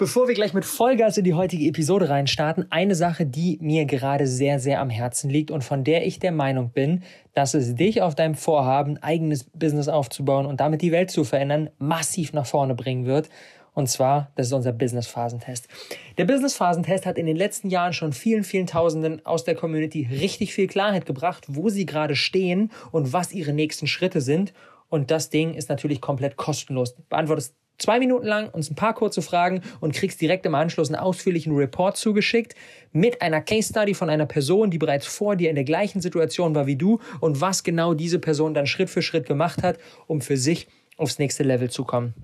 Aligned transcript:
Bevor 0.00 0.28
wir 0.28 0.34
gleich 0.34 0.54
mit 0.54 0.64
Vollgas 0.64 1.18
in 1.18 1.24
die 1.24 1.34
heutige 1.34 1.66
Episode 1.66 2.08
reinstarten, 2.08 2.64
eine 2.70 2.94
Sache, 2.94 3.26
die 3.26 3.58
mir 3.60 3.84
gerade 3.84 4.26
sehr, 4.26 4.58
sehr 4.58 4.80
am 4.80 4.88
Herzen 4.88 5.28
liegt 5.28 5.50
und 5.50 5.62
von 5.62 5.84
der 5.84 6.06
ich 6.06 6.18
der 6.18 6.32
Meinung 6.32 6.70
bin, 6.70 7.02
dass 7.34 7.52
es 7.52 7.74
dich 7.74 8.00
auf 8.00 8.14
deinem 8.14 8.34
Vorhaben, 8.34 8.96
eigenes 9.02 9.44
Business 9.44 9.88
aufzubauen 9.88 10.46
und 10.46 10.58
damit 10.58 10.80
die 10.80 10.90
Welt 10.90 11.10
zu 11.10 11.22
verändern, 11.22 11.68
massiv 11.76 12.32
nach 12.32 12.46
vorne 12.46 12.74
bringen 12.74 13.04
wird. 13.04 13.28
Und 13.74 13.90
zwar, 13.90 14.32
das 14.36 14.46
ist 14.46 14.54
unser 14.54 14.72
Business-Phasentest. 14.72 15.68
Der 16.16 16.24
Business-Phasentest 16.24 17.04
hat 17.04 17.18
in 17.18 17.26
den 17.26 17.36
letzten 17.36 17.68
Jahren 17.68 17.92
schon 17.92 18.14
vielen, 18.14 18.42
vielen 18.42 18.66
Tausenden 18.66 19.26
aus 19.26 19.44
der 19.44 19.54
Community 19.54 20.08
richtig 20.10 20.54
viel 20.54 20.66
Klarheit 20.66 21.04
gebracht, 21.04 21.44
wo 21.46 21.68
sie 21.68 21.84
gerade 21.84 22.16
stehen 22.16 22.70
und 22.90 23.12
was 23.12 23.32
ihre 23.32 23.52
nächsten 23.52 23.86
Schritte 23.86 24.22
sind. 24.22 24.54
Und 24.88 25.10
das 25.10 25.28
Ding 25.28 25.52
ist 25.52 25.68
natürlich 25.68 26.00
komplett 26.00 26.36
kostenlos. 26.36 26.96
Beantwortest 27.10 27.54
zwei 27.80 27.98
Minuten 27.98 28.26
lang 28.26 28.48
uns 28.50 28.70
ein 28.70 28.76
paar 28.76 28.94
kurze 28.94 29.22
Fragen 29.22 29.62
und 29.80 29.94
kriegst 29.94 30.20
direkt 30.20 30.46
im 30.46 30.54
Anschluss 30.54 30.88
einen 30.88 31.00
ausführlichen 31.00 31.54
Report 31.56 31.96
zugeschickt 31.96 32.54
mit 32.92 33.22
einer 33.22 33.40
Case 33.40 33.70
Study 33.70 33.94
von 33.94 34.10
einer 34.10 34.26
Person, 34.26 34.70
die 34.70 34.78
bereits 34.78 35.06
vor 35.06 35.36
dir 35.36 35.50
in 35.50 35.56
der 35.56 35.64
gleichen 35.64 36.00
Situation 36.00 36.54
war 36.54 36.66
wie 36.66 36.76
du 36.76 37.00
und 37.20 37.40
was 37.40 37.64
genau 37.64 37.94
diese 37.94 38.18
Person 38.18 38.54
dann 38.54 38.66
Schritt 38.66 38.90
für 38.90 39.02
Schritt 39.02 39.26
gemacht 39.26 39.62
hat, 39.62 39.78
um 40.06 40.20
für 40.20 40.36
sich 40.36 40.68
aufs 40.96 41.18
nächste 41.18 41.42
Level 41.42 41.70
zu 41.70 41.84
kommen. 41.84 42.14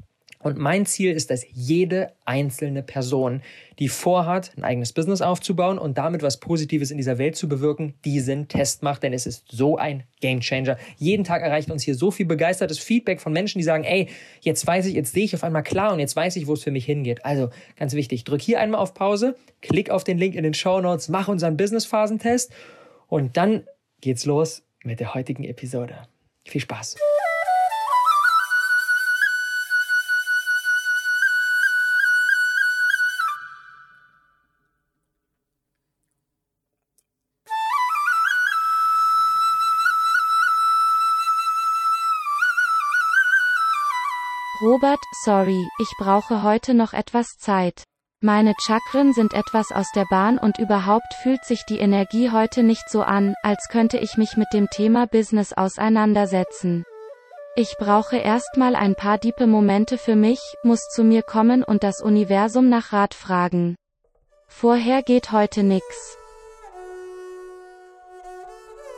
Und 0.46 0.58
mein 0.58 0.86
Ziel 0.86 1.10
ist, 1.10 1.32
dass 1.32 1.44
jede 1.52 2.12
einzelne 2.24 2.84
Person, 2.84 3.42
die 3.80 3.88
vorhat, 3.88 4.52
ein 4.56 4.62
eigenes 4.62 4.92
Business 4.92 5.20
aufzubauen 5.20 5.76
und 5.76 5.98
damit 5.98 6.22
was 6.22 6.38
Positives 6.38 6.92
in 6.92 6.98
dieser 6.98 7.18
Welt 7.18 7.34
zu 7.34 7.48
bewirken, 7.48 7.94
diesen 8.04 8.46
Test 8.46 8.84
macht, 8.84 9.02
denn 9.02 9.12
es 9.12 9.26
ist 9.26 9.46
so 9.50 9.76
ein 9.76 10.04
Gamechanger. 10.20 10.78
Jeden 10.98 11.24
Tag 11.24 11.42
erreicht 11.42 11.68
uns 11.68 11.82
hier 11.82 11.96
so 11.96 12.12
viel 12.12 12.26
begeistertes 12.26 12.78
Feedback 12.78 13.20
von 13.20 13.32
Menschen, 13.32 13.58
die 13.58 13.64
sagen, 13.64 13.82
ey, 13.82 14.08
jetzt 14.40 14.64
weiß 14.64 14.86
ich, 14.86 14.94
jetzt 14.94 15.14
sehe 15.14 15.24
ich 15.24 15.34
auf 15.34 15.42
einmal 15.42 15.64
klar 15.64 15.92
und 15.92 15.98
jetzt 15.98 16.14
weiß 16.14 16.36
ich, 16.36 16.46
wo 16.46 16.52
es 16.52 16.62
für 16.62 16.70
mich 16.70 16.84
hingeht. 16.84 17.24
Also 17.24 17.50
ganz 17.76 17.94
wichtig, 17.94 18.22
drück 18.22 18.40
hier 18.40 18.60
einmal 18.60 18.80
auf 18.80 18.94
Pause, 18.94 19.34
klick 19.62 19.90
auf 19.90 20.04
den 20.04 20.16
Link 20.16 20.36
in 20.36 20.44
den 20.44 20.54
Show 20.54 20.80
Notes, 20.80 21.08
mach 21.08 21.26
unseren 21.26 21.56
Business-Phasentest 21.56 22.52
und 23.08 23.36
dann 23.36 23.64
geht's 24.00 24.24
los 24.24 24.62
mit 24.84 25.00
der 25.00 25.12
heutigen 25.14 25.42
Episode. 25.42 26.06
Viel 26.44 26.60
Spaß! 26.60 26.94
Robert, 44.62 45.00
sorry, 45.22 45.68
ich 45.78 45.90
brauche 45.98 46.42
heute 46.42 46.72
noch 46.72 46.94
etwas 46.94 47.36
Zeit. 47.38 47.84
Meine 48.22 48.54
Chakren 48.58 49.12
sind 49.12 49.34
etwas 49.34 49.70
aus 49.70 49.86
der 49.94 50.06
Bahn 50.08 50.38
und 50.38 50.58
überhaupt 50.58 51.12
fühlt 51.22 51.44
sich 51.44 51.64
die 51.68 51.78
Energie 51.78 52.30
heute 52.30 52.62
nicht 52.62 52.88
so 52.88 53.02
an, 53.02 53.34
als 53.42 53.68
könnte 53.68 53.98
ich 53.98 54.16
mich 54.16 54.38
mit 54.38 54.48
dem 54.54 54.70
Thema 54.70 55.06
Business 55.06 55.52
auseinandersetzen. 55.52 56.84
Ich 57.54 57.76
brauche 57.78 58.16
erstmal 58.16 58.76
ein 58.76 58.94
paar 58.94 59.18
diepe 59.18 59.46
Momente 59.46 59.98
für 59.98 60.16
mich, 60.16 60.40
muss 60.62 60.88
zu 60.88 61.04
mir 61.04 61.22
kommen 61.22 61.62
und 61.62 61.82
das 61.82 62.00
Universum 62.00 62.70
nach 62.70 62.94
Rat 62.94 63.12
fragen. 63.12 63.76
Vorher 64.48 65.02
geht 65.02 65.32
heute 65.32 65.64
nix. 65.64 66.16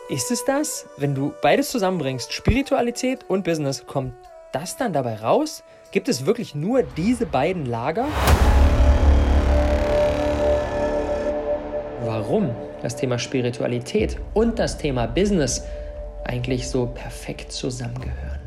Ist 0.09 0.31
es 0.31 0.45
das? 0.45 0.86
Wenn 0.97 1.14
du 1.14 1.34
beides 1.42 1.70
zusammenbringst, 1.70 2.33
Spiritualität 2.33 3.25
und 3.29 3.45
Business, 3.45 3.84
kommt 3.86 4.14
das 4.52 4.77
dann 4.77 4.92
dabei 4.92 5.16
raus? 5.16 5.62
Gibt 5.91 6.08
es 6.08 6.27
wirklich 6.27 6.54
nur 6.54 6.82
diese 6.82 7.27
beiden 7.27 7.66
Lager? 7.66 8.06
Warum 12.05 12.55
das 12.82 12.96
Thema 12.96 13.18
Spiritualität 13.18 14.18
und 14.34 14.58
das 14.58 14.78
Thema 14.78 15.06
Business 15.06 15.64
eigentlich 16.24 16.68
so 16.68 16.86
perfekt 16.86 17.52
zusammengehören? 17.52 18.37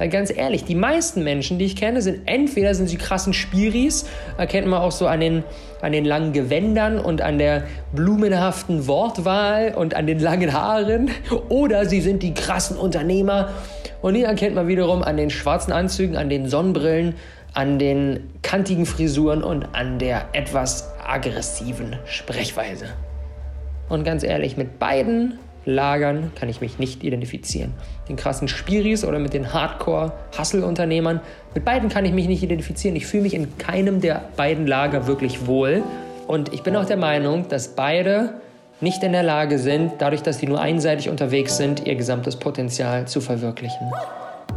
Weil 0.00 0.08
ganz 0.08 0.34
ehrlich, 0.34 0.64
die 0.64 0.74
meisten 0.74 1.22
Menschen, 1.24 1.58
die 1.58 1.66
ich 1.66 1.76
kenne, 1.76 2.00
sind 2.00 2.22
entweder 2.24 2.74
sind 2.74 2.88
sie 2.88 2.96
krassen 2.96 3.34
Spiris, 3.34 4.06
erkennt 4.38 4.66
man 4.66 4.80
auch 4.80 4.92
so 4.92 5.06
an 5.06 5.20
den, 5.20 5.44
an 5.82 5.92
den 5.92 6.06
langen 6.06 6.32
Gewändern 6.32 6.98
und 6.98 7.20
an 7.20 7.36
der 7.36 7.64
blumenhaften 7.92 8.86
Wortwahl 8.86 9.74
und 9.76 9.94
an 9.94 10.06
den 10.06 10.18
langen 10.18 10.54
Haaren, 10.54 11.10
oder 11.50 11.84
sie 11.84 12.00
sind 12.00 12.22
die 12.22 12.32
krassen 12.32 12.78
Unternehmer 12.78 13.50
und 14.00 14.14
die 14.14 14.22
erkennt 14.22 14.54
man 14.54 14.68
wiederum 14.68 15.02
an 15.02 15.18
den 15.18 15.28
schwarzen 15.28 15.70
Anzügen, 15.70 16.16
an 16.16 16.30
den 16.30 16.48
Sonnenbrillen, 16.48 17.16
an 17.52 17.78
den 17.78 18.30
kantigen 18.40 18.86
Frisuren 18.86 19.44
und 19.44 19.66
an 19.74 19.98
der 19.98 20.28
etwas 20.32 20.94
aggressiven 21.06 21.96
Sprechweise. 22.06 22.86
Und 23.90 24.04
ganz 24.04 24.22
ehrlich, 24.22 24.56
mit 24.56 24.78
beiden 24.78 25.38
Lagern 25.64 26.32
kann 26.34 26.48
ich 26.48 26.60
mich 26.60 26.78
nicht 26.78 27.04
identifizieren. 27.04 27.72
Den 28.08 28.16
krassen 28.16 28.48
Spiris 28.48 29.04
oder 29.04 29.18
mit 29.18 29.34
den 29.34 29.52
Hardcore-Hustle-Unternehmern, 29.52 31.20
mit 31.54 31.64
beiden 31.64 31.88
kann 31.88 32.04
ich 32.04 32.12
mich 32.12 32.28
nicht 32.28 32.42
identifizieren. 32.42 32.96
Ich 32.96 33.06
fühle 33.06 33.24
mich 33.24 33.34
in 33.34 33.58
keinem 33.58 34.00
der 34.00 34.22
beiden 34.36 34.66
Lager 34.66 35.06
wirklich 35.06 35.46
wohl. 35.46 35.82
Und 36.26 36.52
ich 36.52 36.62
bin 36.62 36.76
auch 36.76 36.86
der 36.86 36.96
Meinung, 36.96 37.48
dass 37.48 37.68
beide 37.68 38.34
nicht 38.80 39.02
in 39.02 39.12
der 39.12 39.22
Lage 39.22 39.58
sind, 39.58 39.92
dadurch, 39.98 40.22
dass 40.22 40.38
sie 40.38 40.46
nur 40.46 40.60
einseitig 40.60 41.10
unterwegs 41.10 41.56
sind, 41.56 41.86
ihr 41.86 41.96
gesamtes 41.96 42.36
Potenzial 42.36 43.06
zu 43.06 43.20
verwirklichen. 43.20 43.92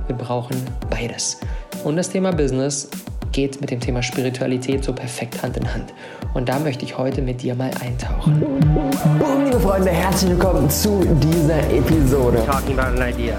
Wir 0.08 0.16
brauchen 0.16 0.56
beides. 0.90 1.40
Und 1.84 1.97
das 1.97 2.09
Thema 2.09 2.31
Business 2.31 2.90
geht 3.33 3.59
mit 3.59 3.71
dem 3.71 3.79
Thema 3.79 4.01
Spiritualität 4.03 4.83
so 4.83 4.94
perfekt 4.94 5.41
Hand 5.41 5.57
in 5.57 5.73
Hand. 5.73 5.94
Und 6.35 6.47
da 6.47 6.59
möchte 6.59 6.85
ich 6.85 6.97
heute 6.97 7.21
mit 7.21 7.41
dir 7.41 7.55
mal 7.55 7.71
eintauchen. 7.83 8.39
Boom, 8.39 9.45
liebe 9.45 9.59
Freunde, 9.59 9.89
herzlich 9.89 10.31
willkommen 10.31 10.69
zu 10.69 11.03
dieser 11.16 11.59
Episode. 11.72 12.45
Talking 12.45 12.77
about 12.77 13.01
an 13.01 13.09
idea. 13.09 13.35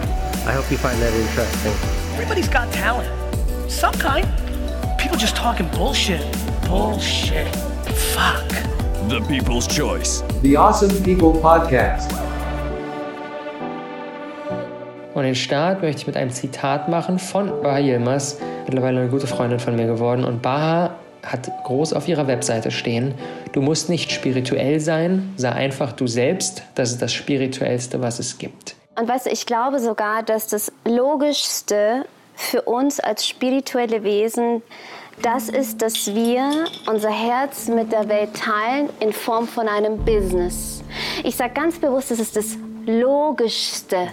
I 0.47 0.55
hope 0.55 0.71
you 0.71 0.77
find 0.77 1.01
that 1.01 1.13
interesting. 1.15 1.73
Everybody's 2.17 2.51
got 2.51 2.71
talent. 2.73 3.09
Some 3.69 3.97
kind. 3.99 4.27
People 4.99 5.17
just 5.17 5.37
talking 5.37 5.67
bullshit. 5.69 6.21
Bullshit. 6.69 7.47
Fuck. 8.13 8.51
The 9.09 9.21
People's 9.21 9.69
Choice. 9.69 10.25
The 10.43 10.57
Awesome 10.57 10.93
People 11.03 11.41
Podcast. 11.41 12.11
Und 15.15 15.23
den 15.23 15.37
Start 15.37 15.81
möchte 15.83 16.01
ich 16.01 16.07
mit 16.09 16.17
einem 16.17 16.31
Zitat 16.31 16.89
machen 16.89 17.21
von 17.21 17.63
Baha 17.63 17.79
Yilmaz, 17.79 18.39
mittlerweile 18.65 19.01
eine 19.01 19.11
gute 19.11 19.27
Freundin 19.27 19.61
von 19.61 19.77
mir 19.77 19.87
geworden. 19.87 20.25
Und 20.25 20.43
Baha 20.43 20.95
hat 21.23 21.51
groß 21.65 21.93
auf 21.95 22.07
ihrer 22.09 22.27
Webseite 22.27 22.71
stehen, 22.71 23.15
du 23.53 23.63
musst 23.63 23.89
nicht 23.89 24.13
spirituell 24.13 24.81
sein, 24.81 25.33
sei 25.37 25.51
einfach 25.51 25.93
du 25.93 26.07
selbst, 26.07 26.63
das 26.75 26.91
ist 26.91 27.03
das 27.03 27.13
Spirituellste, 27.13 28.03
was 28.03 28.19
es 28.19 28.39
gibt. 28.39 28.77
Und 28.97 29.09
weißt 29.09 29.27
du, 29.27 29.31
ich 29.31 29.47
glaube 29.47 29.81
sogar, 29.81 30.23
dass 30.23 30.47
das 30.47 30.71
Logischste 30.85 32.05
für 32.35 32.63
uns 32.63 33.01
als 33.01 33.27
spirituelle 33.27 34.05
Wesen 34.05 34.63
das 35.23 35.49
ist, 35.49 35.81
dass 35.81 36.13
wir 36.13 36.67
unser 36.87 37.11
Herz 37.11 37.69
mit 37.69 37.93
der 37.93 38.09
Welt 38.09 38.31
teilen 38.35 38.91
in 39.01 39.13
Form 39.13 39.47
von 39.47 39.69
einem 39.69 40.05
Business. 40.05 40.83
Ich 41.23 41.37
sage 41.37 41.55
ganz 41.55 41.79
bewusst, 41.79 42.11
das 42.11 42.19
ist 42.19 42.37
das 42.37 42.57
Logischste 42.87 44.09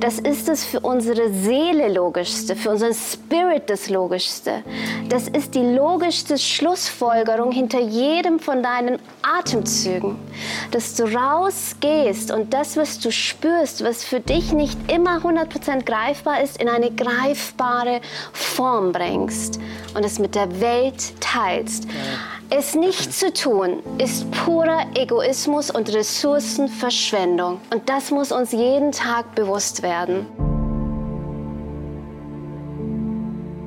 das 0.00 0.18
ist 0.18 0.48
es 0.48 0.64
für 0.64 0.80
unsere 0.80 1.32
Seele 1.32 1.92
logischste, 1.92 2.56
für 2.56 2.70
unseren 2.70 2.94
Spirit 2.94 3.68
das 3.68 3.88
logischste. 3.88 4.62
Das 5.08 5.28
ist 5.28 5.54
die 5.54 5.62
logischste 5.62 6.38
Schlussfolgerung 6.38 7.52
hinter 7.52 7.80
jedem 7.80 8.38
von 8.38 8.62
deinen 8.62 8.98
Atemzügen. 9.22 10.16
Dass 10.70 10.94
du 10.94 11.04
rausgehst 11.04 12.30
und 12.30 12.52
das, 12.54 12.76
was 12.76 12.98
du 12.98 13.10
spürst, 13.10 13.84
was 13.84 14.04
für 14.04 14.20
dich 14.20 14.52
nicht 14.52 14.78
immer 14.90 15.18
100% 15.18 15.84
greifbar 15.84 16.42
ist, 16.42 16.60
in 16.60 16.68
eine 16.68 16.90
greifbare 16.90 18.00
Form 18.32 18.92
bringst 18.92 19.58
und 19.94 20.04
es 20.04 20.18
mit 20.18 20.34
der 20.34 20.60
Welt 20.60 21.20
teilst. 21.20 21.86
Es 22.54 22.74
nicht 22.74 23.14
zu 23.14 23.32
tun, 23.32 23.78
ist 23.96 24.30
purer 24.30 24.84
Egoismus 24.94 25.70
und 25.70 25.90
Ressourcenverschwendung. 25.94 27.62
Und 27.72 27.88
das 27.88 28.10
muss 28.10 28.30
uns 28.30 28.52
jeden 28.52 28.92
Tag 28.92 29.34
bewusst 29.34 29.82
werden. 29.82 30.26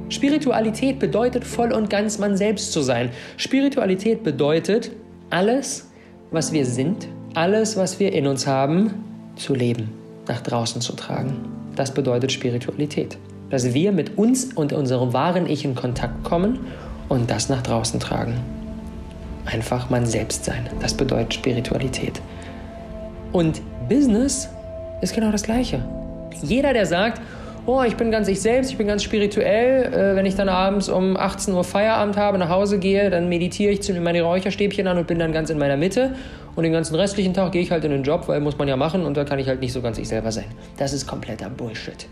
Spiritualität 0.09 0.99
bedeutet 0.99 1.45
voll 1.45 1.73
und 1.73 1.89
ganz 1.89 2.19
man 2.19 2.37
selbst 2.37 2.73
zu 2.73 2.81
sein. 2.81 3.09
Spiritualität 3.37 4.23
bedeutet 4.23 4.91
alles, 5.31 5.89
was 6.29 6.53
wir 6.53 6.67
sind, 6.67 7.07
alles, 7.33 7.77
was 7.77 7.99
wir 7.99 8.13
in 8.13 8.27
uns 8.27 8.45
haben, 8.45 9.03
zu 9.35 9.55
leben, 9.55 9.89
nach 10.27 10.41
draußen 10.41 10.79
zu 10.79 10.93
tragen. 10.93 11.33
Das 11.75 11.91
bedeutet 11.91 12.31
Spiritualität. 12.31 13.17
Dass 13.49 13.73
wir 13.73 13.91
mit 13.91 14.15
uns 14.15 14.53
und 14.53 14.73
unserem 14.73 15.11
wahren 15.11 15.47
Ich 15.47 15.65
in 15.65 15.73
Kontakt 15.73 16.23
kommen 16.23 16.59
und 17.09 17.31
das 17.31 17.49
nach 17.49 17.63
draußen 17.63 17.99
tragen 17.99 18.39
einfach 19.45 19.89
man 19.89 20.05
selbst 20.05 20.45
sein. 20.45 20.69
Das 20.79 20.93
bedeutet 20.93 21.33
Spiritualität. 21.33 22.21
Und 23.31 23.61
Business 23.89 24.49
ist 25.01 25.13
genau 25.13 25.31
das 25.31 25.43
Gleiche. 25.43 25.83
Jeder, 26.41 26.73
der 26.73 26.85
sagt, 26.85 27.21
oh, 27.65 27.81
ich 27.83 27.95
bin 27.95 28.11
ganz 28.11 28.27
ich 28.27 28.41
selbst, 28.41 28.71
ich 28.71 28.77
bin 28.77 28.87
ganz 28.87 29.03
spirituell. 29.03 29.93
Äh, 29.93 30.15
wenn 30.15 30.25
ich 30.25 30.35
dann 30.35 30.49
abends 30.49 30.89
um 30.89 31.17
18 31.17 31.53
Uhr 31.53 31.63
Feierabend 31.63 32.17
habe, 32.17 32.37
nach 32.37 32.49
Hause 32.49 32.79
gehe, 32.79 33.09
dann 33.09 33.29
meditiere 33.29 33.71
ich, 33.71 33.81
zünde 33.81 34.01
meine 34.01 34.21
Räucherstäbchen 34.21 34.87
an 34.87 34.97
und 34.97 35.07
bin 35.07 35.19
dann 35.19 35.31
ganz 35.31 35.49
in 35.49 35.57
meiner 35.57 35.77
Mitte. 35.77 36.15
Und 36.55 36.63
den 36.63 36.71
ganzen 36.71 36.95
restlichen 36.95 37.33
Tag 37.33 37.51
gehe 37.51 37.61
ich 37.61 37.71
halt 37.71 37.83
in 37.83 37.91
den 37.91 38.03
Job, 38.03 38.27
weil 38.27 38.39
muss 38.39 38.57
man 38.57 38.67
ja 38.67 38.77
machen 38.77 39.05
und 39.05 39.17
da 39.17 39.25
kann 39.25 39.39
ich 39.39 39.47
halt 39.47 39.59
nicht 39.59 39.73
so 39.73 39.81
ganz 39.81 39.97
ich 39.97 40.07
selber 40.07 40.31
sein. 40.31 40.45
Das 40.77 40.93
ist 40.93 41.05
kompletter 41.05 41.49
Bullshit. 41.49 42.07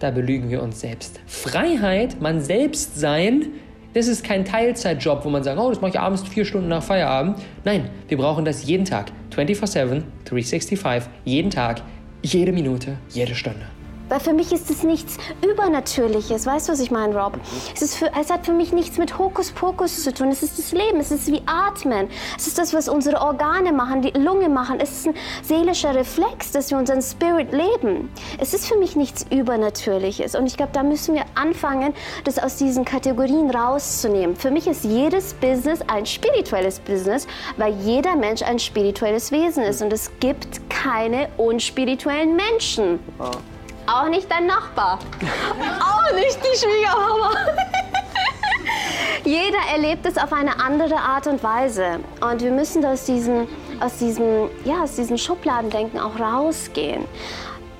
Da 0.00 0.10
belügen 0.10 0.50
wir 0.50 0.62
uns 0.62 0.80
selbst. 0.80 1.20
Freiheit, 1.26 2.20
man 2.20 2.40
selbst 2.42 2.98
sein, 3.00 3.46
das 3.94 4.08
ist 4.08 4.24
kein 4.24 4.44
Teilzeitjob, 4.44 5.24
wo 5.24 5.30
man 5.30 5.42
sagt, 5.42 5.58
oh, 5.58 5.70
das 5.70 5.80
mache 5.80 5.92
ich 5.92 6.00
abends 6.00 6.22
vier 6.22 6.44
Stunden 6.44 6.68
nach 6.68 6.82
Feierabend. 6.82 7.38
Nein, 7.64 7.88
wir 8.08 8.18
brauchen 8.18 8.44
das 8.44 8.64
jeden 8.64 8.84
Tag. 8.84 9.12
24-7, 9.34 10.02
365, 10.24 11.08
jeden 11.24 11.50
Tag, 11.50 11.80
jede 12.22 12.52
Minute, 12.52 12.96
jede 13.10 13.34
Stunde. 13.34 13.66
Weil 14.08 14.20
für 14.20 14.32
mich 14.32 14.52
ist 14.52 14.70
es 14.70 14.82
nichts 14.82 15.16
Übernatürliches. 15.42 16.46
Weißt 16.46 16.68
du, 16.68 16.72
was 16.72 16.80
ich 16.80 16.90
meine, 16.90 17.16
Rob? 17.16 17.38
Es, 17.74 17.82
ist 17.82 17.96
für, 17.96 18.10
es 18.20 18.30
hat 18.30 18.44
für 18.44 18.52
mich 18.52 18.72
nichts 18.72 18.98
mit 18.98 19.18
Hokuspokus 19.18 20.02
zu 20.02 20.12
tun. 20.12 20.28
Es 20.28 20.42
ist 20.42 20.58
das 20.58 20.72
Leben. 20.72 21.00
Es 21.00 21.10
ist 21.10 21.26
wie 21.28 21.42
Atmen. 21.46 22.08
Es 22.36 22.46
ist 22.46 22.58
das, 22.58 22.74
was 22.74 22.88
unsere 22.88 23.20
Organe 23.20 23.72
machen, 23.72 24.02
die 24.02 24.10
Lunge 24.10 24.48
machen. 24.48 24.78
Es 24.80 24.90
ist 24.90 25.06
ein 25.06 25.14
seelischer 25.42 25.94
Reflex, 25.94 26.52
dass 26.52 26.70
wir 26.70 26.78
unseren 26.78 27.00
Spirit 27.00 27.52
leben. 27.52 28.10
Es 28.38 28.52
ist 28.52 28.66
für 28.66 28.76
mich 28.76 28.94
nichts 28.94 29.24
Übernatürliches. 29.30 30.34
Und 30.34 30.46
ich 30.46 30.56
glaube, 30.56 30.72
da 30.72 30.82
müssen 30.82 31.14
wir 31.14 31.24
anfangen, 31.34 31.94
das 32.24 32.38
aus 32.38 32.56
diesen 32.56 32.84
Kategorien 32.84 33.50
rauszunehmen. 33.50 34.36
Für 34.36 34.50
mich 34.50 34.66
ist 34.66 34.84
jedes 34.84 35.34
Business 35.34 35.80
ein 35.86 36.04
spirituelles 36.04 36.78
Business, 36.80 37.26
weil 37.56 37.72
jeder 37.80 38.16
Mensch 38.16 38.42
ein 38.42 38.58
spirituelles 38.58 39.32
Wesen 39.32 39.62
ist. 39.62 39.82
Und 39.82 39.92
es 39.92 40.10
gibt 40.20 40.68
keine 40.68 41.28
unspirituellen 41.36 42.36
Menschen. 42.36 42.98
Auch 43.86 44.08
nicht 44.08 44.30
dein 44.30 44.46
Nachbar. 44.46 44.98
Auch 45.80 46.14
nicht 46.14 46.38
die 46.42 46.58
Schwiegermama. 46.58 47.30
Jeder 49.24 49.58
erlebt 49.72 50.06
es 50.06 50.18
auf 50.18 50.32
eine 50.32 50.58
andere 50.60 50.96
Art 50.96 51.26
und 51.26 51.42
Weise. 51.42 52.00
Und 52.20 52.42
wir 52.42 52.50
müssen 52.50 52.84
aus 52.84 53.04
diesem, 53.04 53.46
aus 53.80 53.98
diesem, 53.98 54.50
ja, 54.64 54.82
aus 54.82 54.96
diesem 54.96 55.18
Schubladendenken 55.18 55.98
auch 56.00 56.18
rausgehen. 56.18 57.04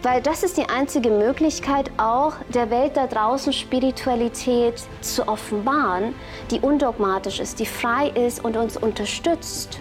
Weil 0.03 0.21
das 0.21 0.43
ist 0.43 0.59
die 0.59 0.69
einzige 0.69 1.09
Möglichkeit, 1.11 1.91
auch 1.97 2.35
der 2.49 2.69
Welt 2.69 2.97
da 2.97 3.07
draußen 3.07 3.55
Spiritualität 3.55 4.83
zu 5.01 5.27
offenbaren, 5.27 6.15
die 6.51 6.61
undogmatisch 6.61 7.41
ist, 7.41 7.59
die 7.59 7.67
frei 7.67 8.09
ist 8.09 8.45
und 8.45 8.59
uns 8.59 8.77
unterstützt 8.77 9.81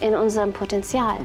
in 0.00 0.14
unserem 0.14 0.52
Potenzial. 0.52 1.16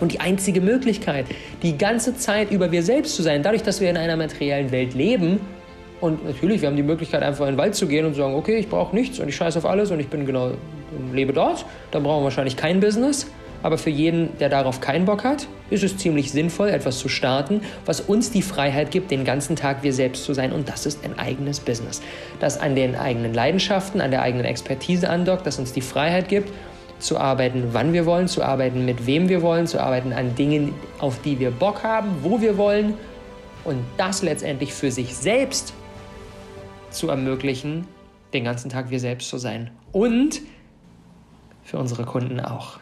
Und 0.00 0.12
die 0.12 0.20
einzige 0.20 0.60
Möglichkeit, 0.60 1.26
die 1.62 1.76
ganze 1.76 2.16
Zeit 2.16 2.50
über 2.50 2.72
wir 2.72 2.82
selbst 2.82 3.14
zu 3.14 3.22
sein, 3.22 3.42
dadurch, 3.42 3.62
dass 3.62 3.80
wir 3.80 3.90
in 3.90 3.96
einer 3.96 4.16
materiellen 4.16 4.72
Welt 4.72 4.94
leben, 4.94 5.40
und 6.00 6.24
natürlich, 6.24 6.62
wir 6.62 6.68
haben 6.68 6.76
die 6.76 6.82
Möglichkeit, 6.82 7.22
einfach 7.22 7.46
in 7.46 7.52
den 7.52 7.58
Wald 7.58 7.74
zu 7.74 7.86
gehen 7.86 8.06
und 8.06 8.14
zu 8.14 8.20
sagen, 8.20 8.34
okay, 8.34 8.56
ich 8.56 8.68
brauche 8.68 8.94
nichts 8.96 9.18
und 9.18 9.28
ich 9.28 9.36
scheiße 9.36 9.58
auf 9.58 9.66
alles 9.66 9.90
und 9.90 10.00
ich 10.00 10.08
bin 10.08 10.24
genau, 10.24 10.52
lebe 11.12 11.32
dort, 11.32 11.66
dann 11.90 12.02
brauchen 12.02 12.20
wir 12.20 12.24
wahrscheinlich 12.24 12.56
kein 12.56 12.80
Business. 12.80 13.26
Aber 13.62 13.76
für 13.76 13.90
jeden, 13.90 14.30
der 14.38 14.48
darauf 14.48 14.80
keinen 14.80 15.04
Bock 15.04 15.22
hat, 15.22 15.46
ist 15.68 15.84
es 15.84 15.98
ziemlich 15.98 16.32
sinnvoll, 16.32 16.70
etwas 16.70 16.98
zu 16.98 17.10
starten, 17.10 17.60
was 17.84 18.00
uns 18.00 18.30
die 18.30 18.40
Freiheit 18.40 18.90
gibt, 18.90 19.10
den 19.10 19.24
ganzen 19.24 19.54
Tag 19.54 19.82
wir 19.82 19.92
selbst 19.92 20.24
zu 20.24 20.32
sein. 20.32 20.52
Und 20.52 20.70
das 20.70 20.86
ist 20.86 21.04
ein 21.04 21.18
eigenes 21.18 21.60
Business. 21.60 22.00
Das 22.40 22.58
an 22.58 22.74
den 22.74 22.96
eigenen 22.96 23.34
Leidenschaften, 23.34 24.00
an 24.00 24.10
der 24.10 24.22
eigenen 24.22 24.46
Expertise 24.46 25.10
andockt, 25.10 25.46
das 25.46 25.58
uns 25.58 25.74
die 25.74 25.82
Freiheit 25.82 26.28
gibt, 26.28 26.50
zu 27.00 27.18
arbeiten, 27.18 27.70
wann 27.72 27.92
wir 27.92 28.06
wollen, 28.06 28.28
zu 28.28 28.42
arbeiten, 28.42 28.84
mit 28.84 29.06
wem 29.06 29.28
wir 29.28 29.42
wollen, 29.42 29.66
zu 29.66 29.80
arbeiten 29.80 30.12
an 30.12 30.34
Dingen, 30.34 30.74
auf 30.98 31.20
die 31.22 31.38
wir 31.38 31.50
Bock 31.50 31.82
haben, 31.82 32.08
wo 32.22 32.40
wir 32.40 32.56
wollen 32.56 32.94
und 33.64 33.84
das 33.96 34.22
letztendlich 34.22 34.72
für 34.72 34.90
sich 34.90 35.16
selbst 35.16 35.74
zu 36.90 37.08
ermöglichen, 37.08 37.86
den 38.32 38.44
ganzen 38.44 38.70
Tag 38.70 38.90
wir 38.90 39.00
selbst 39.00 39.28
zu 39.28 39.38
sein 39.38 39.70
und 39.92 40.40
für 41.62 41.78
unsere 41.78 42.04
Kunden 42.04 42.40
auch. 42.40 42.78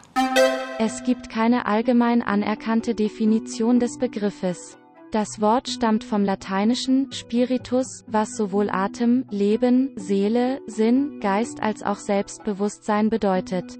Es 0.79 1.03
gibt 1.03 1.29
keine 1.29 1.65
allgemein 1.65 2.21
anerkannte 2.21 2.95
Definition 2.95 3.79
des 3.79 3.97
Begriffes. 3.99 4.77
Das 5.11 5.41
Wort 5.41 5.67
stammt 5.67 6.03
vom 6.03 6.23
lateinischen 6.23 7.11
Spiritus, 7.11 8.05
was 8.07 8.35
sowohl 8.37 8.69
Atem, 8.69 9.25
Leben, 9.31 9.91
Seele, 9.95 10.61
Sinn, 10.67 11.19
Geist 11.19 11.61
als 11.61 11.83
auch 11.83 11.97
Selbstbewusstsein 11.97 13.09
bedeutet. 13.09 13.79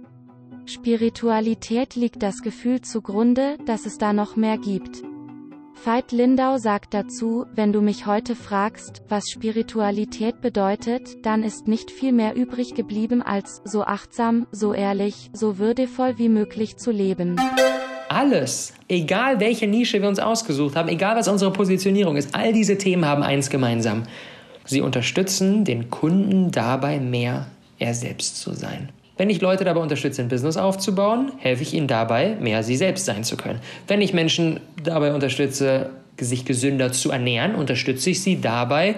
Spiritualität 0.69 1.95
liegt 1.95 2.21
das 2.21 2.41
Gefühl 2.41 2.81
zugrunde, 2.81 3.57
dass 3.65 3.87
es 3.87 3.97
da 3.97 4.13
noch 4.13 4.35
mehr 4.35 4.57
gibt. 4.57 5.01
Veit 5.83 6.11
Lindau 6.11 6.57
sagt 6.57 6.93
dazu, 6.93 7.45
wenn 7.55 7.73
du 7.73 7.81
mich 7.81 8.05
heute 8.05 8.35
fragst, 8.35 9.01
was 9.07 9.29
Spiritualität 9.29 10.41
bedeutet, 10.41 11.25
dann 11.25 11.41
ist 11.41 11.67
nicht 11.67 11.89
viel 11.89 12.11
mehr 12.11 12.35
übrig 12.35 12.75
geblieben 12.75 13.21
als, 13.23 13.61
so 13.65 13.83
achtsam, 13.83 14.45
so 14.51 14.73
ehrlich, 14.73 15.31
so 15.33 15.57
würdevoll 15.57 16.17
wie 16.17 16.29
möglich 16.29 16.77
zu 16.77 16.91
leben. 16.91 17.37
Alles, 18.09 18.73
egal 18.89 19.39
welche 19.39 19.67
Nische 19.67 20.01
wir 20.01 20.09
uns 20.09 20.19
ausgesucht 20.19 20.75
haben, 20.75 20.89
egal 20.89 21.15
was 21.15 21.27
unsere 21.27 21.51
Positionierung 21.51 22.15
ist, 22.15 22.35
all 22.35 22.53
diese 22.53 22.77
Themen 22.77 23.05
haben 23.05 23.23
eins 23.23 23.49
gemeinsam. 23.49 24.03
Sie 24.65 24.81
unterstützen 24.81 25.65
den 25.65 25.89
Kunden 25.89 26.51
dabei, 26.51 26.99
mehr 26.99 27.47
er 27.79 27.93
selbst 27.95 28.39
zu 28.39 28.53
sein. 28.53 28.89
Wenn 29.19 29.29
ich 29.29 29.41
Leute 29.41 29.65
dabei 29.65 29.81
unterstütze, 29.81 30.21
ein 30.21 30.29
Business 30.29 30.55
aufzubauen, 30.55 31.33
helfe 31.39 31.61
ich 31.61 31.73
ihnen 31.73 31.87
dabei, 31.87 32.37
mehr 32.39 32.63
sie 32.63 32.77
selbst 32.77 33.03
sein 33.03 33.25
zu 33.25 33.35
können. 33.35 33.59
Wenn 33.85 33.99
ich 33.99 34.13
Menschen 34.13 34.61
dabei 34.81 35.13
unterstütze, 35.13 35.89
sich 36.17 36.45
gesünder 36.45 36.93
zu 36.93 37.11
ernähren, 37.11 37.55
unterstütze 37.55 38.11
ich 38.11 38.21
sie 38.21 38.39
dabei, 38.39 38.95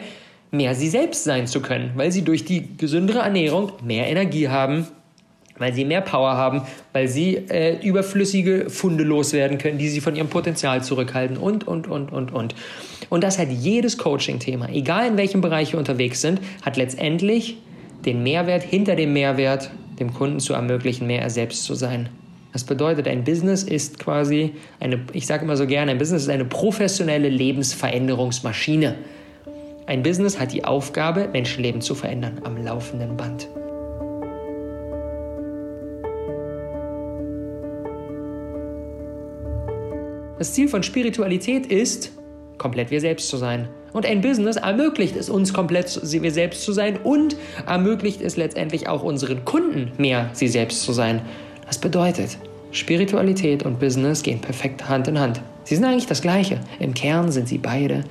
mehr 0.51 0.75
sie 0.75 0.89
selbst 0.89 1.23
sein 1.23 1.47
zu 1.47 1.59
können, 1.59 1.93
weil 1.95 2.11
sie 2.11 2.21
durch 2.21 2.45
die 2.45 2.77
gesündere 2.77 3.17
Ernährung 3.17 3.71
mehr 3.83 4.07
Energie 4.09 4.47
haben, 4.47 4.85
weil 5.57 5.73
sie 5.73 5.85
mehr 5.85 6.01
Power 6.01 6.33
haben, 6.33 6.61
weil 6.93 7.07
sie 7.07 7.37
äh, 7.37 7.83
überflüssige 7.83 8.69
Funde 8.69 9.03
loswerden 9.03 9.57
können, 9.57 9.79
die 9.79 9.89
sie 9.89 10.01
von 10.01 10.15
ihrem 10.15 10.29
Potenzial 10.29 10.83
zurückhalten 10.83 11.35
und, 11.35 11.67
und, 11.67 11.87
und, 11.87 12.11
und, 12.11 12.31
und. 12.31 12.53
Und 13.09 13.23
das 13.23 13.39
hat 13.39 13.49
jedes 13.49 13.97
Coaching-Thema, 13.97 14.69
egal 14.69 15.07
in 15.07 15.17
welchem 15.17 15.41
Bereich 15.41 15.71
wir 15.71 15.79
unterwegs 15.79 16.21
sind, 16.21 16.41
hat 16.61 16.77
letztendlich 16.77 17.57
den 18.05 18.21
Mehrwert 18.21 18.61
hinter 18.61 18.95
dem 18.95 19.13
Mehrwert 19.13 19.71
dem 19.99 20.13
Kunden 20.13 20.39
zu 20.39 20.53
ermöglichen, 20.53 21.07
mehr 21.07 21.21
er 21.21 21.29
selbst 21.29 21.63
zu 21.63 21.75
sein. 21.75 22.09
Das 22.53 22.63
bedeutet, 22.65 23.07
ein 23.07 23.23
Business 23.23 23.63
ist 23.63 23.99
quasi 23.99 24.53
eine, 24.79 24.99
ich 25.13 25.25
sage 25.25 25.45
immer 25.45 25.55
so 25.55 25.65
gerne, 25.65 25.91
ein 25.91 25.97
Business 25.97 26.23
ist 26.23 26.29
eine 26.29 26.45
professionelle 26.45 27.29
Lebensveränderungsmaschine. 27.29 28.95
Ein 29.85 30.03
Business 30.03 30.39
hat 30.39 30.51
die 30.51 30.65
Aufgabe, 30.65 31.29
Menschenleben 31.31 31.81
zu 31.81 31.95
verändern 31.95 32.41
am 32.43 32.57
laufenden 32.57 33.15
Band. 33.15 33.47
Das 40.37 40.53
Ziel 40.53 40.67
von 40.67 40.81
Spiritualität 40.81 41.67
ist, 41.67 42.11
komplett 42.57 42.89
wir 42.89 42.99
selbst 42.99 43.29
zu 43.29 43.37
sein. 43.37 43.69
Und 43.93 44.05
ein 44.05 44.21
Business 44.21 44.55
ermöglicht 44.55 45.15
es 45.15 45.29
uns 45.29 45.53
komplett 45.53 45.99
wir 46.03 46.31
selbst 46.31 46.63
zu 46.63 46.71
sein 46.71 46.97
und 47.03 47.35
ermöglicht 47.67 48.21
es 48.21 48.37
letztendlich 48.37 48.87
auch 48.87 49.03
unseren 49.03 49.43
Kunden 49.43 49.91
mehr 49.97 50.29
sie 50.33 50.47
selbst 50.47 50.83
zu 50.83 50.93
sein. 50.93 51.21
Das 51.67 51.77
bedeutet, 51.77 52.37
Spiritualität 52.71 53.63
und 53.63 53.79
Business 53.79 54.23
gehen 54.23 54.39
perfekt 54.39 54.87
Hand 54.87 55.07
in 55.07 55.19
Hand. 55.19 55.41
Sie 55.65 55.75
sind 55.75 55.85
eigentlich 55.85 56.07
das 56.07 56.21
Gleiche. 56.21 56.59
Im 56.79 56.93
Kern 56.93 57.31
sind 57.31 57.47
sie 57.47 57.57
beide 57.57 58.03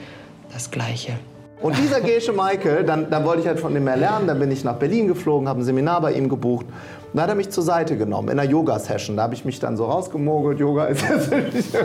das 0.53 0.71
Gleiche. 0.71 1.19
Und 1.61 1.77
dieser 1.77 2.01
Gesche 2.01 2.33
Michael, 2.33 2.85
dann, 2.85 3.11
dann 3.11 3.25
wollte 3.25 3.43
ich 3.43 3.47
halt 3.47 3.61
von 3.61 3.75
dem 3.75 3.85
mehr 3.85 3.97
lernen, 3.97 4.27
dann 4.27 4.39
bin 4.39 4.51
ich 4.51 4.65
nach 4.65 4.77
Berlin 4.77 5.09
geflogen, 5.09 5.47
habe 5.47 5.61
ein 5.61 5.65
Seminar 5.65 6.01
bei 6.01 6.13
ihm 6.13 6.29
gebucht. 6.29 6.65
Und 7.13 7.17
da 7.17 7.25
hat 7.25 7.29
er 7.29 7.35
mich 7.35 7.51
zur 7.51 7.65
Seite 7.65 7.97
genommen, 7.97 8.29
in 8.29 8.39
einer 8.39 8.49
Yoga-Session. 8.49 9.17
Da 9.17 9.25
habe 9.25 9.35
ich 9.35 9.45
mich 9.45 9.59
dann 9.59 9.77
so 9.77 9.85
rausgemogelt. 9.85 10.59
Yoga 10.59 10.87
ist 10.87 11.03
nicht. 11.31 11.77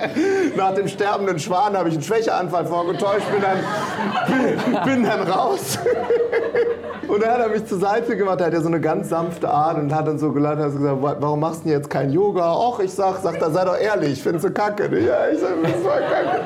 Nach 0.56 0.74
dem 0.74 0.86
sterbenden 0.86 1.38
Schwan 1.38 1.76
habe 1.76 1.88
ich 1.88 1.94
einen 1.94 2.04
Schwächeanfall 2.04 2.66
vorgetäuscht, 2.66 3.26
bin 3.32 3.42
dann, 3.42 4.84
bin, 4.84 5.02
dann 5.02 5.22
raus. 5.22 5.78
Und 7.08 7.22
dann 7.22 7.30
hat 7.30 7.40
er 7.40 7.48
mich 7.48 7.64
zur 7.66 7.78
Seite 7.78 8.16
gemacht. 8.16 8.40
Er 8.40 8.46
hat 8.46 8.52
ja 8.52 8.60
so 8.60 8.68
eine 8.68 8.80
ganz 8.80 9.08
sanfte 9.08 9.48
Art 9.48 9.78
und 9.78 9.94
hat 9.94 10.08
dann 10.08 10.18
so 10.18 10.32
gelacht 10.32 10.58
und 10.58 10.76
gesagt: 10.76 10.96
Warum 11.00 11.38
machst 11.38 11.60
du 11.60 11.68
denn 11.68 11.78
jetzt 11.78 11.88
kein 11.88 12.10
Yoga? 12.10 12.52
Och, 12.52 12.80
ich 12.80 12.92
sag, 12.92 13.18
sag 13.22 13.38
da 13.38 13.48
sei 13.48 13.64
doch 13.64 13.78
ehrlich, 13.78 14.20
findest 14.20 14.44
du 14.44 14.50
kacke? 14.50 14.84
Ja, 14.98 15.28
ich 15.32 15.38
sag, 15.38 15.50
das 15.62 15.84
war 15.84 16.00
kacke. 16.00 16.40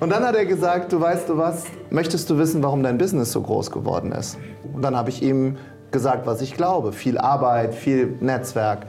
Und 0.00 0.10
dann 0.10 0.24
hat 0.24 0.34
er 0.34 0.44
gesagt, 0.44 0.92
du 0.92 1.00
weißt 1.00 1.28
du 1.28 1.38
was, 1.38 1.64
möchtest 1.90 2.28
du 2.28 2.38
wissen, 2.38 2.62
warum 2.62 2.82
dein 2.82 2.98
Business 2.98 3.32
so 3.32 3.40
groß 3.40 3.70
geworden 3.70 4.12
ist? 4.12 4.38
Und 4.72 4.82
dann 4.82 4.96
habe 4.96 5.10
ich 5.10 5.22
ihm 5.22 5.56
gesagt, 5.90 6.26
was 6.26 6.42
ich 6.42 6.54
glaube. 6.54 6.92
Viel 6.92 7.18
Arbeit, 7.18 7.74
viel 7.74 8.16
Netzwerk. 8.20 8.86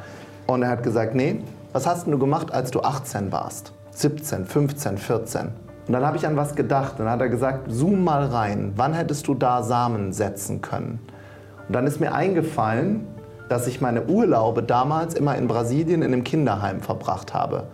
Und 0.48 0.64
er 0.64 0.70
hat 0.70 0.84
gesagt, 0.84 1.16
nee, 1.16 1.40
was 1.72 1.88
hast 1.88 2.08
du 2.08 2.18
gemacht, 2.18 2.54
als 2.54 2.72
du 2.72 2.82
18 2.82 3.32
warst? 3.32 3.72
17, 3.92 4.46
15, 4.46 4.98
14. 4.98 5.42
Und 5.88 5.94
dann 5.94 6.06
habe 6.06 6.18
ich 6.18 6.28
an 6.28 6.36
was 6.36 6.56
gedacht. 6.56 6.96
Dann 6.98 7.10
hat 7.10 7.22
er 7.22 7.30
gesagt, 7.30 7.72
zoom 7.72 8.04
mal 8.04 8.26
rein. 8.26 8.74
Wann 8.76 8.94
hättest 8.94 9.28
du 9.28 9.34
da 9.36 9.64
Samen 9.64 10.14
setzen 10.14 10.62
können? 10.62 11.00
Und 11.68 11.76
dann 11.76 11.88
ist 11.88 12.00
mir 12.00 12.14
eingefallen, 12.14 13.08
dass 13.50 13.68
ich 13.68 13.82
meine 13.82 14.06
Urlaube 14.08 14.64
damals 14.64 15.14
immer 15.14 15.36
in 15.36 15.48
Brasilien 15.48 16.02
in 16.02 16.14
einem 16.14 16.24
Kinderheim 16.24 16.82
verbracht 16.82 17.34
habe. 17.34 17.66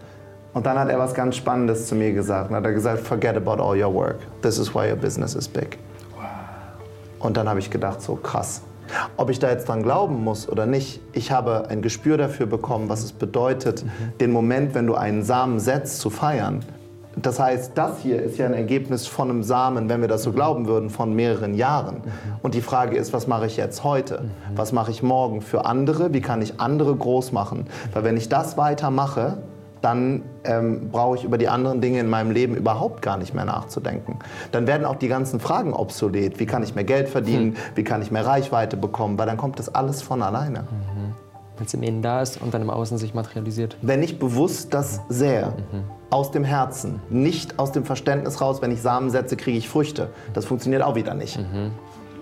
Und 0.53 0.65
dann 0.65 0.77
hat 0.77 0.89
er 0.89 0.99
was 0.99 1.13
ganz 1.13 1.37
Spannendes 1.37 1.87
zu 1.87 1.95
mir 1.95 2.11
gesagt. 2.11 2.49
Dann 2.49 2.57
hat 2.57 2.65
er 2.65 2.73
gesagt, 2.73 2.99
forget 2.99 3.37
about 3.37 3.61
all 3.63 3.81
your 3.81 3.93
work. 3.93 4.17
This 4.41 4.57
is 4.57 4.73
why 4.75 4.89
your 4.89 4.97
business 4.97 5.35
is 5.35 5.47
big. 5.47 5.77
Und 7.19 7.37
dann 7.37 7.47
habe 7.47 7.59
ich 7.59 7.69
gedacht, 7.69 8.01
so 8.01 8.15
krass. 8.15 8.61
Ob 9.15 9.29
ich 9.29 9.39
da 9.39 9.49
jetzt 9.49 9.67
dran 9.67 9.83
glauben 9.83 10.23
muss 10.23 10.49
oder 10.49 10.65
nicht, 10.65 10.99
ich 11.13 11.31
habe 11.31 11.69
ein 11.69 11.81
Gespür 11.81 12.17
dafür 12.17 12.45
bekommen, 12.45 12.89
was 12.89 13.03
es 13.03 13.13
bedeutet, 13.13 13.85
den 14.19 14.31
Moment, 14.31 14.73
wenn 14.75 14.87
du 14.87 14.95
einen 14.95 15.23
Samen 15.23 15.59
setzt, 15.59 16.01
zu 16.01 16.09
feiern. 16.09 16.65
Das 17.15 17.39
heißt, 17.39 17.73
das 17.75 17.99
hier 17.99 18.21
ist 18.21 18.37
ja 18.37 18.45
ein 18.45 18.53
Ergebnis 18.53 19.05
von 19.05 19.29
einem 19.29 19.43
Samen, 19.43 19.89
wenn 19.89 20.01
wir 20.01 20.07
das 20.07 20.23
so 20.23 20.31
glauben 20.31 20.67
würden, 20.67 20.89
von 20.89 21.13
mehreren 21.13 21.53
Jahren. 21.53 22.01
Und 22.41 22.55
die 22.55 22.61
Frage 22.61 22.95
ist, 22.95 23.11
was 23.11 23.27
mache 23.27 23.45
ich 23.45 23.57
jetzt 23.57 23.83
heute? 23.83 24.25
Was 24.55 24.71
mache 24.71 24.91
ich 24.91 25.03
morgen 25.03 25.41
für 25.41 25.65
andere? 25.65 26.13
Wie 26.13 26.21
kann 26.21 26.41
ich 26.41 26.59
andere 26.59 26.95
groß 26.95 27.33
machen? 27.33 27.67
Weil 27.93 28.05
wenn 28.05 28.15
ich 28.15 28.29
das 28.29 28.57
weitermache, 28.57 29.37
dann 29.81 30.23
ähm, 30.43 30.89
brauche 30.91 31.17
ich 31.17 31.23
über 31.23 31.37
die 31.37 31.47
anderen 31.47 31.81
Dinge 31.81 31.99
in 31.99 32.09
meinem 32.09 32.31
Leben 32.31 32.55
überhaupt 32.55 33.01
gar 33.01 33.17
nicht 33.17 33.33
mehr 33.33 33.45
nachzudenken. 33.45 34.19
Dann 34.51 34.67
werden 34.67 34.85
auch 34.85 34.95
die 34.95 35.07
ganzen 35.07 35.39
Fragen 35.39 35.73
obsolet. 35.73 36.39
Wie 36.39 36.45
kann 36.45 36.63
ich 36.63 36.75
mehr 36.75 36.83
Geld 36.83 37.09
verdienen? 37.09 37.57
Wie 37.75 37.83
kann 37.83 38.01
ich 38.01 38.11
mehr 38.11 38.25
Reichweite 38.25 38.77
bekommen? 38.77 39.17
Weil 39.17 39.25
dann 39.25 39.37
kommt 39.37 39.59
das 39.59 39.73
alles 39.73 40.01
von 40.01 40.21
alleine. 40.21 40.65
Wenn 41.57 41.65
es 41.65 41.73
im 41.73 41.83
Innen 41.83 42.01
da 42.01 42.21
ist 42.21 42.41
und 42.41 42.53
dann 42.53 42.61
im 42.61 42.69
Außen 42.69 42.97
sich 42.97 43.13
materialisiert. 43.13 43.77
Wenn 43.81 44.01
ich 44.01 44.19
bewusst 44.19 44.73
das 44.73 45.01
sähe, 45.09 45.53
aus 46.09 46.31
dem 46.31 46.43
Herzen, 46.43 47.01
nicht 47.09 47.59
aus 47.59 47.71
dem 47.71 47.85
Verständnis 47.85 48.41
raus, 48.41 48.61
wenn 48.61 48.71
ich 48.71 48.81
Samen 48.81 49.09
setze, 49.09 49.37
kriege 49.37 49.57
ich 49.57 49.69
Früchte. 49.69 50.09
Das 50.33 50.45
funktioniert 50.45 50.81
auch 50.81 50.95
wieder 50.95 51.13
nicht. 51.13 51.39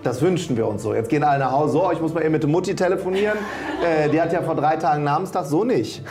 Das 0.02 0.22
wünschen 0.22 0.56
wir 0.56 0.66
uns 0.66 0.82
so. 0.82 0.94
Jetzt 0.94 1.10
gehen 1.10 1.22
alle 1.22 1.40
nach 1.40 1.52
Hause, 1.52 1.72
so, 1.74 1.92
ich 1.92 2.00
muss 2.00 2.14
mal 2.14 2.22
eben 2.22 2.32
mit 2.32 2.42
der 2.42 2.48
Mutti 2.48 2.74
telefonieren. 2.74 3.36
Äh, 3.84 4.08
die 4.08 4.20
hat 4.20 4.32
ja 4.32 4.40
vor 4.40 4.54
drei 4.54 4.76
Tagen 4.76 5.04
Namenstag, 5.04 5.44
so 5.44 5.62
nicht. 5.64 6.02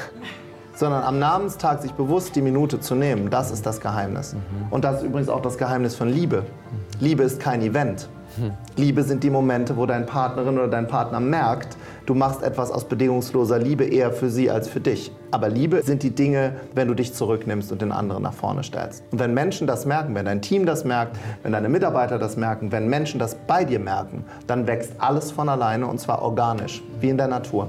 Sondern 0.79 1.03
am 1.03 1.19
Namenstag 1.19 1.81
sich 1.81 1.91
bewusst 1.91 2.37
die 2.37 2.41
Minute 2.41 2.79
zu 2.79 2.95
nehmen, 2.95 3.29
das 3.29 3.51
ist 3.51 3.65
das 3.65 3.81
Geheimnis. 3.81 4.33
Und 4.69 4.85
das 4.85 5.01
ist 5.01 5.03
übrigens 5.03 5.27
auch 5.27 5.41
das 5.41 5.57
Geheimnis 5.57 5.93
von 5.93 6.07
Liebe. 6.07 6.43
Liebe 7.01 7.23
ist 7.23 7.41
kein 7.41 7.61
Event. 7.61 8.07
Liebe 8.77 9.03
sind 9.03 9.25
die 9.25 9.29
Momente, 9.29 9.75
wo 9.75 9.85
dein 9.85 10.05
Partnerin 10.05 10.57
oder 10.57 10.69
dein 10.69 10.87
Partner 10.87 11.19
merkt, 11.19 11.75
du 12.05 12.15
machst 12.15 12.43
etwas 12.43 12.71
aus 12.71 12.85
bedingungsloser 12.85 13.59
Liebe 13.59 13.83
eher 13.83 14.13
für 14.13 14.29
sie 14.29 14.49
als 14.49 14.69
für 14.69 14.79
dich. 14.79 15.11
Aber 15.31 15.49
Liebe 15.49 15.83
sind 15.83 16.01
die 16.01 16.11
Dinge, 16.11 16.53
wenn 16.75 16.87
du 16.87 16.93
dich 16.93 17.13
zurücknimmst 17.13 17.73
und 17.73 17.81
den 17.81 17.91
anderen 17.91 18.23
nach 18.23 18.31
vorne 18.31 18.63
stellst. 18.63 19.03
Und 19.11 19.19
wenn 19.19 19.33
Menschen 19.33 19.67
das 19.67 19.85
merken, 19.85 20.15
wenn 20.15 20.27
dein 20.27 20.41
Team 20.41 20.65
das 20.65 20.85
merkt, 20.85 21.17
wenn 21.43 21.51
deine 21.51 21.67
Mitarbeiter 21.67 22.19
das 22.19 22.37
merken, 22.37 22.71
wenn 22.71 22.87
Menschen 22.87 23.19
das 23.19 23.35
bei 23.35 23.65
dir 23.65 23.79
merken, 23.79 24.23
dann 24.47 24.65
wächst 24.65 24.93
alles 24.99 25.29
von 25.29 25.49
alleine 25.49 25.87
und 25.87 25.99
zwar 25.99 26.21
organisch, 26.21 26.81
wie 27.01 27.09
in 27.09 27.17
der 27.17 27.27
Natur. 27.27 27.67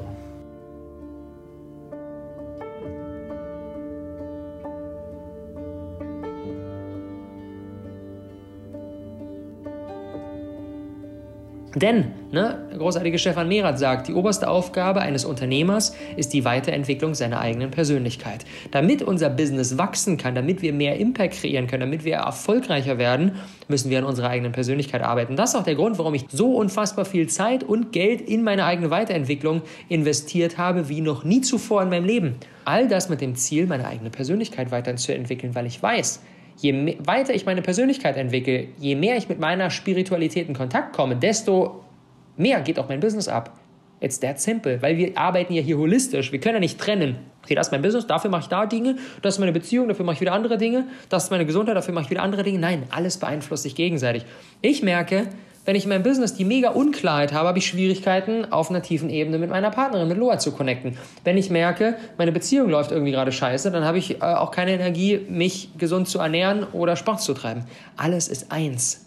Denn, 11.76 12.06
ne, 12.32 12.66
der 12.70 12.78
großartige 12.78 13.18
Stefan 13.18 13.46
Merath 13.46 13.78
sagt, 13.78 14.08
die 14.08 14.14
oberste 14.14 14.48
Aufgabe 14.48 15.02
eines 15.02 15.24
Unternehmers 15.24 15.94
ist 16.16 16.32
die 16.32 16.44
Weiterentwicklung 16.44 17.14
seiner 17.14 17.40
eigenen 17.40 17.70
Persönlichkeit. 17.70 18.44
Damit 18.72 19.02
unser 19.02 19.30
Business 19.30 19.78
wachsen 19.78 20.16
kann, 20.16 20.34
damit 20.34 20.62
wir 20.62 20.72
mehr 20.72 20.96
Impact 20.96 21.34
kreieren 21.34 21.68
können, 21.68 21.82
damit 21.82 22.04
wir 22.04 22.14
erfolgreicher 22.14 22.98
werden, 22.98 23.36
müssen 23.68 23.88
wir 23.88 23.98
an 23.98 24.04
unserer 24.04 24.30
eigenen 24.30 24.50
Persönlichkeit 24.50 25.02
arbeiten. 25.02 25.36
Das 25.36 25.50
ist 25.50 25.56
auch 25.56 25.64
der 25.64 25.76
Grund, 25.76 25.96
warum 25.98 26.14
ich 26.14 26.24
so 26.28 26.56
unfassbar 26.56 27.04
viel 27.04 27.28
Zeit 27.28 27.62
und 27.62 27.92
Geld 27.92 28.20
in 28.20 28.42
meine 28.42 28.64
eigene 28.64 28.90
Weiterentwicklung 28.90 29.62
investiert 29.88 30.58
habe, 30.58 30.88
wie 30.88 31.00
noch 31.00 31.22
nie 31.22 31.40
zuvor 31.40 31.82
in 31.82 31.90
meinem 31.90 32.04
Leben. 32.04 32.34
All 32.64 32.88
das 32.88 33.08
mit 33.08 33.20
dem 33.20 33.36
Ziel, 33.36 33.68
meine 33.68 33.86
eigene 33.86 34.10
Persönlichkeit 34.10 34.72
weiterzuentwickeln, 34.72 35.54
weil 35.54 35.66
ich 35.66 35.80
weiß, 35.80 36.20
je 36.60 36.96
weiter 37.04 37.34
ich 37.34 37.46
meine 37.46 37.62
Persönlichkeit 37.62 38.16
entwickle, 38.16 38.68
je 38.78 38.94
mehr 38.94 39.16
ich 39.16 39.28
mit 39.28 39.40
meiner 39.40 39.70
Spiritualität 39.70 40.48
in 40.48 40.54
Kontakt 40.54 40.94
komme, 40.94 41.16
desto 41.16 41.84
mehr 42.36 42.60
geht 42.60 42.78
auch 42.78 42.88
mein 42.88 43.00
Business 43.00 43.28
ab. 43.28 43.58
It's 44.00 44.18
that 44.20 44.40
simple, 44.40 44.80
weil 44.80 44.96
wir 44.96 45.16
arbeiten 45.18 45.52
ja 45.52 45.60
hier 45.60 45.76
holistisch. 45.76 46.32
Wir 46.32 46.40
können 46.40 46.54
ja 46.54 46.60
nicht 46.60 46.78
trennen. 46.78 47.16
Okay, 47.42 47.54
das 47.54 47.68
ist 47.68 47.72
mein 47.72 47.82
Business, 47.82 48.06
dafür 48.06 48.30
mache 48.30 48.42
ich 48.42 48.48
da 48.48 48.66
Dinge, 48.66 48.96
das 49.22 49.34
ist 49.34 49.38
meine 49.40 49.52
Beziehung, 49.52 49.88
dafür 49.88 50.04
mache 50.04 50.14
ich 50.14 50.20
wieder 50.20 50.32
andere 50.32 50.58
Dinge, 50.58 50.86
das 51.08 51.24
ist 51.24 51.30
meine 51.30 51.46
Gesundheit, 51.46 51.76
dafür 51.76 51.94
mache 51.94 52.04
ich 52.04 52.10
wieder 52.10 52.22
andere 52.22 52.42
Dinge. 52.42 52.58
Nein, 52.58 52.84
alles 52.90 53.18
beeinflusst 53.18 53.62
sich 53.62 53.74
gegenseitig. 53.74 54.24
Ich 54.62 54.82
merke, 54.82 55.28
wenn 55.64 55.76
ich 55.76 55.84
in 55.84 55.90
meinem 55.90 56.02
Business 56.02 56.34
die 56.34 56.44
mega 56.44 56.70
Unklarheit 56.70 57.32
habe, 57.32 57.48
habe 57.48 57.58
ich 57.58 57.66
Schwierigkeiten, 57.66 58.50
auf 58.50 58.70
einer 58.70 58.82
tiefen 58.82 59.10
Ebene 59.10 59.38
mit 59.38 59.50
meiner 59.50 59.70
Partnerin, 59.70 60.08
mit 60.08 60.16
Loa 60.16 60.38
zu 60.38 60.52
connecten. 60.52 60.96
Wenn 61.24 61.36
ich 61.36 61.50
merke, 61.50 61.96
meine 62.16 62.32
Beziehung 62.32 62.70
läuft 62.70 62.92
irgendwie 62.92 63.12
gerade 63.12 63.32
scheiße, 63.32 63.70
dann 63.70 63.84
habe 63.84 63.98
ich 63.98 64.16
äh, 64.16 64.24
auch 64.24 64.50
keine 64.50 64.72
Energie, 64.72 65.20
mich 65.28 65.70
gesund 65.76 66.08
zu 66.08 66.18
ernähren 66.18 66.66
oder 66.72 66.96
Sport 66.96 67.20
zu 67.20 67.34
treiben. 67.34 67.64
Alles 67.96 68.28
ist 68.28 68.50
eins. 68.50 69.06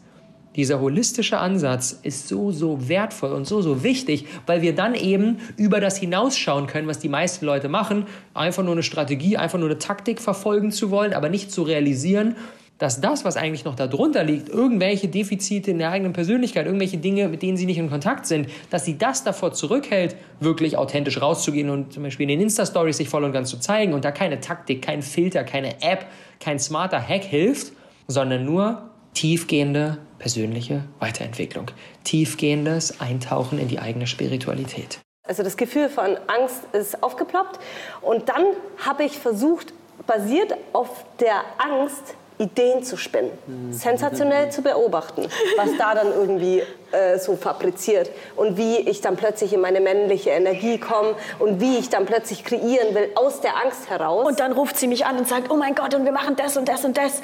Dieser 0.56 0.80
holistische 0.80 1.40
Ansatz 1.40 1.98
ist 2.04 2.28
so, 2.28 2.52
so 2.52 2.88
wertvoll 2.88 3.32
und 3.32 3.48
so, 3.48 3.64
so 3.64 3.84
wichtig, 3.84 4.28
weil 4.46 4.62
wir 4.62 4.76
dann 4.76 4.94
eben 4.94 5.40
über 5.58 5.80
das 5.80 5.98
hinausschauen 5.98 6.68
können, 6.68 6.88
was 6.88 7.00
die 7.00 7.10
meisten 7.10 7.46
Leute 7.48 7.70
machen. 7.70 8.06
Einfach 8.36 8.64
nur 8.64 8.74
eine 8.74 8.84
Strategie, 8.84 9.36
einfach 9.38 9.58
nur 9.58 9.70
eine 9.70 9.80
Taktik 9.80 10.22
verfolgen 10.22 10.72
zu 10.72 10.92
wollen, 10.92 11.14
aber 11.14 11.30
nicht 11.30 11.52
zu 11.52 11.64
realisieren, 11.64 12.36
dass 12.78 13.00
das, 13.02 13.24
was 13.24 13.38
eigentlich 13.38 13.66
noch 13.66 13.76
darunter 13.76 14.24
liegt, 14.24 14.50
irgendwelche 14.50 15.08
Defizite 15.08 15.72
in 15.72 15.78
der 15.78 15.92
eigenen 15.92 16.14
Persönlichkeit, 16.14 16.66
irgendwelche 16.66 16.98
Dinge, 16.98 17.30
mit 17.30 17.42
denen 17.42 17.56
sie 17.56 17.66
nicht 17.66 17.78
in 17.78 17.90
Kontakt 17.90 18.26
sind, 18.26 18.50
dass 18.70 18.84
sie 18.84 18.98
das 18.98 19.24
davor 19.24 19.54
zurückhält, 19.54 20.16
wirklich 20.40 20.78
authentisch 20.78 21.22
rauszugehen 21.22 21.70
und 21.70 21.94
zum 21.94 22.04
Beispiel 22.04 22.24
in 22.24 22.40
den 22.40 22.42
Insta-Stories 22.42 22.98
sich 22.98 23.10
voll 23.10 23.24
und 23.24 23.32
ganz 23.32 23.50
zu 23.50 23.60
zeigen 23.60 23.94
und 23.94 24.04
da 24.04 24.12
keine 24.12 24.40
Taktik, 24.40 24.82
kein 24.82 25.02
Filter, 25.02 25.44
keine 25.44 25.82
App, 25.82 26.08
kein 26.40 26.60
smarter 26.60 27.02
Hack 27.02 27.24
hilft, 27.24 27.74
sondern 28.08 28.44
nur 28.44 28.90
tiefgehende 29.14 30.00
persönliche 30.18 30.84
Weiterentwicklung, 31.00 31.68
tiefgehendes 32.04 33.00
Eintauchen 33.00 33.60
in 33.60 33.68
die 33.68 33.80
eigene 33.80 34.08
Spiritualität. 34.08 35.00
Also 35.26 35.44
das 35.44 35.56
Gefühl 35.56 35.90
von 35.90 36.18
Angst 36.28 36.64
ist 36.74 37.02
aufgeploppt 37.02 37.60
und 38.02 38.28
dann 38.28 38.44
habe 38.86 39.04
ich 39.04 39.18
versucht, 39.18 39.74
basiert 40.06 40.54
auf 40.74 41.06
der 41.20 41.44
Angst, 41.58 42.16
Ideen 42.38 42.84
zu 42.84 42.98
spinnen, 42.98 43.32
sensationell 43.72 44.52
zu 44.52 44.62
beobachten, 44.62 45.28
was 45.58 45.70
da 45.78 45.94
dann 45.94 46.08
irgendwie 46.08 46.64
äh, 46.92 47.20
so 47.20 47.36
fabriziert 47.36 48.10
und 48.36 48.58
wie 48.58 48.78
ich 48.78 49.02
dann 49.02 49.16
plötzlich 49.16 49.54
in 49.54 49.62
meine 49.62 49.80
männliche 49.80 50.32
Energie 50.32 50.80
komme 50.80 51.16
und 51.40 51.60
wie 51.60 51.78
ich 51.78 51.90
dann 51.90 52.06
plötzlich 52.06 52.44
kreieren 52.44 52.96
will 52.96 53.10
aus 53.16 53.42
der 53.42 53.58
Angst 53.58 53.90
heraus. 53.90 54.28
Und 54.28 54.40
dann 54.40 54.52
ruft 54.52 54.78
sie 54.78 54.88
mich 54.88 55.06
an 55.06 55.18
und 55.18 55.28
sagt, 55.28 55.52
oh 55.52 55.56
mein 55.56 55.76
Gott, 55.76 55.94
und 55.94 56.06
wir 56.06 56.12
machen 56.12 56.36
das 56.36 56.58
und 56.58 56.68
das 56.68 56.84
und 56.86 56.98
das. 56.98 57.22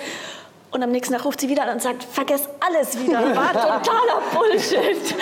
Und 0.71 0.83
am 0.83 0.91
nächsten 0.91 1.15
Tag 1.15 1.25
ruft 1.25 1.41
sie 1.41 1.49
wieder 1.49 1.63
an 1.63 1.69
und 1.69 1.81
sagt, 1.81 2.03
vergiss 2.03 2.47
alles 2.59 2.99
wieder. 2.99 3.19
War 3.35 3.51
totaler 3.51 4.21
Bullshit. 4.33 5.15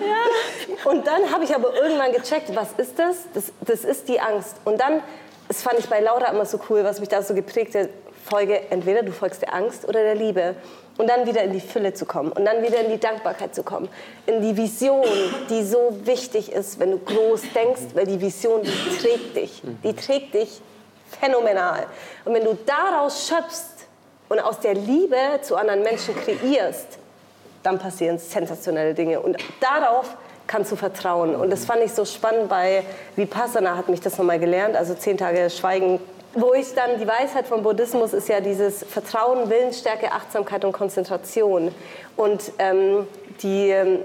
Ja. 0.00 0.90
Und 0.90 1.06
dann 1.06 1.32
habe 1.32 1.44
ich 1.44 1.54
aber 1.54 1.74
irgendwann 1.74 2.12
gecheckt, 2.12 2.54
was 2.54 2.68
ist 2.76 2.98
das? 2.98 3.16
das? 3.34 3.52
Das 3.60 3.84
ist 3.84 4.08
die 4.08 4.20
Angst. 4.20 4.56
Und 4.64 4.80
dann, 4.80 5.02
das 5.48 5.62
fand 5.62 5.78
ich 5.80 5.88
bei 5.88 6.00
Laura 6.00 6.26
immer 6.26 6.46
so 6.46 6.60
cool, 6.70 6.84
was 6.84 7.00
mich 7.00 7.08
da 7.08 7.20
so 7.22 7.34
geprägt 7.34 7.74
hat, 7.74 7.88
folge 8.24 8.70
entweder 8.70 9.02
du 9.02 9.12
folgst 9.12 9.42
der 9.42 9.54
Angst 9.54 9.86
oder 9.88 10.02
der 10.02 10.14
Liebe. 10.14 10.54
Und 10.98 11.08
dann 11.08 11.26
wieder 11.26 11.42
in 11.42 11.54
die 11.54 11.60
Fülle 11.60 11.94
zu 11.94 12.04
kommen 12.04 12.32
und 12.32 12.44
dann 12.44 12.62
wieder 12.62 12.80
in 12.84 12.90
die 12.90 13.00
Dankbarkeit 13.00 13.54
zu 13.54 13.62
kommen. 13.62 13.88
In 14.26 14.42
die 14.42 14.54
Vision, 14.54 15.06
die 15.48 15.64
so 15.64 15.96
wichtig 16.04 16.52
ist, 16.52 16.78
wenn 16.78 16.90
du 16.90 16.98
groß 16.98 17.40
denkst, 17.54 17.94
weil 17.94 18.06
die 18.06 18.20
Vision, 18.20 18.60
die 18.62 18.98
trägt 18.98 19.34
dich. 19.34 19.62
Die 19.82 19.94
trägt 19.94 20.34
dich 20.34 20.60
phänomenal. 21.18 21.86
Und 22.26 22.34
wenn 22.34 22.44
du 22.44 22.58
daraus 22.66 23.26
schöpfst 23.26 23.86
und 24.28 24.38
aus 24.40 24.60
der 24.60 24.74
Liebe 24.74 25.16
zu 25.40 25.56
anderen 25.56 25.82
Menschen 25.82 26.14
kreierst, 26.14 26.98
dann 27.62 27.78
passieren 27.78 28.18
sensationelle 28.18 28.92
Dinge. 28.92 29.20
Und 29.20 29.38
darauf 29.60 30.14
kannst 30.46 30.72
du 30.72 30.76
vertrauen. 30.76 31.34
Und 31.34 31.50
das 31.50 31.64
fand 31.64 31.82
ich 31.82 31.92
so 31.92 32.04
spannend 32.04 32.48
bei 32.48 32.84
Vipassana, 33.16 33.76
hat 33.76 33.88
mich 33.88 34.00
das 34.00 34.18
nochmal 34.18 34.38
gelernt, 34.38 34.76
also 34.76 34.94
zehn 34.94 35.16
Tage 35.16 35.48
Schweigen. 35.48 36.00
Wo 36.34 36.54
ich 36.54 36.72
dann, 36.74 36.98
die 36.98 37.06
Weisheit 37.06 37.46
vom 37.46 37.62
Buddhismus 37.62 38.14
ist 38.14 38.28
ja 38.28 38.40
dieses 38.40 38.84
Vertrauen, 38.84 39.50
Willensstärke, 39.50 40.12
Achtsamkeit 40.12 40.64
und 40.64 40.72
Konzentration. 40.72 41.74
Und, 42.16 42.52
ähm, 42.58 43.06
die, 43.42 43.68
ähm, 43.68 43.98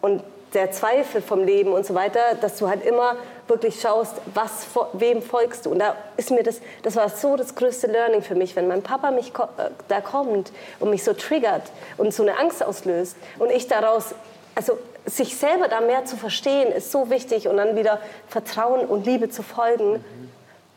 und 0.00 0.22
der 0.54 0.70
Zweifel 0.70 1.20
vom 1.20 1.44
Leben 1.44 1.72
und 1.72 1.84
so 1.84 1.94
weiter, 1.94 2.20
dass 2.40 2.56
du 2.58 2.68
halt 2.68 2.84
immer 2.84 3.16
wirklich 3.48 3.80
schaust, 3.80 4.14
was, 4.32 4.66
wem 4.92 5.20
folgst 5.20 5.66
du. 5.66 5.70
Und 5.70 5.80
da 5.80 5.96
ist 6.16 6.30
mir 6.30 6.42
das, 6.42 6.60
das 6.82 6.96
war 6.96 7.08
so 7.08 7.36
das 7.36 7.54
größte 7.54 7.88
Learning 7.88 8.22
für 8.22 8.34
mich, 8.34 8.54
wenn 8.56 8.68
mein 8.68 8.82
Papa 8.82 9.10
mich 9.10 9.30
äh, 9.30 9.70
da 9.88 10.00
kommt 10.00 10.52
und 10.80 10.90
mich 10.90 11.02
so 11.02 11.12
triggert 11.12 11.64
und 11.98 12.14
so 12.14 12.22
eine 12.22 12.38
Angst 12.38 12.64
auslöst 12.64 13.16
und 13.38 13.50
ich 13.50 13.66
daraus, 13.66 14.14
also 14.54 14.78
sich 15.06 15.36
selber 15.36 15.68
da 15.68 15.80
mehr 15.80 16.04
zu 16.04 16.16
verstehen, 16.16 16.72
ist 16.72 16.90
so 16.90 17.10
wichtig 17.10 17.48
und 17.48 17.56
dann 17.56 17.76
wieder 17.76 18.00
Vertrauen 18.28 18.86
und 18.86 19.04
Liebe 19.04 19.28
zu 19.28 19.42
folgen. 19.42 20.02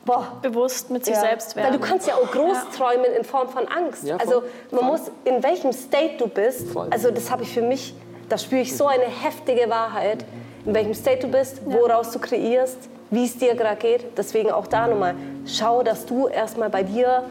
Boah. 0.08 0.26
Bewusst 0.42 0.90
mit 0.90 1.06
sich 1.06 1.14
Ja. 1.14 1.22
selbst 1.22 1.56
Weil 1.56 1.66
werden. 1.66 1.80
du 1.80 1.88
kannst 1.88 2.08
ja 2.08 2.16
auch 2.16 2.32
groß 2.32 2.58
Ja. 2.58 2.66
träumen 2.76 3.12
in 3.16 3.24
Form 3.24 3.50
von 3.50 3.68
Angst. 3.68 4.04
Ja, 4.06 4.18
voll. 4.18 4.26
also 4.26 4.44
man 4.72 4.80
Voll. 4.80 4.90
muss, 4.90 5.02
in 5.26 5.44
welchem 5.44 5.72
State 5.74 6.18
du 6.18 6.28
bist, 6.28 6.70
Voll. 6.70 6.88
also 6.90 7.12
das 7.12 7.30
habe 7.30 7.44
ich 7.44 7.54
für 7.54 7.62
mich, 7.62 7.94
da 8.30 8.38
spüre 8.40 8.62
ich 8.62 8.76
so 8.76 8.88
eine 8.88 9.04
heftige 9.06 9.70
Wahrheit. 9.70 10.26
in 10.66 10.74
welchem 10.74 10.94
State 10.96 11.20
du 11.20 11.30
bist, 11.30 11.62
woraus 11.64 12.12
du 12.12 12.20
kreierst, 12.20 12.78
wie 13.10 13.24
es 13.24 13.38
dir 13.38 13.56
gerade 13.56 13.78
geht. 13.78 14.18
Deswegen 14.18 14.52
auch 14.52 14.68
da 14.68 14.86
nochmal, 14.88 15.16
schau, 15.46 15.82
dass 15.82 16.06
du 16.06 16.28
erstmal 16.28 16.70
bei 16.70 16.84
dir, 16.84 17.24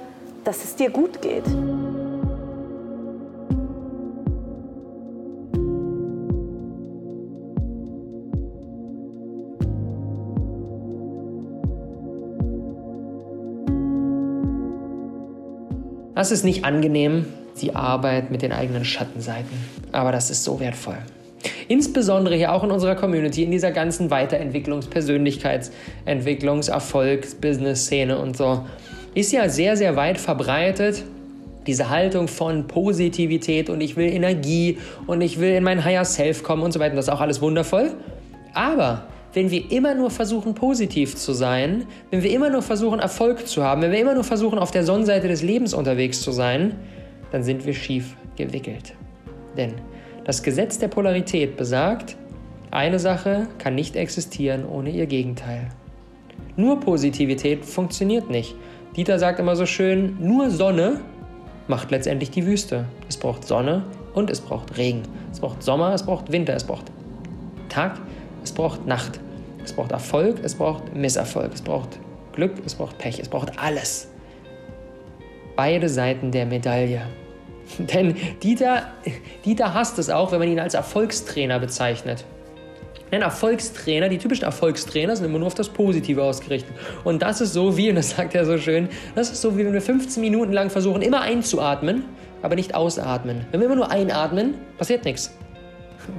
dass 0.45 0.65
es 0.65 0.75
dir 0.75 0.89
gut 0.89 1.21
geht. 1.21 1.45
Das 16.17 16.31
ist 16.31 16.45
nicht 16.45 16.65
angenehm, 16.65 17.27
die 17.61 17.77
Arbeit 17.77 18.31
mit 18.31 18.41
den 18.41 18.51
eigenen 18.51 18.87
Schattenseiten. 18.87 19.51
Aber 19.93 20.13
das 20.13 20.31
ist 20.31 20.45
so 20.45 20.59
wertvoll. 20.61 20.97
Insbesondere 21.69 22.35
hier 22.37 22.53
auch 22.53 22.65
in 22.65 22.71
unserer 22.71 22.95
Community, 22.95 23.43
in 23.43 23.51
dieser 23.51 23.71
ganzen 23.71 24.11
Weiterentwicklungs-, 24.11 24.89
Persönlichkeitsentwicklungs-, 24.89 26.71
Erfolgs-, 26.71 27.35
Business-Szene 27.35 28.19
und 28.19 28.35
so, 28.35 28.65
ist 29.15 29.31
ja 29.31 29.51
sehr, 29.51 29.77
sehr 29.77 29.95
weit 29.97 30.17
verbreitet. 30.17 31.05
Diese 31.67 31.91
Haltung 31.91 32.29
von 32.29 32.67
Positivität 32.67 33.69
und 33.69 33.83
ich 33.83 33.99
will 33.99 34.07
Energie 34.07 34.79
und 35.07 35.21
ich 35.21 35.39
will 35.39 35.53
in 35.53 35.65
mein 35.65 35.85
Higher 35.85 36.07
Self 36.07 36.43
kommen 36.43 36.63
und 36.63 36.73
so 36.73 36.81
weiter. 36.81 36.97
Das 36.97 37.09
ist 37.09 37.13
auch 37.13 37.21
alles 37.21 37.43
wundervoll. 37.43 37.93
Aber 38.55 39.03
wenn 39.37 39.51
wir 39.51 39.71
immer 39.71 39.95
nur 39.95 40.11
versuchen, 40.11 40.55
positiv 40.55 41.15
zu 41.15 41.35
sein, 41.35 41.85
wenn 42.11 42.23
wir 42.23 42.31
immer 42.31 42.49
nur 42.49 42.63
versuchen, 42.63 43.01
Erfolg 43.01 43.47
zu 43.47 43.63
haben, 43.63 43.83
wenn 43.83 43.93
wir 43.93 44.01
immer 44.01 44.15
nur 44.15 44.25
versuchen, 44.25 44.59
auf 44.59 44.71
der 44.71 44.83
Sonnenseite 44.83 45.29
des 45.29 45.43
Lebens 45.43 45.75
unterwegs 45.75 46.23
zu 46.23 46.33
sein, 46.33 46.75
dann 47.33 47.43
sind 47.43 47.67
wir 47.67 47.75
schief 47.75 48.17
gewickelt. 48.37 48.95
Denn 49.55 49.75
das 50.25 50.43
Gesetz 50.43 50.79
der 50.79 50.89
Polarität 50.89 51.59
besagt, 51.59 52.17
eine 52.71 52.99
Sache 52.99 53.47
kann 53.59 53.75
nicht 53.75 53.95
existieren 53.95 54.65
ohne 54.65 54.89
ihr 54.89 55.05
Gegenteil. 55.05 55.69
Nur 56.57 56.81
Positivität 56.81 57.63
funktioniert 57.67 58.31
nicht. 58.31 58.55
Dieter 58.97 59.19
sagt 59.19 59.39
immer 59.39 59.55
so 59.55 59.67
schön, 59.67 60.17
nur 60.19 60.49
Sonne 60.49 61.03
macht 61.69 61.91
letztendlich 61.91 62.31
die 62.31 62.47
Wüste. 62.47 62.87
Es 63.07 63.19
braucht 63.19 63.47
Sonne 63.47 63.85
und 64.15 64.31
es 64.31 64.41
braucht 64.41 64.79
Regen. 64.79 65.03
Es 65.31 65.41
braucht 65.41 65.63
Sommer, 65.63 65.93
es 65.93 66.07
braucht 66.07 66.33
Winter, 66.33 66.55
es 66.55 66.65
braucht 66.65 66.87
Tag, 67.69 68.01
es 68.43 68.53
braucht 68.53 68.87
Nacht. 68.87 69.21
Es 69.67 69.73
braucht 69.73 69.91
Erfolg, 69.91 70.37
es 70.45 70.55
braucht 70.55 70.95
Misserfolg, 70.95 71.53
es 71.53 71.61
braucht 71.61 71.99
Glück, 72.33 72.53
es 72.65 72.77
braucht 72.77 72.99
Pech, 72.99 73.19
es 73.19 73.29
braucht 73.29 73.59
alles. 73.59 74.09
Beide 75.57 75.89
Seiten 75.89 76.31
der 76.31 76.47
Medaille. 76.47 77.03
Denn 77.79 78.15
Dieter, 78.45 78.93
Dieter 79.45 79.75
hasst 79.75 79.99
es 79.99 80.09
auch, 80.09 80.31
wenn 80.31 80.39
man 80.39 80.49
ihn 80.49 80.61
als 80.61 80.75
Erfolgstrainer 80.75 81.59
bezeichnet. 81.59 82.25
Ein 83.11 83.23
Erfolgstrainer, 83.23 84.09
die 84.09 84.19
typischen 84.19 84.45
Erfolgstrainer 84.45 85.17
sind 85.17 85.27
immer 85.27 85.39
nur 85.39 85.49
auf 85.49 85.55
das 85.55 85.69
Positive 85.69 86.23
ausgerichtet. 86.23 86.73
Und 87.03 87.23
das 87.23 87.41
ist 87.41 87.53
so 87.53 87.77
wie, 87.77 87.91
und 87.91 87.97
das 87.97 88.11
sagt 88.11 88.37
er 88.37 88.45
so 88.45 88.59
schön, 88.59 88.89
das 89.17 89.33
ist 89.33 89.43
so 89.43 89.59
wie 89.59 89.65
wenn 89.65 89.73
wir 89.73 89.83
15 89.83 90.21
Minuten 90.21 90.53
lang 90.53 90.71
versuchen, 90.71 91.03
immer 91.03 91.23
einzuatmen, 91.23 92.05
aber 92.43 92.55
nicht 92.55 92.73
ausatmen. 92.77 93.47
Wenn 93.51 93.61
wir 93.61 93.67
immer 93.67 93.77
nur 93.77 93.91
einatmen, 93.91 94.55
passiert 94.79 95.05
nichts. 95.05 95.37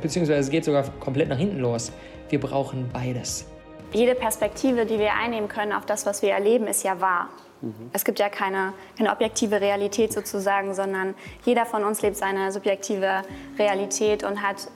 Beziehungsweise 0.01 0.41
es 0.41 0.49
geht 0.49 0.65
sogar 0.65 0.83
komplett 0.99 1.29
nach 1.29 1.37
hinten 1.37 1.59
los. 1.59 1.93
Wir 2.29 2.39
brauchen 2.39 2.89
beides. 2.91 3.45
Jede 3.93 4.15
Perspektive, 4.15 4.85
die 4.85 4.99
wir 4.99 5.13
einnehmen 5.13 5.47
können 5.47 5.71
auf 5.71 5.85
das, 5.85 6.05
was 6.05 6.21
wir 6.21 6.31
erleben, 6.31 6.67
ist 6.67 6.83
ja 6.83 6.99
wahr. 6.99 7.29
Mhm. 7.61 7.89
Es 7.93 8.03
gibt 8.03 8.19
ja 8.19 8.29
keine, 8.29 8.73
keine 8.97 9.11
objektive 9.11 9.61
Realität 9.61 10.13
sozusagen, 10.13 10.73
sondern 10.73 11.15
jeder 11.45 11.65
von 11.65 11.83
uns 11.83 12.01
lebt 12.01 12.17
seine 12.17 12.51
subjektive 12.51 13.21
Realität 13.57 14.23
und 14.23 14.41
hat 14.41 14.67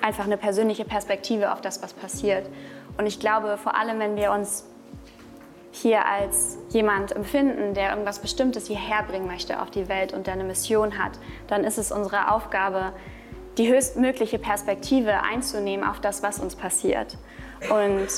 einfach 0.00 0.24
eine 0.24 0.36
persönliche 0.36 0.84
Perspektive 0.84 1.52
auf 1.52 1.60
das, 1.60 1.82
was 1.82 1.92
passiert. 1.92 2.46
Und 2.96 3.06
ich 3.06 3.20
glaube, 3.20 3.58
vor 3.58 3.76
allem, 3.76 3.98
wenn 3.98 4.16
wir 4.16 4.32
uns 4.32 4.64
hier 5.72 6.06
als 6.06 6.56
jemand 6.70 7.12
empfinden, 7.12 7.74
der 7.74 7.90
irgendwas 7.90 8.20
Bestimmtes 8.20 8.68
hierher 8.68 9.02
bringen 9.02 9.26
möchte 9.26 9.60
auf 9.60 9.70
die 9.70 9.88
Welt 9.88 10.12
und 10.12 10.26
der 10.26 10.34
eine 10.34 10.44
Mission 10.44 10.98
hat, 10.98 11.12
dann 11.48 11.64
ist 11.64 11.78
es 11.78 11.90
unsere 11.90 12.30
Aufgabe, 12.32 12.92
die 13.58 13.72
höchstmögliche 13.72 14.38
Perspektive 14.38 15.22
einzunehmen 15.22 15.86
auf 15.86 16.00
das, 16.00 16.22
was 16.22 16.38
uns 16.38 16.56
passiert. 16.56 17.16
Und 17.70 18.08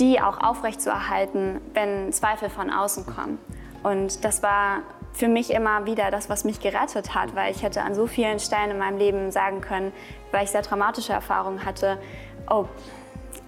die 0.00 0.20
auch 0.20 0.40
aufrechtzuerhalten, 0.42 1.60
wenn 1.72 2.12
Zweifel 2.12 2.50
von 2.50 2.70
außen 2.70 3.06
kommen. 3.06 3.38
Und 3.82 4.24
das 4.24 4.42
war 4.42 4.82
für 5.12 5.28
mich 5.28 5.50
immer 5.50 5.86
wieder 5.86 6.10
das, 6.10 6.28
was 6.28 6.44
mich 6.44 6.60
gerettet 6.60 7.14
hat, 7.14 7.34
weil 7.34 7.50
ich 7.50 7.62
hätte 7.62 7.82
an 7.82 7.94
so 7.94 8.06
vielen 8.06 8.38
Stellen 8.38 8.70
in 8.72 8.78
meinem 8.78 8.98
Leben 8.98 9.30
sagen 9.30 9.62
können, 9.62 9.92
weil 10.32 10.44
ich 10.44 10.50
sehr 10.50 10.62
traumatische 10.62 11.12
Erfahrungen 11.12 11.64
hatte, 11.64 11.98
oh, 12.50 12.66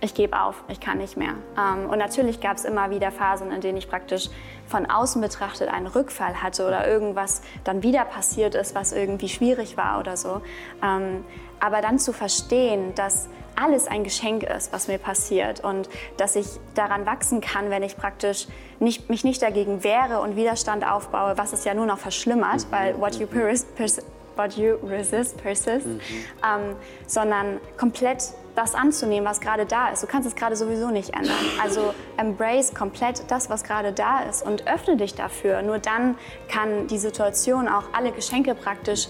ich 0.01 0.15
gebe 0.15 0.41
auf, 0.41 0.63
ich 0.69 0.81
kann 0.81 0.99
nicht 0.99 1.17
mehr. 1.17 1.35
Ähm, 1.59 1.91
und 1.91 1.99
natürlich 1.99 2.41
gab 2.41 2.57
es 2.57 2.65
immer 2.65 2.91
wieder 2.91 3.11
Phasen, 3.11 3.51
in 3.51 3.61
denen 3.61 3.79
ich 3.79 3.89
praktisch 3.89 4.29
von 4.67 4.87
außen 4.87 5.21
betrachtet 5.21 5.69
einen 5.69 5.87
Rückfall 5.87 6.43
hatte 6.43 6.67
oder 6.67 6.87
irgendwas 6.87 7.43
dann 7.65 7.83
wieder 7.83 8.05
passiert 8.05 8.55
ist, 8.55 8.75
was 8.75 8.93
irgendwie 8.93 9.29
schwierig 9.29 9.77
war 9.77 9.99
oder 9.99 10.17
so. 10.17 10.43
Ähm, 10.83 11.25
aber 11.61 11.81
dann 11.81 11.99
zu 11.99 12.13
verstehen, 12.13 12.95
dass 12.95 13.29
alles 13.57 13.89
ein 13.89 14.05
Geschenk 14.05 14.45
ist, 14.45 14.73
was 14.73 14.87
mir 14.87 14.99
passiert 14.99 15.65
und 15.65 15.89
dass 16.17 16.37
ich 16.37 16.47
daran 16.75 17.07
wachsen 17.07 17.41
kann, 17.41 17.71
wenn 17.71 17.83
ich 17.83 17.97
praktisch 17.97 18.47
nicht, 18.79 19.11
mich 19.11 19.25
nicht 19.25 19.43
dagegen 19.43 19.83
wehre 19.83 20.21
und 20.21 20.37
Widerstand 20.37 20.89
aufbaue, 20.89 21.37
was 21.37 21.53
es 21.53 21.65
ja 21.65 21.75
nur 21.75 21.87
noch 21.87 21.99
verschlimmert, 21.99 22.67
mhm. 22.67 22.73
weil 22.73 23.01
what 23.01 23.17
you, 23.17 23.27
pers 23.27 23.65
pers 23.65 24.01
what 24.37 24.57
you 24.57 24.77
resist 24.85 25.43
persists, 25.43 25.89
mhm. 25.89 26.01
ähm, 26.45 26.77
sondern 27.07 27.61
komplett 27.77 28.33
das 28.59 28.75
anzunehmen, 28.75 29.25
was 29.29 29.41
gerade 29.41 29.67
da 29.67 29.89
ist. 29.91 30.03
Du 30.03 30.09
kannst 30.09 30.27
es 30.27 30.35
gerade 30.35 30.57
sowieso 30.57 30.89
nicht 30.89 31.15
ändern. 31.15 31.37
Also 31.63 31.95
embrace 32.17 32.75
komplett 32.75 33.23
das, 33.31 33.49
was 33.49 33.63
gerade 33.63 33.93
da 33.93 34.21
ist 34.23 34.45
und 34.45 34.67
öffne 34.67 34.97
dich 34.97 35.15
dafür. 35.15 35.63
Nur 35.63 35.79
dann 35.79 36.17
kann 36.49 36.89
die 36.89 36.99
Situation 36.99 37.69
auch 37.69 37.85
alle 37.93 38.11
Geschenke 38.11 38.57
praktisch 38.57 39.07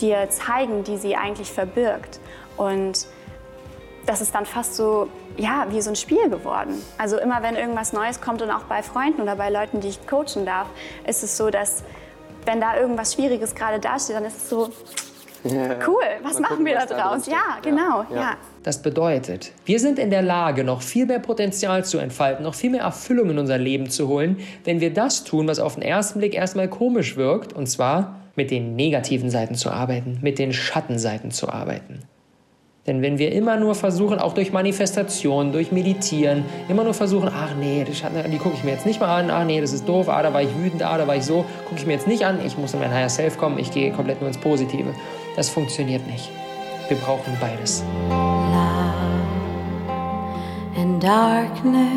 dir 0.00 0.30
zeigen, 0.30 0.82
die 0.82 0.96
sie 0.96 1.14
eigentlich 1.14 1.52
verbirgt. 1.52 2.20
Und 2.56 3.06
das 4.06 4.22
ist 4.22 4.34
dann 4.34 4.46
fast 4.46 4.76
so, 4.76 5.08
ja, 5.36 5.66
wie 5.68 5.82
so 5.82 5.90
ein 5.90 5.96
Spiel 5.96 6.30
geworden. 6.30 6.82
Also 6.96 7.18
immer 7.18 7.42
wenn 7.42 7.54
irgendwas 7.54 7.92
Neues 7.92 8.22
kommt 8.22 8.40
und 8.40 8.50
auch 8.50 8.62
bei 8.62 8.82
Freunden 8.82 9.20
oder 9.20 9.36
bei 9.36 9.50
Leuten, 9.50 9.80
die 9.80 9.88
ich 9.88 10.06
coachen 10.06 10.46
darf, 10.46 10.68
ist 11.06 11.22
es 11.22 11.36
so, 11.36 11.50
dass 11.50 11.84
wenn 12.46 12.62
da 12.62 12.78
irgendwas 12.78 13.12
Schwieriges 13.12 13.54
gerade 13.54 13.78
dasteht, 13.78 14.16
dann 14.16 14.24
ist 14.24 14.36
es 14.38 14.48
so, 14.48 14.70
cool, 15.86 16.04
was 16.22 16.40
machen 16.40 16.64
wir 16.64 16.74
da 16.74 16.86
draus? 16.86 17.26
Ja, 17.26 17.58
genau, 17.62 18.04
ja. 18.10 18.16
ja. 18.16 18.36
Das 18.62 18.82
bedeutet, 18.82 19.52
wir 19.64 19.78
sind 19.78 19.98
in 19.98 20.10
der 20.10 20.22
Lage, 20.22 20.64
noch 20.64 20.82
viel 20.82 21.06
mehr 21.06 21.20
Potenzial 21.20 21.84
zu 21.84 21.98
entfalten, 21.98 22.44
noch 22.44 22.54
viel 22.54 22.70
mehr 22.70 22.82
Erfüllung 22.82 23.30
in 23.30 23.38
unser 23.38 23.58
Leben 23.58 23.90
zu 23.90 24.08
holen, 24.08 24.38
wenn 24.64 24.80
wir 24.80 24.92
das 24.92 25.24
tun, 25.24 25.46
was 25.46 25.58
auf 25.58 25.74
den 25.74 25.82
ersten 25.82 26.18
Blick 26.18 26.34
erstmal 26.34 26.68
komisch 26.68 27.16
wirkt, 27.16 27.52
und 27.52 27.66
zwar 27.66 28.20
mit 28.34 28.50
den 28.50 28.76
negativen 28.76 29.30
Seiten 29.30 29.54
zu 29.54 29.70
arbeiten, 29.70 30.18
mit 30.22 30.38
den 30.38 30.52
Schattenseiten 30.52 31.30
zu 31.30 31.48
arbeiten. 31.48 32.00
Denn 32.86 33.02
wenn 33.02 33.18
wir 33.18 33.32
immer 33.32 33.56
nur 33.56 33.74
versuchen, 33.74 34.18
auch 34.18 34.32
durch 34.32 34.52
Manifestation, 34.52 35.50
durch 35.50 35.72
Meditieren, 35.72 36.44
immer 36.68 36.84
nur 36.84 36.94
versuchen, 36.94 37.28
ach 37.32 37.50
nee, 37.58 37.84
die 37.84 38.38
gucke 38.38 38.54
ich 38.54 38.62
mir 38.62 38.72
jetzt 38.72 38.86
nicht 38.86 39.00
mal 39.00 39.12
an, 39.18 39.30
ach 39.30 39.44
nee, 39.44 39.60
das 39.60 39.72
ist 39.72 39.88
doof, 39.88 40.08
ah, 40.08 40.22
da 40.22 40.32
war 40.32 40.42
ich 40.42 40.56
wütend, 40.56 40.84
ah, 40.84 40.96
da 40.96 41.06
war 41.06 41.16
ich 41.16 41.24
so, 41.24 41.44
gucke 41.64 41.80
ich 41.80 41.86
mir 41.86 41.94
jetzt 41.94 42.06
nicht 42.06 42.24
an, 42.24 42.38
ich 42.46 42.56
muss 42.56 42.74
in 42.74 42.80
mein 42.80 42.92
Higher 42.92 43.08
Self 43.08 43.38
kommen, 43.38 43.58
ich 43.58 43.72
gehe 43.72 43.90
komplett 43.90 44.20
nur 44.20 44.28
ins 44.28 44.38
Positive. 44.38 44.94
Das 45.36 45.48
funktioniert 45.50 46.06
nicht. 46.06 46.30
Wir 46.88 46.96
brauchen 46.96 47.36
beides. 47.38 47.84
Love 48.08 48.96
and 50.80 51.02
darkness. 51.02 51.92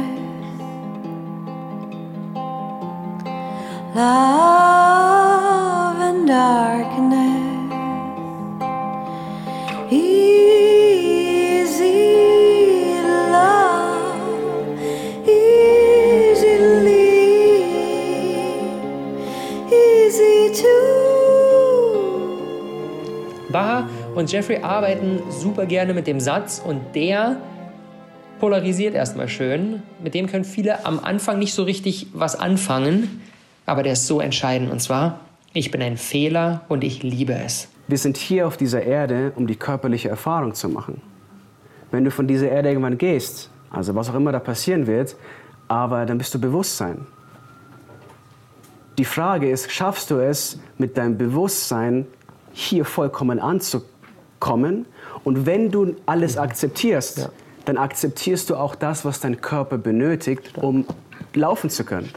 Love 3.95 4.83
and 6.03 6.27
darkness. 6.29 7.39
Baha 23.51 23.87
und 24.15 24.31
Jeffrey 24.31 24.57
arbeiten 24.61 25.21
super 25.29 25.65
gerne 25.65 25.93
mit 25.93 26.07
dem 26.07 26.19
Satz 26.19 26.61
und 26.63 26.81
der 26.95 27.37
polarisiert 28.39 28.95
erstmal 28.95 29.27
schön. 29.27 29.83
Mit 30.03 30.13
dem 30.13 30.27
können 30.27 30.45
viele 30.45 30.85
am 30.85 30.99
Anfang 30.99 31.39
nicht 31.39 31.53
so 31.53 31.63
richtig 31.63 32.07
was 32.13 32.39
anfangen, 32.39 33.21
aber 33.65 33.83
der 33.83 33.93
ist 33.93 34.07
so 34.07 34.19
entscheidend 34.21 34.71
und 34.71 34.79
zwar, 34.79 35.19
ich 35.53 35.71
bin 35.71 35.81
ein 35.81 35.97
Fehler 35.97 36.61
und 36.69 36.83
ich 36.83 37.03
liebe 37.03 37.33
es. 37.33 37.67
Wir 37.87 37.97
sind 37.97 38.17
hier 38.17 38.47
auf 38.47 38.55
dieser 38.55 38.83
Erde, 38.83 39.31
um 39.35 39.47
die 39.47 39.55
körperliche 39.55 40.09
Erfahrung 40.09 40.53
zu 40.53 40.69
machen. 40.69 41.01
Wenn 41.91 42.05
du 42.05 42.11
von 42.11 42.27
dieser 42.27 42.49
Erde 42.49 42.69
irgendwann 42.69 42.97
gehst, 42.97 43.49
also 43.71 43.95
was 43.95 44.09
auch 44.09 44.15
immer 44.15 44.31
da 44.31 44.39
passieren 44.39 44.85
wird, 44.85 45.15
aber 45.67 46.05
dann 46.05 46.17
bist 46.17 46.33
du 46.33 46.39
Bewusstsein. 46.39 47.07
Die 48.99 49.05
Frage 49.05 49.49
ist, 49.49 49.71
schaffst 49.71 50.11
du 50.11 50.19
es 50.19 50.59
mit 50.77 50.97
deinem 50.97 51.17
Bewusstsein 51.17 52.05
hier 52.53 52.85
vollkommen 52.85 53.39
anzukommen? 53.39 54.85
Und 55.23 55.45
wenn 55.45 55.71
du 55.71 55.95
alles 56.05 56.37
akzeptierst, 56.37 57.17
ja. 57.19 57.29
dann 57.65 57.77
akzeptierst 57.77 58.49
du 58.49 58.55
auch 58.55 58.75
das, 58.75 59.05
was 59.05 59.19
dein 59.19 59.41
Körper 59.41 59.77
benötigt, 59.77 60.57
um 60.57 60.85
laufen 61.33 61.69
zu 61.69 61.83
können. 61.83 62.09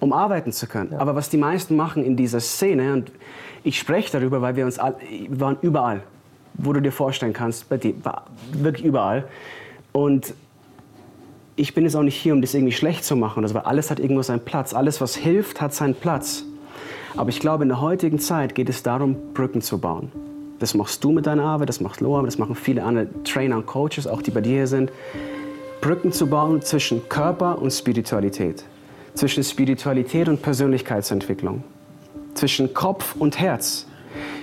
Um 0.00 0.12
arbeiten 0.12 0.52
zu 0.52 0.66
können. 0.66 0.94
Aber 0.94 1.14
was 1.14 1.30
die 1.30 1.38
meisten 1.38 1.76
machen 1.76 2.04
in 2.04 2.16
dieser 2.16 2.40
Szene, 2.40 2.92
und 2.92 3.12
ich 3.62 3.78
spreche 3.78 4.12
darüber, 4.12 4.42
weil 4.42 4.56
wir 4.56 4.66
uns 4.66 4.78
all, 4.78 4.96
wir 5.08 5.40
waren 5.40 5.56
überall, 5.62 6.02
wo 6.54 6.72
du 6.72 6.80
dir 6.80 6.92
vorstellen 6.92 7.32
kannst, 7.32 7.68
bei 7.68 7.78
dir, 7.78 7.94
wirklich 8.52 8.84
überall. 8.84 9.28
Und 9.92 10.34
ich 11.56 11.74
bin 11.74 11.84
jetzt 11.84 11.94
auch 11.94 12.02
nicht 12.02 12.16
hier, 12.16 12.32
um 12.32 12.42
das 12.42 12.54
irgendwie 12.54 12.72
schlecht 12.72 13.04
zu 13.04 13.16
machen, 13.16 13.42
also, 13.44 13.54
weil 13.54 13.62
alles 13.62 13.90
hat 13.90 14.00
irgendwo 14.00 14.22
seinen 14.22 14.44
Platz. 14.44 14.74
Alles, 14.74 15.00
was 15.00 15.14
hilft, 15.14 15.60
hat 15.60 15.72
seinen 15.72 15.94
Platz. 15.94 16.44
Aber 17.16 17.28
ich 17.28 17.40
glaube, 17.40 17.62
in 17.62 17.68
der 17.68 17.80
heutigen 17.80 18.18
Zeit 18.18 18.54
geht 18.54 18.68
es 18.68 18.82
darum, 18.82 19.16
Brücken 19.34 19.60
zu 19.60 19.78
bauen. 19.78 20.10
Das 20.58 20.74
machst 20.74 21.02
du 21.04 21.12
mit 21.12 21.26
deiner 21.26 21.44
Arbeit, 21.44 21.68
das 21.68 21.80
macht 21.80 22.00
Loa, 22.00 22.22
das 22.22 22.38
machen 22.38 22.54
viele 22.54 22.82
andere 22.82 23.08
Trainer 23.24 23.56
und 23.56 23.66
Coaches, 23.66 24.06
auch 24.06 24.22
die 24.22 24.30
bei 24.30 24.40
dir 24.40 24.54
hier 24.54 24.66
sind. 24.66 24.90
Brücken 25.80 26.12
zu 26.12 26.26
bauen 26.26 26.62
zwischen 26.62 27.08
Körper 27.08 27.60
und 27.60 27.70
Spiritualität, 27.70 28.64
zwischen 29.14 29.44
Spiritualität 29.44 30.28
und 30.28 30.40
Persönlichkeitsentwicklung, 30.40 31.62
zwischen 32.34 32.72
Kopf 32.72 33.14
und 33.18 33.38
Herz. 33.38 33.86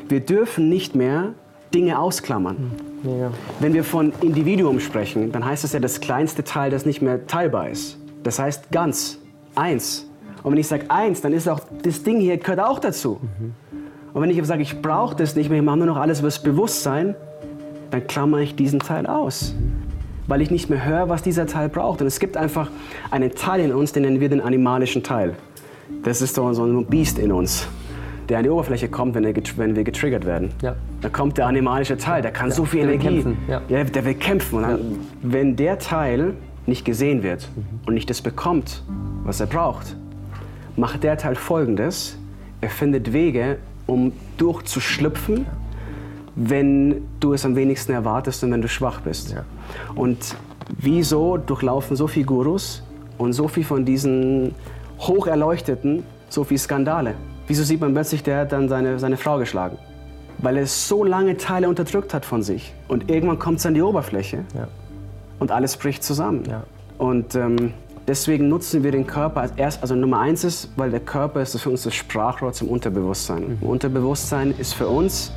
Wir 0.07 0.19
dürfen 0.19 0.69
nicht 0.69 0.93
mehr 0.93 1.33
Dinge 1.73 1.97
ausklammern. 1.97 2.71
Mega. 3.01 3.31
Wenn 3.59 3.73
wir 3.73 3.83
von 3.83 4.13
Individuum 4.21 4.79
sprechen, 4.79 5.31
dann 5.31 5.43
heißt 5.43 5.63
es 5.63 5.73
ja 5.73 5.79
das 5.79 6.01
kleinste 6.01 6.43
Teil, 6.43 6.69
das 6.69 6.85
nicht 6.85 7.01
mehr 7.01 7.25
teilbar 7.25 7.69
ist. 7.69 7.97
Das 8.23 8.37
heißt 8.37 8.71
ganz, 8.71 9.17
eins. 9.55 10.07
Und 10.43 10.51
wenn 10.51 10.59
ich 10.59 10.67
sage 10.67 10.85
eins, 10.89 11.21
dann 11.21 11.33
ist 11.33 11.47
auch 11.47 11.59
das 11.83 12.03
Ding 12.03 12.19
hier 12.19 12.37
gehört 12.37 12.59
auch 12.59 12.79
dazu. 12.79 13.19
Und 14.13 14.21
wenn 14.21 14.29
ich 14.29 14.43
sage, 14.45 14.61
ich 14.61 14.81
brauche 14.81 15.15
das 15.15 15.35
nicht 15.35 15.49
mehr, 15.49 15.59
ich 15.59 15.65
mache 15.65 15.77
nur 15.77 15.87
noch 15.87 15.97
alles 15.97 16.19
über 16.19 16.27
das 16.27 16.41
Bewusstsein, 16.41 17.15
dann 17.91 18.07
klammere 18.07 18.43
ich 18.43 18.55
diesen 18.55 18.79
Teil 18.79 19.05
aus. 19.05 19.55
Weil 20.27 20.41
ich 20.41 20.51
nicht 20.51 20.69
mehr 20.69 20.83
höre, 20.85 21.09
was 21.09 21.23
dieser 21.23 21.45
Teil 21.45 21.69
braucht. 21.69 22.01
Und 22.01 22.07
es 22.07 22.19
gibt 22.19 22.37
einfach 22.37 22.69
einen 23.09 23.31
Teil 23.31 23.59
in 23.61 23.73
uns, 23.73 23.91
den 23.91 24.03
nennen 24.03 24.19
wir 24.19 24.29
den 24.29 24.41
animalischen 24.41 25.03
Teil. 25.03 25.35
Das 26.03 26.21
ist 26.21 26.35
so 26.35 26.51
so 26.53 26.65
ein 26.65 26.85
Biest 26.85 27.19
in 27.19 27.31
uns, 27.31 27.67
der 28.29 28.37
an 28.37 28.43
die 28.43 28.49
Oberfläche 28.49 28.87
kommt, 28.87 29.13
wenn, 29.13 29.25
er 29.25 29.33
wenn 29.57 29.75
wir 29.75 29.83
getriggert 29.83 30.25
werden. 30.25 30.51
Ja. 30.61 30.75
Da 31.01 31.09
kommt 31.09 31.37
der 31.37 31.47
animalische 31.47 31.97
Teil, 31.97 32.21
der 32.21 32.31
kann 32.31 32.49
Ja, 32.49 32.55
so 32.55 32.65
viel 32.65 32.81
der 32.81 32.89
will 32.89 32.95
Energie. 32.95 33.23
kämpfen, 33.23 33.37
ja. 33.49 33.61
der 33.83 34.05
will 34.05 34.13
kämpfen. 34.13 34.55
Und 34.57 34.61
dann, 34.63 34.79
wenn 35.21 35.55
der 35.55 35.79
Teil 35.79 36.33
nicht 36.65 36.85
gesehen 36.85 37.23
wird 37.23 37.49
und 37.85 37.93
nicht 37.93 38.09
das 38.09 38.21
bekommt, 38.21 38.83
was 39.23 39.41
er 39.41 39.47
braucht, 39.47 39.95
macht 40.81 41.03
der 41.03 41.15
Teil 41.15 41.35
folgendes: 41.35 42.17
Er 42.59 42.69
findet 42.69 43.13
Wege, 43.13 43.59
um 43.85 44.11
durchzuschlüpfen, 44.37 45.45
wenn 46.35 47.07
du 47.19 47.33
es 47.33 47.45
am 47.45 47.55
wenigsten 47.55 47.91
erwartest 47.93 48.43
und 48.43 48.51
wenn 48.51 48.63
du 48.63 48.67
schwach 48.67 49.01
bist. 49.01 49.35
Und 49.93 50.35
wieso 50.77 51.37
durchlaufen 51.37 51.95
so 51.95 52.07
viele 52.07 52.25
Gurus 52.25 52.83
und 53.19 53.33
so 53.33 53.47
viel 53.47 53.63
von 53.63 53.85
diesen 53.85 54.55
Hocherleuchteten 54.99 56.03
so 56.29 56.43
viele 56.43 56.59
Skandale? 56.59 57.13
Wieso 57.45 57.63
sieht 57.63 57.79
man 57.79 57.93
plötzlich, 57.93 58.23
der 58.23 58.39
hat 58.39 58.51
dann 58.51 58.67
seine, 58.67 58.97
seine 58.97 59.17
Frau 59.17 59.37
geschlagen? 59.37 59.77
Weil 60.39 60.57
er 60.57 60.65
so 60.65 61.03
lange 61.03 61.37
Teile 61.37 61.69
unterdrückt 61.69 62.13
hat 62.15 62.25
von 62.25 62.41
sich. 62.41 62.73
Und 62.87 63.11
irgendwann 63.11 63.37
kommt 63.37 63.59
es 63.59 63.65
an 63.67 63.75
die 63.75 63.83
Oberfläche 63.83 64.45
und 65.39 65.51
alles 65.51 65.77
bricht 65.77 66.03
zusammen. 66.03 66.43
Und 66.97 67.35
ähm, 67.35 67.73
deswegen 68.11 68.49
nutzen 68.49 68.83
wir 68.83 68.91
den 68.91 69.07
Körper 69.07 69.39
als 69.39 69.53
erst, 69.55 69.81
also 69.81 69.95
Nummer 69.95 70.19
eins 70.19 70.43
ist, 70.43 70.69
weil 70.75 70.91
der 70.91 70.99
Körper 70.99 71.41
ist 71.41 71.57
für 71.57 71.69
uns 71.69 71.83
das 71.83 71.95
Sprachrohr 71.95 72.51
zum 72.51 72.67
Unterbewusstsein. 72.67 73.57
Unterbewusstsein 73.61 74.53
ist 74.57 74.73
für 74.73 74.89
uns 74.89 75.31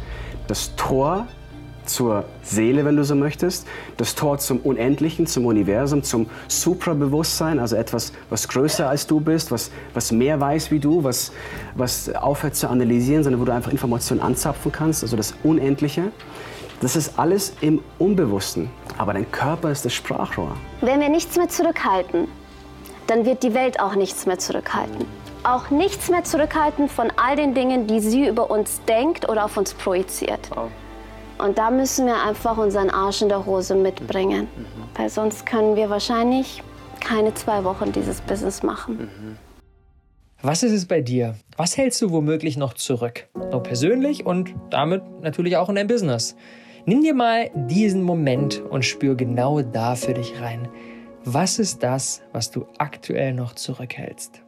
das 0.48 0.74
Tor 0.74 1.28
zur 1.84 2.24
Seele, 2.42 2.84
wenn 2.84 2.96
du 2.96 3.04
so 3.04 3.14
möchtest, 3.14 3.68
das 3.96 4.16
Tor 4.16 4.38
zum 4.38 4.58
Unendlichen, 4.58 5.28
zum 5.28 5.46
Universum, 5.46 6.02
zum 6.02 6.26
Suprabewusstsein, 6.48 7.60
also 7.60 7.76
etwas, 7.76 8.12
was 8.28 8.48
größer 8.48 8.88
als 8.88 9.06
du 9.06 9.20
bist, 9.20 9.52
was, 9.52 9.70
was 9.92 10.10
mehr 10.10 10.40
weiß 10.40 10.72
wie 10.72 10.80
du, 10.80 11.04
was, 11.04 11.30
was 11.76 12.12
aufhört 12.12 12.56
zu 12.56 12.68
analysieren, 12.68 13.22
sondern 13.22 13.40
wo 13.40 13.44
du 13.44 13.52
einfach 13.52 13.70
Informationen 13.70 14.20
anzapfen 14.20 14.72
kannst, 14.72 15.04
also 15.04 15.16
das 15.16 15.34
Unendliche. 15.44 16.10
Das 16.80 16.96
ist 16.96 17.20
alles 17.20 17.52
im 17.60 17.80
Unbewussten. 18.00 18.68
Aber 18.98 19.12
dein 19.12 19.30
Körper 19.30 19.70
ist 19.70 19.84
das 19.84 19.94
Sprachrohr. 19.94 20.56
Wenn 20.80 21.00
wir 21.00 21.08
nichts 21.08 21.36
mehr 21.36 21.48
zurückhalten, 21.48 22.26
dann 23.06 23.24
wird 23.24 23.42
die 23.42 23.54
Welt 23.54 23.80
auch 23.80 23.94
nichts 23.94 24.26
mehr 24.26 24.38
zurückhalten. 24.38 25.06
Auch 25.42 25.70
nichts 25.70 26.08
mehr 26.08 26.24
zurückhalten 26.24 26.88
von 26.88 27.12
all 27.16 27.36
den 27.36 27.54
Dingen, 27.54 27.86
die 27.86 28.00
sie 28.00 28.26
über 28.26 28.50
uns 28.50 28.80
denkt 28.88 29.28
oder 29.28 29.44
auf 29.44 29.56
uns 29.56 29.74
projiziert. 29.74 30.50
Und 31.38 31.58
da 31.58 31.70
müssen 31.70 32.06
wir 32.06 32.22
einfach 32.22 32.56
unseren 32.56 32.90
Arsch 32.90 33.20
in 33.20 33.28
der 33.28 33.44
Hose 33.44 33.74
mitbringen. 33.74 34.48
Weil 34.94 35.10
sonst 35.10 35.44
können 35.44 35.76
wir 35.76 35.90
wahrscheinlich 35.90 36.62
keine 37.00 37.34
zwei 37.34 37.64
Wochen 37.64 37.92
dieses 37.92 38.20
Business 38.22 38.62
machen. 38.62 39.38
Was 40.40 40.62
ist 40.62 40.72
es 40.72 40.86
bei 40.86 41.00
dir? 41.00 41.34
Was 41.56 41.76
hältst 41.76 42.00
du 42.02 42.10
womöglich 42.10 42.56
noch 42.56 42.74
zurück? 42.74 43.28
So 43.50 43.60
persönlich 43.60 44.26
und 44.26 44.54
damit 44.70 45.02
natürlich 45.22 45.56
auch 45.56 45.68
in 45.68 45.74
dein 45.74 45.86
Business. 45.86 46.36
Nimm 46.86 47.02
dir 47.02 47.14
mal 47.14 47.50
diesen 47.54 48.02
Moment 48.02 48.60
und 48.60 48.84
spür 48.84 49.14
genau 49.14 49.62
da 49.62 49.94
für 49.96 50.12
dich 50.12 50.40
rein. 50.40 50.68
Was 51.26 51.58
ist 51.58 51.82
das, 51.82 52.20
was 52.32 52.50
du 52.50 52.66
aktuell 52.76 53.32
noch 53.32 53.54
zurückhältst? 53.54 54.43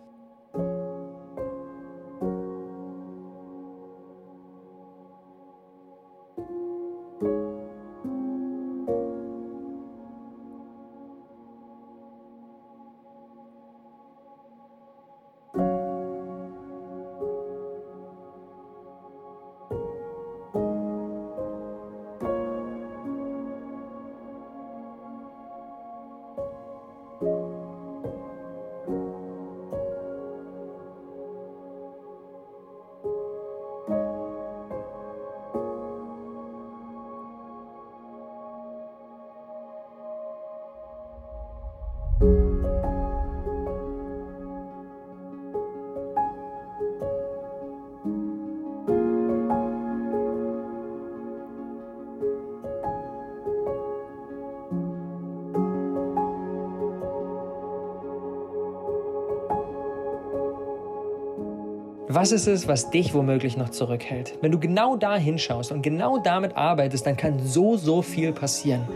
Was 62.16 62.32
ist 62.32 62.46
es, 62.46 62.66
was 62.66 62.88
dich 62.88 63.12
womöglich 63.12 63.58
noch 63.58 63.68
zurückhält? 63.68 64.38
Wenn 64.40 64.50
du 64.50 64.58
genau 64.58 64.96
da 64.96 65.16
hinschaust 65.16 65.70
und 65.70 65.82
genau 65.82 66.16
damit 66.16 66.56
arbeitest, 66.56 67.04
dann 67.04 67.18
kann 67.18 67.46
so, 67.46 67.76
so 67.76 68.00
viel 68.00 68.32
passieren. 68.32 68.88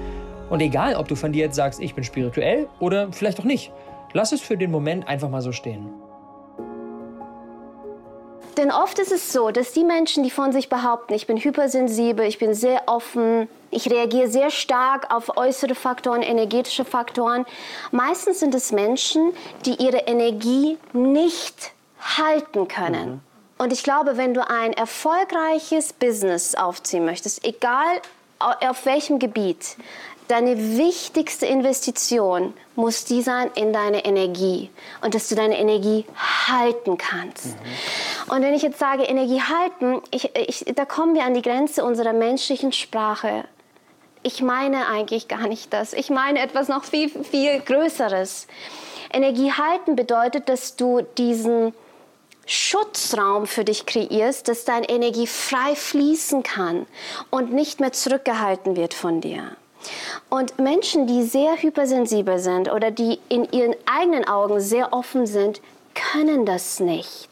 Und 0.49 0.63
egal, 0.63 0.95
ob 0.95 1.07
du 1.07 1.17
von 1.17 1.31
dir 1.31 1.45
jetzt 1.45 1.57
sagst, 1.57 1.81
ich 1.81 1.95
bin 1.95 2.03
spirituell 2.03 2.67
oder 2.79 3.13
vielleicht 3.13 3.39
auch 3.39 3.45
nicht, 3.45 3.73
lass 4.15 4.33
es 4.33 4.41
für 4.41 4.57
den 4.57 4.71
Moment 4.71 5.07
einfach 5.07 5.29
mal 5.29 5.43
so 5.43 5.53
stehen. 5.53 5.91
Denn 8.57 8.71
oft 8.71 8.99
ist 8.99 9.13
es 9.13 9.31
so, 9.31 9.51
dass 9.51 9.75
die 9.75 9.85
Menschen, 9.85 10.25
die 10.25 10.31
von 10.31 10.53
sich 10.53 10.71
behaupten, 10.71 11.13
ich 11.13 11.27
bin 11.27 11.37
hypersensibel, 11.37 12.25
ich 12.25 12.39
bin 12.39 12.55
sehr 12.55 12.85
offen, 12.87 13.51
ich 13.71 13.91
reagiere 13.91 14.29
sehr 14.29 14.49
stark 14.49 15.15
auf 15.15 15.37
äußere 15.37 15.75
Faktoren, 15.75 16.23
energetische 16.23 16.87
Faktoren, 16.87 17.45
meistens 17.91 18.41
sind 18.41 18.55
es 18.55 18.73
Menschen, 18.73 19.33
die 19.67 19.75
ihre 19.75 19.99
Energie 20.07 20.79
nicht 20.95 21.73
halten 22.01 22.69
können. 22.69 23.21
Und 23.59 23.73
ich 23.73 23.83
glaube, 23.83 24.17
wenn 24.17 24.33
du 24.35 24.49
ein 24.49 24.73
erfolgreiches 24.73 25.93
Business 25.93 26.55
aufziehen 26.55 27.05
möchtest, 27.05 27.45
egal 27.45 28.01
au- 28.39 28.69
auf 28.71 28.87
welchem 28.87 29.19
Gebiet, 29.19 29.77
deine 30.29 30.79
wichtigste 30.79 31.45
Investition 31.45 32.55
muss 32.77 33.05
die 33.05 33.21
sein 33.21 33.51
in 33.55 33.73
deine 33.73 34.05
Energie 34.05 34.71
und 35.03 35.15
dass 35.15 35.29
du 35.29 35.35
deine 35.35 35.59
Energie 35.59 36.07
halten 36.47 36.97
kannst. 36.97 37.57
Und 38.29 38.41
wenn 38.41 38.55
ich 38.55 38.63
jetzt 38.63 38.79
sage 38.79 39.03
Energie 39.03 39.43
halten, 39.43 40.01
ich, 40.11 40.35
ich, 40.37 40.65
da 40.75 40.85
kommen 40.85 41.15
wir 41.15 41.25
an 41.25 41.35
die 41.35 41.43
Grenze 41.43 41.85
unserer 41.85 42.13
menschlichen 42.13 42.73
Sprache. 42.73 43.45
Ich 44.23 44.41
meine 44.41 44.87
eigentlich 44.87 45.29
gar 45.29 45.49
nicht 45.49 45.73
das. 45.73 45.93
Ich 45.95 46.11
meine 46.11 46.39
etwas 46.41 46.69
noch 46.69 46.85
viel, 46.85 47.09
viel 47.09 47.61
Größeres. 47.61 48.47
Energie 49.13 49.51
halten 49.53 49.97
bedeutet, 49.97 50.49
dass 50.49 50.77
du 50.77 51.01
diesen 51.19 51.75
Schutzraum 52.51 53.47
für 53.47 53.65
dich 53.65 53.87
kreierst, 53.87 54.49
dass 54.49 54.65
deine 54.65 54.89
Energie 54.89 55.29
frei 55.29 55.77
fließen 55.77 56.43
kann 56.43 56.87
und 57.31 57.53
nicht 57.53 57.79
mehr 57.79 57.93
zurückgehalten 57.93 58.75
wird 58.75 58.93
von 58.93 59.21
dir. 59.21 59.57
Und 60.29 60.59
Menschen, 60.59 61.07
die 61.07 61.23
sehr 61.23 61.63
hypersensibel 61.63 62.41
sind 62.41 62.71
oder 62.73 62.91
die 62.91 63.21
in 63.29 63.51
ihren 63.53 63.77
eigenen 63.87 64.27
Augen 64.27 64.59
sehr 64.61 64.93
offen 64.93 65.27
sind, 65.27 65.61
können 65.95 66.45
das 66.45 66.81
nicht. 66.81 67.29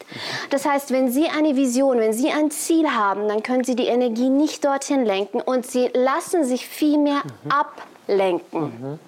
Das 0.51 0.65
heißt, 0.65 0.93
wenn 0.93 1.11
Sie 1.11 1.27
eine 1.27 1.57
Vision, 1.57 1.99
wenn 1.99 2.13
Sie 2.13 2.31
ein 2.31 2.53
Ziel 2.53 2.89
haben, 2.89 3.27
dann 3.27 3.43
können 3.43 3.65
Sie 3.65 3.75
die 3.75 3.87
Energie 3.87 4.29
nicht 4.29 4.65
dorthin 4.65 5.05
lenken 5.05 5.41
und 5.41 5.67
Sie 5.67 5.91
lassen 5.95 6.45
sich 6.45 6.65
vielmehr 6.69 7.23
mhm. 7.25 7.51
ablenken. 7.51 8.63
Mhm. 8.63 8.99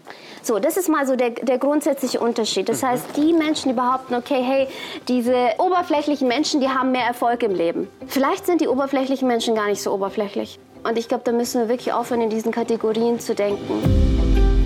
So, 0.43 0.59
das 0.59 0.77
ist 0.77 0.89
mal 0.89 1.07
so 1.07 1.17
der, 1.17 1.31
der 1.31 1.59
grundsätzliche 1.59 2.21
Unterschied. 2.21 2.69
Das 2.69 2.83
mhm. 2.83 2.87
heißt, 2.87 3.05
die 3.17 3.33
Menschen, 3.33 3.71
die 3.71 3.75
behaupten, 3.75 4.15
okay, 4.15 4.43
hey, 4.43 4.69
diese 5.09 5.35
oberflächlichen 5.59 6.29
Menschen, 6.29 6.61
die 6.61 6.69
haben 6.69 6.93
mehr 6.93 7.07
Erfolg 7.07 7.43
im 7.43 7.55
Leben. 7.55 7.89
Vielleicht 8.07 8.47
sind 8.47 8.61
die 8.61 8.69
oberflächlichen 8.69 9.29
Menschen 9.29 9.55
gar 9.55 9.67
nicht 9.67 9.83
so 9.83 9.93
oberflächlich. 9.93 10.59
Und 10.83 10.97
ich 10.97 11.09
glaube, 11.09 11.25
da 11.25 11.33
müssen 11.33 11.61
wir 11.61 11.69
wirklich 11.69 11.93
aufhören, 11.93 12.23
in 12.23 12.31
diesen 12.31 12.53
Kategorien 12.53 13.21
zu 13.21 13.35
denken. 13.35 14.60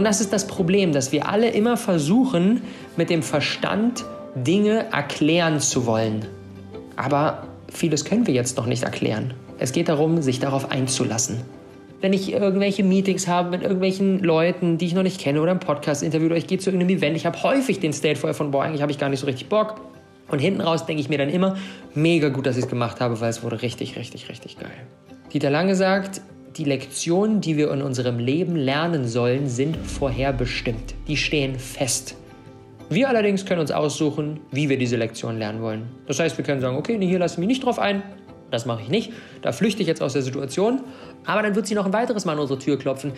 Und 0.00 0.04
das 0.04 0.22
ist 0.22 0.32
das 0.32 0.46
Problem, 0.46 0.94
dass 0.94 1.12
wir 1.12 1.28
alle 1.28 1.50
immer 1.50 1.76
versuchen, 1.76 2.62
mit 2.96 3.10
dem 3.10 3.22
Verstand 3.22 4.06
Dinge 4.34 4.86
erklären 4.90 5.60
zu 5.60 5.84
wollen. 5.84 6.24
Aber 6.96 7.42
vieles 7.70 8.06
können 8.06 8.26
wir 8.26 8.32
jetzt 8.32 8.56
noch 8.56 8.64
nicht 8.64 8.84
erklären. 8.84 9.34
Es 9.58 9.72
geht 9.72 9.90
darum, 9.90 10.22
sich 10.22 10.40
darauf 10.40 10.70
einzulassen. 10.70 11.42
Wenn 12.00 12.14
ich 12.14 12.32
irgendwelche 12.32 12.82
Meetings 12.82 13.28
habe 13.28 13.50
mit 13.50 13.60
irgendwelchen 13.60 14.20
Leuten, 14.20 14.78
die 14.78 14.86
ich 14.86 14.94
noch 14.94 15.02
nicht 15.02 15.20
kenne 15.20 15.42
oder 15.42 15.50
ein 15.50 15.60
Podcast-Interview 15.60 16.28
oder 16.28 16.36
ich 16.36 16.46
gehe 16.46 16.56
zu 16.56 16.70
irgendeinem 16.70 16.96
Event, 16.96 17.14
ich 17.18 17.26
habe 17.26 17.42
häufig 17.42 17.78
den 17.80 17.92
State 17.92 18.18
vorher 18.18 18.32
von, 18.32 18.52
boah, 18.52 18.62
eigentlich 18.62 18.80
habe 18.80 18.92
ich 18.92 18.98
gar 18.98 19.10
nicht 19.10 19.20
so 19.20 19.26
richtig 19.26 19.50
Bock. 19.50 19.82
Und 20.28 20.38
hinten 20.38 20.62
raus 20.62 20.86
denke 20.86 21.02
ich 21.02 21.10
mir 21.10 21.18
dann 21.18 21.28
immer, 21.28 21.58
mega 21.94 22.30
gut, 22.30 22.46
dass 22.46 22.56
ich 22.56 22.64
es 22.64 22.70
gemacht 22.70 23.02
habe, 23.02 23.20
weil 23.20 23.28
es 23.28 23.42
wurde 23.42 23.60
richtig, 23.60 23.96
richtig, 23.96 24.30
richtig 24.30 24.58
geil. 24.58 24.70
Dieter 25.30 25.50
Lange 25.50 25.76
sagt, 25.76 26.22
die 26.56 26.64
Lektionen, 26.64 27.40
die 27.40 27.56
wir 27.56 27.70
in 27.72 27.82
unserem 27.82 28.18
Leben 28.18 28.56
lernen 28.56 29.06
sollen, 29.06 29.48
sind 29.48 29.76
vorherbestimmt. 29.76 30.94
Die 31.06 31.16
stehen 31.16 31.58
fest. 31.58 32.16
Wir 32.88 33.08
allerdings 33.08 33.46
können 33.46 33.60
uns 33.60 33.70
aussuchen, 33.70 34.40
wie 34.50 34.68
wir 34.68 34.76
diese 34.76 34.96
Lektionen 34.96 35.38
lernen 35.38 35.62
wollen. 35.62 35.82
Das 36.06 36.18
heißt, 36.18 36.36
wir 36.36 36.44
können 36.44 36.60
sagen, 36.60 36.76
okay, 36.76 36.98
nee, 36.98 37.06
hier 37.06 37.20
lasse 37.20 37.34
ich 37.34 37.38
mich 37.38 37.46
nicht 37.46 37.64
drauf 37.64 37.78
ein, 37.78 38.02
das 38.50 38.66
mache 38.66 38.82
ich 38.82 38.88
nicht, 38.88 39.12
da 39.42 39.52
flüchte 39.52 39.80
ich 39.80 39.86
jetzt 39.86 40.02
aus 40.02 40.14
der 40.14 40.22
Situation, 40.22 40.80
aber 41.24 41.42
dann 41.42 41.54
wird 41.54 41.68
sie 41.68 41.76
noch 41.76 41.86
ein 41.86 41.92
weiteres 41.92 42.24
Mal 42.24 42.32
an 42.32 42.40
unsere 42.40 42.58
Tür 42.58 42.78
klopfen 42.78 43.12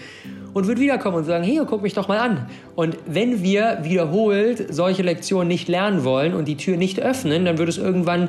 und 0.53 0.67
wird 0.67 0.79
wiederkommen 0.79 1.17
und 1.17 1.25
sagen, 1.25 1.43
hier, 1.43 1.65
guck 1.65 1.81
mich 1.81 1.95
doch 1.95 2.07
mal 2.07 2.19
an. 2.19 2.51
Und 2.75 2.99
wenn 3.07 3.43
wir 3.43 3.79
wiederholt 3.83 4.67
solche 4.69 5.03
Lektionen 5.03 5.49
nicht 5.49 5.69
lernen 5.69 6.05
wollen 6.05 6.35
und 6.35 6.49
die 6.49 6.59
Tür 6.59 6.77
nicht 6.77 7.01
öffnen, 7.01 7.47
dann 7.47 7.57
wird 7.57 7.71
es 7.71 7.79
irgendwann 7.79 8.29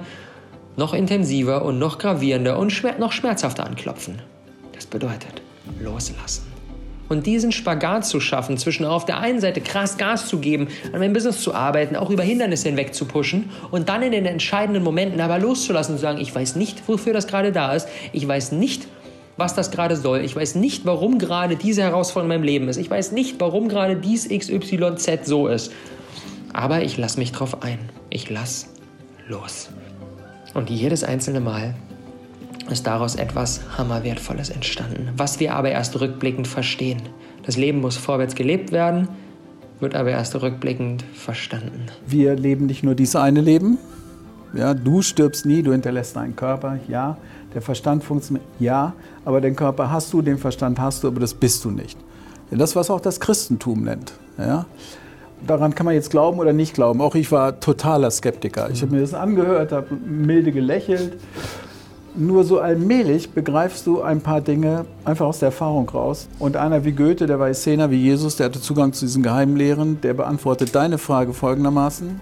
noch 0.77 0.93
intensiver 0.93 1.65
und 1.65 1.77
noch 1.77 1.97
gravierender 1.97 2.57
und 2.57 2.71
schmer 2.71 2.97
noch 2.99 3.11
schmerzhafter 3.11 3.65
anklopfen. 3.65 4.21
Bedeutet 4.93 5.41
loslassen. 5.81 6.43
Und 7.09 7.25
diesen 7.25 7.51
Spagat 7.51 8.05
zu 8.05 8.19
schaffen, 8.19 8.59
zwischen 8.59 8.85
auf 8.85 9.05
der 9.05 9.19
einen 9.19 9.39
Seite 9.39 9.59
krass 9.59 9.97
Gas 9.97 10.27
zu 10.27 10.37
geben, 10.37 10.67
an 10.93 10.99
meinem 10.99 11.13
Business 11.13 11.41
zu 11.41 11.55
arbeiten, 11.55 11.95
auch 11.95 12.11
über 12.11 12.21
Hindernisse 12.21 12.69
hinweg 12.69 12.93
zu 12.93 13.05
pushen 13.05 13.49
und 13.71 13.89
dann 13.89 14.03
in 14.03 14.11
den 14.11 14.27
entscheidenden 14.27 14.83
Momenten 14.83 15.19
aber 15.19 15.39
loszulassen 15.39 15.93
und 15.93 15.97
zu 15.97 16.03
sagen, 16.03 16.21
ich 16.21 16.33
weiß 16.33 16.55
nicht, 16.57 16.87
wofür 16.87 17.11
das 17.11 17.25
gerade 17.25 17.51
da 17.51 17.73
ist, 17.73 17.87
ich 18.11 18.27
weiß 18.27 18.51
nicht, 18.51 18.87
was 19.35 19.55
das 19.55 19.71
gerade 19.71 19.95
soll, 19.95 20.21
ich 20.21 20.35
weiß 20.35 20.53
nicht, 20.55 20.85
warum 20.85 21.17
gerade 21.17 21.55
diese 21.55 21.81
Herausforderung 21.81 22.31
in 22.31 22.37
meinem 22.37 22.45
Leben 22.45 22.69
ist, 22.69 22.77
ich 22.77 22.89
weiß 22.89 23.13
nicht, 23.13 23.39
warum 23.39 23.69
gerade 23.69 23.95
dies 23.95 24.29
XYZ 24.29 25.25
so 25.25 25.47
ist, 25.47 25.71
aber 26.53 26.83
ich 26.83 26.97
lasse 26.97 27.17
mich 27.17 27.31
drauf 27.31 27.63
ein, 27.63 27.79
ich 28.11 28.29
lasse 28.29 28.67
los. 29.27 29.69
Und 30.53 30.69
jedes 30.69 31.03
einzelne 31.03 31.39
Mal 31.39 31.73
ist 32.73 32.87
daraus 32.87 33.15
etwas 33.15 33.61
Hammerwertvolles 33.77 34.49
entstanden, 34.49 35.09
was 35.15 35.39
wir 35.39 35.55
aber 35.55 35.69
erst 35.69 35.99
rückblickend 36.01 36.47
verstehen. 36.47 37.01
Das 37.45 37.55
Leben 37.55 37.79
muss 37.79 37.95
vorwärts 37.95 38.35
gelebt 38.35 38.71
werden, 38.71 39.07
wird 39.79 39.95
aber 39.95 40.09
erst 40.09 40.35
rückblickend 40.41 41.03
verstanden. 41.13 41.85
Wir 42.05 42.35
leben 42.35 42.65
nicht 42.65 42.83
nur 42.83 42.95
dieses 42.95 43.15
eine 43.15 43.41
Leben. 43.41 43.77
Ja, 44.53 44.73
du 44.73 45.01
stirbst 45.01 45.45
nie, 45.45 45.63
du 45.63 45.71
hinterlässt 45.71 46.15
deinen 46.15 46.35
Körper, 46.35 46.79
ja. 46.87 47.17
Der 47.53 47.61
Verstand 47.61 48.03
funktioniert, 48.03 48.45
ja. 48.59 48.93
Aber 49.25 49.39
den 49.39 49.55
Körper 49.55 49.91
hast 49.91 50.11
du, 50.13 50.21
den 50.21 50.37
Verstand 50.37 50.79
hast 50.79 51.03
du, 51.03 51.07
aber 51.07 51.19
das 51.19 51.33
bist 51.33 51.63
du 51.65 51.71
nicht. 51.71 51.97
Ja, 52.51 52.57
das, 52.57 52.75
was 52.75 52.89
auch 52.89 52.99
das 52.99 53.19
Christentum 53.19 53.83
nennt. 53.83 54.13
Ja. 54.37 54.65
Daran 55.45 55.75
kann 55.75 55.85
man 55.85 55.95
jetzt 55.95 56.09
glauben 56.09 56.39
oder 56.39 56.53
nicht 56.53 56.73
glauben. 56.73 57.01
Auch 57.01 57.15
ich 57.15 57.31
war 57.31 57.59
totaler 57.59 58.09
Skeptiker. 58.11 58.69
Ich 58.71 58.81
habe 58.81 58.93
mir 58.93 59.01
das 59.01 59.13
angehört, 59.13 59.71
habe 59.71 59.93
milde 59.95 60.51
gelächelt 60.51 61.17
nur 62.15 62.43
so 62.43 62.59
allmählich 62.59 63.31
begreifst 63.31 63.87
du 63.87 64.01
ein 64.01 64.21
paar 64.21 64.41
Dinge 64.41 64.85
einfach 65.03 65.25
aus 65.25 65.39
der 65.39 65.47
Erfahrung 65.47 65.89
raus. 65.89 66.27
Und 66.39 66.57
einer 66.57 66.85
wie 66.85 66.91
Goethe, 66.91 67.25
der 67.25 67.39
war 67.39 67.49
Essener 67.49 67.89
wie 67.91 68.01
Jesus, 68.01 68.35
der 68.35 68.47
hatte 68.47 68.61
Zugang 68.61 68.93
zu 68.93 69.05
diesen 69.05 69.23
Geheimlehren, 69.23 69.99
der 70.01 70.13
beantwortet 70.13 70.75
deine 70.75 70.97
Frage 70.97 71.33
folgendermaßen. 71.33 72.19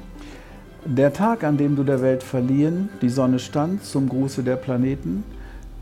Der 0.86 1.14
Tag, 1.14 1.44
an 1.44 1.58
dem 1.58 1.76
du 1.76 1.84
der 1.84 2.02
Welt 2.02 2.24
verliehen, 2.24 2.90
die 3.02 3.10
Sonne 3.10 3.40
stand 3.40 3.84
zum 3.84 4.10
Gruße 4.10 4.44
der 4.44 4.56
Planeten, 4.56 5.24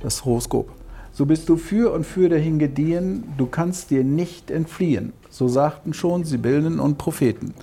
das 0.01 0.25
Horoskop. 0.25 0.69
So 1.13 1.25
bist 1.25 1.49
du 1.49 1.55
für 1.55 1.93
und 1.93 2.05
für 2.05 2.29
dahin 2.29 2.59
gediehen, 2.59 3.23
du 3.37 3.45
kannst 3.45 3.91
dir 3.91 4.03
nicht 4.03 4.51
entfliehen. 4.51 5.13
So 5.29 5.47
sagten 5.47 5.93
schon 5.93 6.23
Sibyllen 6.23 6.79
und 6.79 6.97
Propheten. 6.97 7.53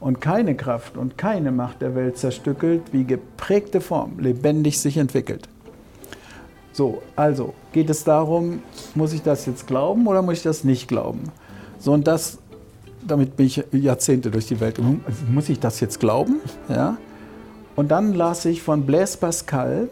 Und 0.00 0.20
keine 0.20 0.56
Kraft 0.56 0.96
und 0.96 1.16
keine 1.16 1.52
Macht 1.52 1.80
der 1.80 1.94
Welt 1.94 2.18
zerstückelt, 2.18 2.82
wie 2.92 3.04
geprägte 3.04 3.80
Form 3.80 4.18
lebendig 4.18 4.80
sich 4.80 4.96
entwickelt. 4.96 5.48
So, 6.72 7.02
also 7.16 7.52
geht 7.72 7.90
es 7.90 8.04
darum, 8.04 8.62
muss 8.94 9.12
ich 9.12 9.22
das 9.22 9.46
jetzt 9.46 9.66
glauben 9.66 10.06
oder 10.06 10.22
muss 10.22 10.38
ich 10.38 10.42
das 10.42 10.64
nicht 10.64 10.88
glauben? 10.88 11.24
So, 11.78 11.92
und 11.92 12.06
das, 12.06 12.38
damit 13.06 13.36
bin 13.36 13.46
ich 13.46 13.62
Jahrzehnte 13.72 14.30
durch 14.30 14.46
die 14.46 14.58
Welt. 14.60 14.80
Muss 15.30 15.48
ich 15.48 15.60
das 15.60 15.80
jetzt 15.80 16.00
glauben? 16.00 16.40
Ja? 16.68 16.96
Und 17.76 17.90
dann 17.90 18.14
las 18.14 18.44
ich 18.44 18.62
von 18.62 18.86
Blaise 18.86 19.18
Pascal, 19.18 19.88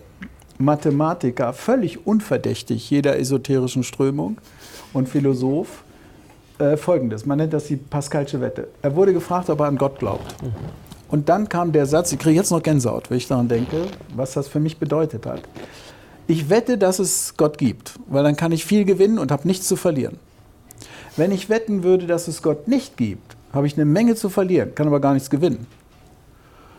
Mathematiker, 0.59 1.53
völlig 1.53 2.07
unverdächtig 2.07 2.89
jeder 2.91 3.19
esoterischen 3.19 3.83
Strömung 3.83 4.39
und 4.93 5.09
Philosoph, 5.09 5.85
äh, 6.59 6.77
folgendes: 6.77 7.25
Man 7.25 7.39
nennt 7.39 7.53
das 7.53 7.65
die 7.65 7.77
Pascalsche 7.77 8.41
Wette. 8.41 8.69
Er 8.83 8.95
wurde 8.95 9.13
gefragt, 9.15 9.49
ob 9.49 9.61
er 9.61 9.67
an 9.67 9.79
Gott 9.79 9.99
glaubt. 9.99 10.35
Und 11.09 11.29
dann 11.29 11.49
kam 11.49 11.73
der 11.73 11.87
Satz, 11.87 12.13
ich 12.13 12.19
kriege 12.19 12.37
jetzt 12.37 12.51
noch 12.51 12.63
Gänsehaut, 12.63 13.11
wenn 13.11 13.17
ich 13.17 13.27
daran 13.27 13.49
denke, 13.49 13.87
was 14.15 14.33
das 14.35 14.47
für 14.47 14.61
mich 14.61 14.79
bedeutet 14.79 15.27
hat. 15.27 15.41
Ich 16.31 16.49
wette, 16.49 16.79
dass 16.79 17.01
es 17.01 17.35
Gott 17.37 17.59
gibt, 17.59 17.99
weil 18.07 18.23
dann 18.23 18.37
kann 18.37 18.53
ich 18.53 18.65
viel 18.65 18.85
gewinnen 18.85 19.19
und 19.19 19.33
habe 19.33 19.49
nichts 19.49 19.67
zu 19.67 19.75
verlieren. 19.75 20.17
Wenn 21.17 21.33
ich 21.33 21.49
wetten 21.49 21.83
würde, 21.83 22.07
dass 22.07 22.29
es 22.29 22.41
Gott 22.41 22.69
nicht 22.69 22.97
gibt, 22.97 23.35
habe 23.53 23.67
ich 23.67 23.75
eine 23.75 23.85
Menge 23.85 24.15
zu 24.15 24.29
verlieren, 24.29 24.73
kann 24.77 24.87
aber 24.87 25.01
gar 25.01 25.13
nichts 25.13 25.29
gewinnen. 25.29 25.67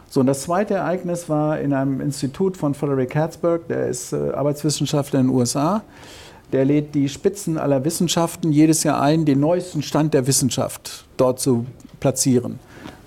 So, 0.09 0.21
und 0.21 0.27
das 0.27 0.43
zweite 0.43 0.75
Ereignis 0.75 1.27
war 1.27 1.59
in 1.59 1.73
einem 1.73 1.99
Institut 1.99 2.55
von 2.55 2.73
Frederick 2.73 3.13
Herzberg, 3.13 3.67
der 3.67 3.87
ist 3.87 4.13
äh, 4.13 4.31
Arbeitswissenschaftler 4.31 5.19
in 5.19 5.27
den 5.27 5.35
USA. 5.35 5.83
Der 6.53 6.63
lädt 6.63 6.95
die 6.95 7.09
Spitzen 7.09 7.57
aller 7.57 7.83
Wissenschaften 7.83 8.53
jedes 8.53 8.85
Jahr 8.85 9.01
ein, 9.01 9.25
den 9.25 9.41
neuesten 9.41 9.81
Stand 9.81 10.13
der 10.13 10.27
Wissenschaft 10.27 11.03
dort 11.17 11.41
zu 11.41 11.65
platzieren. 11.99 12.57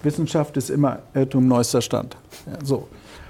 Wissenschaft 0.02 0.58
ist 0.58 0.68
immer 0.68 0.98
Irrtum 1.14 1.48
neuester 1.48 1.80
Stand. 1.80 2.18
Ja, 2.44 2.58
so. 2.62 2.86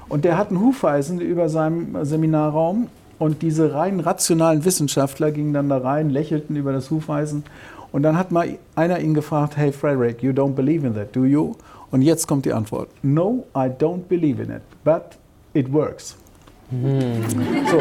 Und 0.09 0.25
der 0.25 0.37
hat 0.37 0.51
ein 0.51 0.59
Hufeisen 0.59 1.21
über 1.21 1.49
seinem 1.49 2.05
Seminarraum 2.05 2.89
und 3.19 3.43
diese 3.43 3.75
rein 3.75 4.01
rationalen 4.01 4.65
Wissenschaftler 4.65 5.31
gingen 5.31 5.53
dann 5.53 5.69
da 5.69 5.79
rein, 5.79 6.11
lächelten 6.11 6.57
über 6.57 6.73
das 6.73 6.91
Hufeisen. 6.91 7.45
Und 7.93 8.03
dann 8.03 8.19
hat 8.19 8.33
mal 8.33 8.59
einer 8.75 8.99
ihn 9.01 9.15
gefragt, 9.15 9.57
hey 9.57 9.71
Frederick, 9.71 10.23
you 10.23 10.33
don't 10.33 10.55
believe 10.55 10.87
in 10.87 10.95
that, 10.95 11.15
do 11.15 11.25
you? 11.25 11.55
Und 11.91 12.03
jetzt 12.03 12.27
kommt 12.27 12.45
die 12.45 12.53
Antwort, 12.53 12.89
no, 13.03 13.45
I 13.55 13.69
don't 13.69 14.03
believe 14.09 14.43
in 14.43 14.51
it, 14.51 14.63
but 14.83 15.03
it 15.53 15.73
works. 15.73 16.17
Hm. 16.71 17.23
So. 17.71 17.79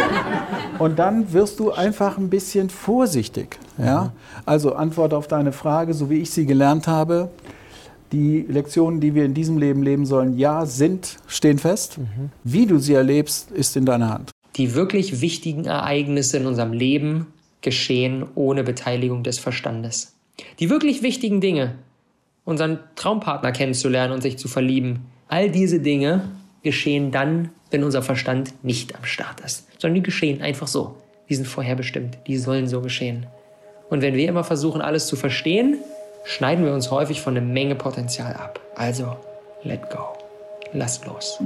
Und 0.84 1.00
dann 1.00 1.34
wirst 1.34 1.60
du 1.60 1.72
einfach 1.72 2.17
ein 2.17 2.30
bisschen 2.30 2.69
vorsichtig. 2.69 3.58
Ja? 3.80 4.12
Also 4.46 4.76
Antwort 4.76 5.13
auf 5.13 5.28
deine 5.28 5.52
Frage, 5.52 5.93
so 5.93 6.10
wie 6.10 6.19
ich 6.19 6.30
sie 6.30 6.46
gelernt 6.46 6.88
habe, 6.88 7.30
die 8.12 8.46
Lektionen, 8.48 9.00
die 9.00 9.15
wir 9.15 9.26
in 9.26 9.34
diesem 9.34 9.58
Leben 9.58 9.82
leben 9.82 10.06
sollen, 10.06 10.38
ja, 10.38 10.67
sind, 10.67 11.17
stehen 11.26 11.58
fest. 11.58 11.98
Mhm. 11.98 12.30
Wie 12.43 12.67
du 12.67 12.78
sie 12.78 12.93
erlebst, 12.93 13.50
ist 13.50 13.76
in 13.76 13.86
deiner 13.86 14.13
Hand 14.13 14.33
die 14.55 14.75
wirklich 14.75 15.21
wichtigen 15.21 15.65
Ereignisse 15.65 16.37
in 16.37 16.45
unserem 16.45 16.73
Leben 16.73 17.27
geschehen 17.61 18.25
ohne 18.35 18.63
Beteiligung 18.63 19.23
des 19.23 19.39
Verstandes. 19.39 20.15
Die 20.59 20.69
wirklich 20.69 21.01
wichtigen 21.01 21.41
Dinge, 21.41 21.75
unseren 22.45 22.79
Traumpartner 22.95 23.51
kennenzulernen 23.51 24.13
und 24.13 24.21
sich 24.21 24.37
zu 24.37 24.47
verlieben, 24.47 25.05
all 25.27 25.49
diese 25.49 25.79
Dinge 25.79 26.29
geschehen 26.61 27.11
dann, 27.11 27.49
wenn 27.71 27.83
unser 27.83 28.03
Verstand 28.03 28.53
nicht 28.63 28.95
am 28.95 29.05
Start 29.05 29.39
ist, 29.41 29.67
sondern 29.79 29.95
die 29.95 30.03
geschehen 30.03 30.41
einfach 30.41 30.67
so. 30.67 30.97
Die 31.29 31.35
sind 31.35 31.47
vorherbestimmt, 31.47 32.17
die 32.27 32.37
sollen 32.37 32.67
so 32.67 32.81
geschehen. 32.81 33.25
Und 33.89 34.01
wenn 34.01 34.15
wir 34.15 34.27
immer 34.27 34.43
versuchen, 34.43 34.81
alles 34.81 35.07
zu 35.07 35.15
verstehen, 35.15 35.77
schneiden 36.25 36.65
wir 36.65 36.73
uns 36.73 36.91
häufig 36.91 37.21
von 37.21 37.35
einer 37.35 37.45
Menge 37.45 37.75
Potenzial 37.75 38.33
ab. 38.33 38.59
Also, 38.75 39.15
let 39.63 39.89
go. 39.89 40.09
Lasst 40.73 41.05
los. 41.05 41.39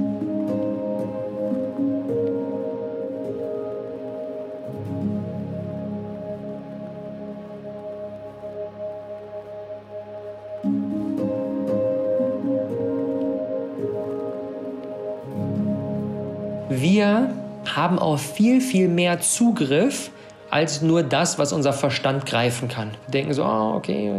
Wir 16.98 17.32
haben 17.76 18.00
auf 18.00 18.20
viel, 18.20 18.60
viel 18.60 18.88
mehr 18.88 19.20
Zugriff 19.20 20.10
als 20.50 20.82
nur 20.82 21.04
das, 21.04 21.38
was 21.38 21.52
unser 21.52 21.72
Verstand 21.72 22.26
greifen 22.26 22.66
kann. 22.66 22.90
Wir 23.06 23.12
denken 23.12 23.34
so, 23.34 23.44
oh, 23.44 23.74
okay. 23.76 24.12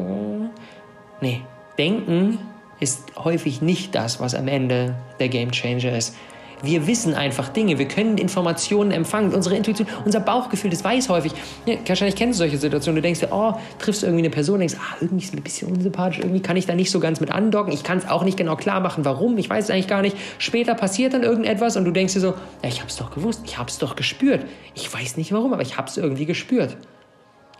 Nee, 1.20 1.42
denken 1.78 2.40
ist 2.80 3.04
häufig 3.18 3.62
nicht 3.62 3.96
das, 3.96 4.22
was 4.22 4.34
am 4.34 4.48
Ende 4.48 4.96
der 5.20 5.28
Game 5.28 5.52
Changer 5.52 5.98
ist. 5.98 6.16
Wir 6.62 6.88
wissen 6.88 7.14
einfach 7.14 7.50
Dinge, 7.50 7.80
wir 7.80 7.88
können 7.88 8.18
Informationen 8.18 8.92
empfangen. 8.92 9.34
Unsere 9.34 9.56
Intuition, 9.56 9.88
unser 10.04 10.20
Bauchgefühl, 10.20 10.70
das 10.70 10.84
weiß 10.84 11.10
häufig. 11.10 11.32
Ja, 11.66 11.76
wahrscheinlich 11.88 12.16
kennst 12.16 12.40
du 12.40 12.44
solche 12.44 12.58
Situationen. 12.58 12.98
Du 12.98 13.02
denkst 13.02 13.22
dir, 13.22 13.30
oh, 13.32 13.54
triffst 13.78 14.04
irgendwie 14.04 14.24
eine 14.24 14.30
Person, 14.30 14.60
denkst, 14.60 14.76
ah, 14.78 14.98
irgendwie 15.00 15.24
ist 15.24 15.34
mir 15.34 15.40
ein 15.40 15.44
bisschen 15.44 15.72
unsympathisch, 15.72 16.20
irgendwie 16.20 16.42
kann 16.42 16.58
ich 16.58 16.66
da 16.66 16.76
nicht 16.76 16.92
so 16.92 17.00
ganz 17.00 17.22
mit 17.22 17.32
andocken. 17.32 17.72
Ich 17.72 17.84
kann 17.84 17.98
es 17.98 18.10
auch 18.10 18.24
nicht 18.24 18.38
genau 18.38 18.56
klar 18.56 18.82
machen, 18.82 19.06
warum. 19.06 19.38
Ich 19.38 19.50
weiß 19.50 19.66
es 19.66 19.70
eigentlich 19.70 19.88
gar 19.88 20.02
nicht. 20.02 20.18
Später 20.38 20.76
passiert 20.76 21.14
dann 21.14 21.24
irgendetwas 21.24 21.78
und 21.78 21.86
du 21.86 21.92
denkst 21.92 22.14
dir 22.14 22.20
so, 22.20 22.34
ja, 22.62 22.70
ich 22.70 22.80
habe 22.80 22.90
es 22.90 22.98
doch 22.98 23.12
gewusst, 23.12 23.42
ich 23.46 23.58
habe 23.58 23.70
es 23.70 23.78
doch 23.78 23.96
gespürt. 23.96 24.46
Ich 24.76 24.94
weiß 24.94 25.18
nicht 25.18 25.32
warum, 25.32 25.54
aber 25.54 25.62
ich 25.62 25.78
habe 25.78 25.88
es 25.88 25.98
irgendwie 25.98 26.26
gespürt. 26.26 26.76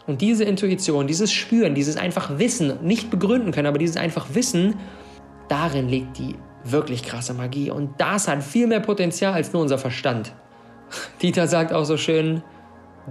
Und 0.08 0.22
diese 0.22 0.44
Intuition, 0.44 1.08
dieses 1.08 1.32
Spüren, 1.32 1.76
dieses 1.76 1.96
einfach 1.96 2.40
Wissen, 2.40 2.74
nicht 2.82 3.12
begründen 3.12 3.52
können, 3.52 3.68
aber 3.68 3.78
dieses 3.78 3.96
einfach 3.96 4.28
Wissen, 4.34 4.76
darin 5.50 5.88
liegt 5.88 6.18
die 6.18 6.36
wirklich 6.64 7.04
krasse 7.04 7.34
Magie. 7.34 7.72
Und 7.72 8.00
das 8.00 8.28
hat 8.28 8.44
viel 8.44 8.68
mehr 8.68 8.80
Potenzial 8.80 9.34
als 9.34 9.54
nur 9.54 9.62
unser 9.62 9.78
Verstand. 9.78 10.34
Dieter 11.22 11.48
sagt 11.48 11.74
auch 11.74 11.86
so 11.86 11.98
schön, 11.98 12.44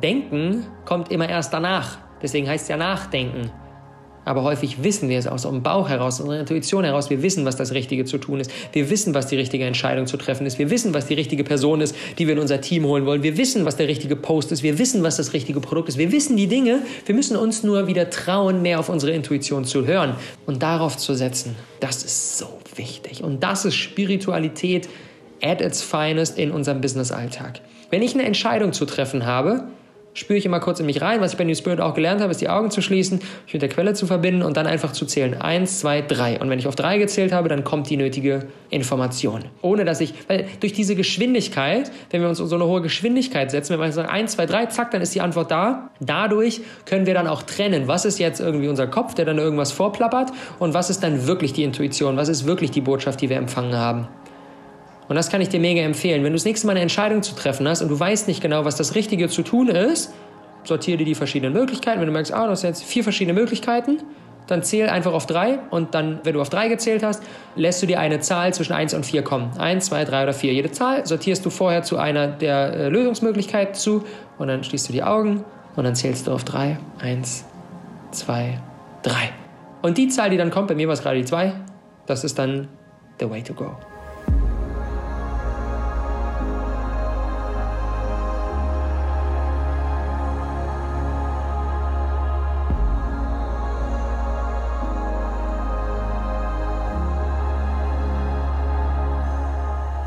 Denken 0.03 0.67
kommt 0.85 1.11
immer 1.11 1.29
erst 1.29 1.53
danach. 1.53 1.99
Deswegen 2.23 2.49
heißt 2.49 2.65
es 2.65 2.69
ja 2.69 2.77
Nachdenken. 2.77 3.51
Aber 4.25 4.43
häufig 4.43 4.83
wissen 4.83 5.09
wir 5.09 5.19
es 5.19 5.27
aus 5.27 5.47
unserem 5.47 5.63
Bauch 5.63 5.89
heraus, 5.89 6.17
aus 6.17 6.21
unserer 6.21 6.41
Intuition 6.41 6.85
heraus. 6.85 7.09
Wir 7.09 7.23
wissen, 7.23 7.47
was 7.47 7.57
das 7.57 7.73
Richtige 7.73 8.05
zu 8.05 8.19
tun 8.19 8.41
ist. 8.41 8.51
Wir 8.73 8.91
wissen, 8.91 9.15
was 9.15 9.27
die 9.27 9.37
richtige 9.37 9.65
Entscheidung 9.65 10.07
zu 10.07 10.19
treffen 10.19 10.47
ist. 10.47 10.59
Wir 10.59 10.69
wissen, 10.69 10.93
was 10.93 11.07
die 11.07 11.15
richtige 11.15 11.45
Person 11.45 11.81
ist, 11.81 11.95
die 12.19 12.27
wir 12.27 12.35
in 12.35 12.41
unser 12.41 12.61
Team 12.61 12.85
holen 12.85 13.07
wollen. 13.07 13.23
Wir 13.23 13.39
wissen, 13.39 13.65
was 13.65 13.77
der 13.77 13.89
richtige 13.89 14.17
Post 14.17 14.53
ist. 14.53 14.63
Wir 14.63 14.79
wissen, 14.79 15.03
was 15.03 15.17
das 15.17 15.33
richtige 15.33 15.61
Produkt 15.61 15.89
ist. 15.89 15.97
Wir 15.97 16.13
wissen 16.13 16.37
die 16.37 16.47
Dinge. 16.47 16.83
Wir 17.07 17.15
müssen 17.15 17.39
uns 17.39 17.63
nur 17.63 17.87
wieder 17.87 18.11
trauen, 18.11 18.61
mehr 18.61 18.81
auf 18.81 18.91
unsere 18.91 19.13
Intuition 19.13 19.65
zu 19.65 19.87
hören 19.87 20.15
und 20.45 20.63
darauf 20.63 20.99
zu 20.99 21.15
setzen. 21.15 21.57
Das 21.81 22.03
ist 22.03 22.37
so 22.37 22.58
wichtig. 22.79 23.23
Und 23.23 23.43
das 23.43 23.64
ist 23.64 23.75
Spiritualität 23.75 24.88
at 25.43 25.61
its 25.61 25.83
finest 25.83 26.38
in 26.38 26.51
unserem 26.51 26.81
Business-Alltag. 26.81 27.61
Wenn 27.91 28.03
ich 28.03 28.14
eine 28.14 28.25
Entscheidung 28.25 28.73
zu 28.73 28.85
treffen 28.85 29.27
habe, 29.27 29.69
spüre 30.14 30.38
ich 30.38 30.47
immer 30.47 30.61
kurz 30.61 30.81
in 30.81 30.87
mich 30.87 31.01
rein. 31.01 31.21
Was 31.21 31.33
ich 31.33 31.38
bei 31.38 31.44
New 31.44 31.55
Spirit 31.55 31.81
auch 31.81 31.94
gelernt 31.94 32.21
habe, 32.21 32.31
ist 32.31 32.40
die 32.40 32.49
Augen 32.49 32.71
zu 32.71 32.83
schließen, 32.83 33.18
mich 33.44 33.53
mit 33.53 33.62
der 33.62 33.68
Quelle 33.68 33.94
zu 33.94 34.07
verbinden 34.07 34.42
und 34.42 34.57
dann 34.57 34.66
einfach 34.66 34.92
zu 34.92 35.07
zählen. 35.07 35.40
Eins, 35.40 35.81
zwei, 35.81 36.03
drei. 36.03 36.40
Und 36.40 36.51
wenn 36.51 36.59
ich 36.59 36.66
auf 36.66 36.77
drei 36.77 36.99
gezählt 36.99 37.33
habe, 37.33 37.49
dann 37.49 37.64
kommt 37.64 37.88
die 37.90 37.97
nötige 37.97 38.47
Information. 38.71 39.44
Ohne 39.62 39.85
dass 39.85 40.01
ich, 40.01 40.14
weil 40.29 40.47
durch 40.61 40.73
diese 40.73 40.94
Geschwindigkeit, 40.94 41.90
wenn 42.11 42.21
wir 42.21 42.29
uns 42.29 42.38
so 42.38 42.55
eine 42.55 42.66
hohe 42.66 42.83
Geschwindigkeit 42.83 43.51
setzen, 43.51 43.73
wenn 43.75 43.81
wir 43.81 43.92
sagen 43.92 44.09
eins, 44.09 44.33
zwei, 44.33 44.47
drei, 44.47 44.66
zack, 44.66 44.90
dann 44.90 45.03
ist 45.03 45.14
die 45.14 45.21
Antwort 45.21 45.51
da. 45.51 45.90
Dadurch 46.01 46.61
können 46.85 47.07
wir 47.07 47.14
dann 47.14 47.27
auch 47.27 47.42
trennen, 47.42 47.88
was 47.88 48.05
ist 48.05 48.18
jetzt 48.18 48.40
irgendwie 48.40 48.68
unser 48.68 48.87
Kopf, 48.87 49.14
der 49.14 49.25
dann 49.25 49.38
irgendwas 49.38 49.73
vorplappert 49.73 50.31
und 50.59 50.75
was 50.75 50.90
ist 50.90 51.03
dann 51.03 51.27
wirklich 51.27 51.53
die 51.53 51.64
Intuition, 51.64 52.16
was 52.16 52.29
ist 52.29 52.47
wirklich 52.47 52.71
die 52.71 52.81
Botschaft, 52.81 53.21
die 53.21 53.29
wir 53.29 53.37
empfangen 53.37 53.77
haben. 53.77 54.09
Und 55.09 55.16
das 55.16 55.31
kann 55.31 55.40
ich 55.40 55.49
dir 55.49 55.61
mega 55.61 55.81
empfehlen. 55.83 56.23
Wenn 56.23 56.33
du 56.33 56.37
das 56.37 56.44
nächste 56.44 56.66
Mal 56.66 56.73
eine 56.73 56.81
Entscheidung 56.81 57.23
zu 57.23 57.35
treffen 57.35 57.66
hast 57.66 57.83
und 57.83 57.88
du 57.88 57.99
weißt 57.99 58.29
nicht 58.29 58.42
genau, 58.42 58.64
was 58.64 58.77
das 58.77 58.94
Richtige 58.94 59.29
zu 59.29 59.42
tun 59.42 59.68
ist, 59.68 60.12
sortiere 60.64 60.99
dir 60.99 61.05
die 61.05 61.14
verschiedenen 61.14 61.55
Möglichkeiten. 61.55 62.01
Wenn 62.01 62.07
du 62.07 62.12
merkst, 62.12 62.33
ah, 62.33 62.44
du 62.44 62.51
hast 62.51 62.62
jetzt 62.62 62.85
vier 62.85 63.03
verschiedene 63.03 63.38
Möglichkeiten, 63.38 64.03
dann 64.47 64.62
zähl 64.62 64.88
einfach 64.88 65.12
auf 65.12 65.27
drei 65.27 65.59
und 65.71 65.94
dann, 65.94 66.21
wenn 66.25 66.35
du 66.35 66.40
auf 66.40 66.49
drei 66.49 66.68
gezählt 66.68 67.03
hast, 67.03 67.23
lässt 67.55 67.83
du 67.83 67.87
dir 67.87 68.01
eine 68.01 68.21
Zahl 68.21 68.53
zwischen 68.55 68.73
eins 68.73 68.94
und 68.94 69.05
vier 69.05 69.23
kommen. 69.23 69.51
Eins, 69.59 69.87
zwei, 69.87 70.05
drei 70.05 70.23
oder 70.23 70.33
vier. 70.33 70.53
Jede 70.53 70.71
Zahl 70.71 71.07
sortierst 71.07 71.44
du 71.44 71.51
vorher 71.51 71.83
zu 71.83 71.99
einer 71.99 72.29
der 72.29 72.73
äh, 72.73 72.88
Lösungsmöglichkeiten 72.88 73.75
zu 73.75 74.05
und 74.38 74.49
dann 74.49 74.64
schließt 74.64 74.88
du 74.88 74.92
die 74.92 75.03
Augen 75.03 75.44
und 75.77 75.85
dann 75.85 75.94
zählst 75.94 76.27
du 76.27 76.33
auf 76.33 76.44
drei. 76.44 76.79
Eins, 76.99 77.44
zwei, 78.11 78.59
drei. 79.03 79.31
Und 79.83 79.99
die 79.99 80.09
Zahl, 80.09 80.31
die 80.31 80.37
dann 80.38 80.51
kommt, 80.51 80.68
bei 80.68 80.75
mir 80.75 80.88
war 80.88 80.94
es 80.94 81.03
gerade 81.03 81.18
die 81.18 81.25
zwei, 81.25 81.53
das 82.07 82.25
ist 82.25 82.38
dann 82.38 82.68
the 83.21 83.29
way 83.29 83.42
to 83.42 83.53
go. 83.53 83.77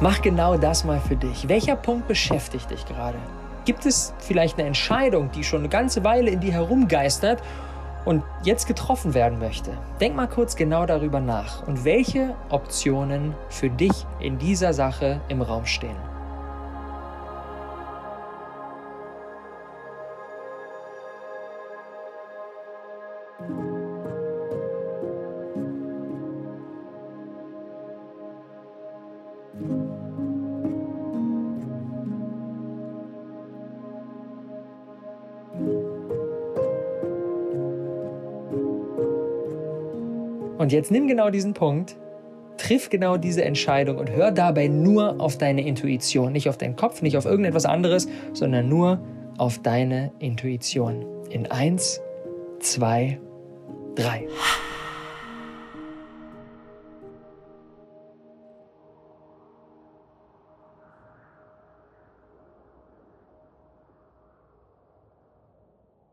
Mach 0.03 0.19
genau 0.23 0.57
das 0.57 0.83
mal 0.83 0.99
für 0.99 1.15
dich. 1.15 1.47
Welcher 1.47 1.75
Punkt 1.75 2.07
beschäftigt 2.07 2.71
dich 2.71 2.87
gerade? 2.87 3.19
Gibt 3.65 3.85
es 3.85 4.15
vielleicht 4.17 4.57
eine 4.57 4.65
Entscheidung, 4.65 5.29
die 5.29 5.43
schon 5.43 5.59
eine 5.59 5.69
ganze 5.69 6.03
Weile 6.03 6.31
in 6.31 6.39
dir 6.39 6.53
herumgeistert 6.53 7.39
und 8.03 8.23
jetzt 8.41 8.65
getroffen 8.65 9.13
werden 9.13 9.37
möchte? 9.37 9.77
Denk 9.99 10.15
mal 10.15 10.25
kurz 10.25 10.55
genau 10.55 10.87
darüber 10.87 11.19
nach 11.19 11.67
und 11.67 11.85
welche 11.85 12.33
Optionen 12.49 13.35
für 13.49 13.69
dich 13.69 14.07
in 14.19 14.39
dieser 14.39 14.73
Sache 14.73 15.21
im 15.27 15.43
Raum 15.43 15.67
stehen. 15.67 16.10
Und 40.61 40.71
jetzt 40.71 40.91
nimm 40.91 41.07
genau 41.07 41.31
diesen 41.31 41.55
Punkt, 41.55 41.97
triff 42.57 42.91
genau 42.91 43.17
diese 43.17 43.43
Entscheidung 43.43 43.97
und 43.97 44.11
hör 44.11 44.29
dabei 44.29 44.67
nur 44.67 45.19
auf 45.19 45.35
deine 45.39 45.65
Intuition. 45.65 46.33
Nicht 46.33 46.47
auf 46.49 46.57
deinen 46.59 46.75
Kopf, 46.75 47.01
nicht 47.01 47.17
auf 47.17 47.25
irgendetwas 47.25 47.65
anderes, 47.65 48.07
sondern 48.33 48.69
nur 48.69 49.03
auf 49.39 49.57
deine 49.57 50.11
Intuition. 50.19 51.03
In 51.31 51.49
eins, 51.49 51.99
zwei, 52.59 53.19
drei. 53.95 54.27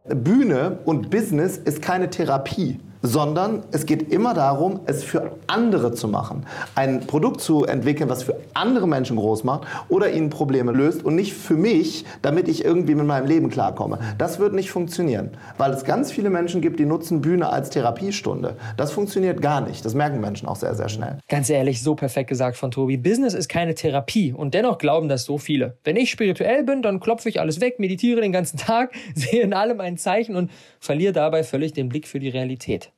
Bühne 0.07 0.79
und 0.87 1.11
Business 1.11 1.59
ist 1.59 1.83
keine 1.83 2.09
Therapie 2.09 2.81
sondern 3.03 3.63
es 3.73 3.87
geht 3.87 4.13
immer 4.13 4.35
darum, 4.35 4.81
es 4.87 5.05
für 5.05 5.33
andere 5.47 5.93
zu 5.93 6.09
machen. 6.09 6.47
Ein 6.75 7.07
Produkt 7.07 7.41
zu 7.41 7.65
entwickeln, 7.65 8.09
was 8.09 8.23
für 8.23 8.37
andere 8.55 8.89
Menschen 8.89 9.17
groß 9.17 9.45
macht 9.45 9.67
oder 9.89 10.11
ihnen 10.13 10.31
Probleme 10.31 10.73
löst 10.73 11.05
und 11.05 11.15
nicht 11.15 11.33
für 11.33 11.55
mich, 11.55 12.05
damit 12.23 12.49
ich 12.49 12.65
irgendwie 12.65 12.95
mit 12.95 13.07
meinem 13.07 13.27
Leben 13.27 13.51
klarkomme. 13.51 13.99
Das 14.19 14.39
wird 14.39 14.53
nicht 14.53 14.71
funktionieren, 14.71 15.31
weil 15.57 15.73
es 15.73 15.85
ganz 15.85 16.11
viele 16.11 16.31
Menschen 16.31 16.61
gibt, 16.61 16.79
die 16.79 16.87
nutzen 16.87 17.21
Bühne 17.21 17.51
als 17.51 17.71
Therapiestunde. 17.71 18.57
Das 18.77 18.93
funktioniert 18.93 19.41
gar 19.43 19.61
nicht. 19.61 19.85
Das 19.85 19.95
merken 19.95 20.21
Menschen 20.21 20.49
auch 20.49 20.57
sehr, 20.57 20.75
sehr 20.75 20.89
schnell. 20.89 21.19
Ganz 21.29 21.51
ehrlich, 21.51 21.83
so 21.83 21.95
perfekt 21.95 22.29
gesagt 22.29 22.57
von 22.57 22.71
Tobi. 22.71 22.97
Business 22.97 23.35
ist 23.35 23.49
keine 23.49 23.75
Therapie 23.75 24.33
und 24.33 24.55
dennoch 24.55 24.79
glauben 24.79 25.09
das 25.09 25.25
so 25.25 25.39
viele. 25.39 25.79
Wenn 25.85 25.97
ich 25.97 26.11
spirituell 26.11 26.65
bin, 26.65 26.83
dann 26.83 27.01
klopfe 27.01 27.29
ich 27.29 27.41
alles 27.41 27.61
weg, 27.61 27.79
meditiere 27.79 28.21
den 28.21 28.33
ganzen 28.33 28.57
Tag, 28.59 28.93
sehe 29.15 29.43
in 29.43 29.55
allem 29.55 29.81
ein 29.81 29.97
Zeichen 29.97 30.37
und 30.37 30.51
verliere 30.81 31.13
dabei 31.13 31.45
völlig 31.45 31.73
den 31.73 31.89
Blick 31.89 32.07
für 32.07 32.21
die 32.21 32.29
Realität. 32.29 32.93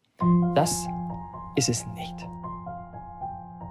Das 0.55 0.87
ist 1.57 1.69
es 1.69 1.87
nicht. 1.95 2.15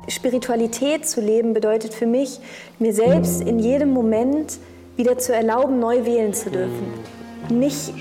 Spiritualität 0.07 1.07
zu 1.07 1.21
leben 1.21 1.53
bedeutet 1.53 1.93
für 1.93 2.07
mich, 2.07 2.39
mir 2.79 2.93
selbst 2.93 3.41
in 3.41 3.59
jedem 3.59 3.93
Moment 3.93 4.59
wieder 4.95 5.17
zu 5.17 5.33
erlauben, 5.33 5.79
neu 5.79 6.05
wählen 6.05 6.33
zu 6.33 6.49
dürfen. 6.49 6.93
Nicht 7.49 7.93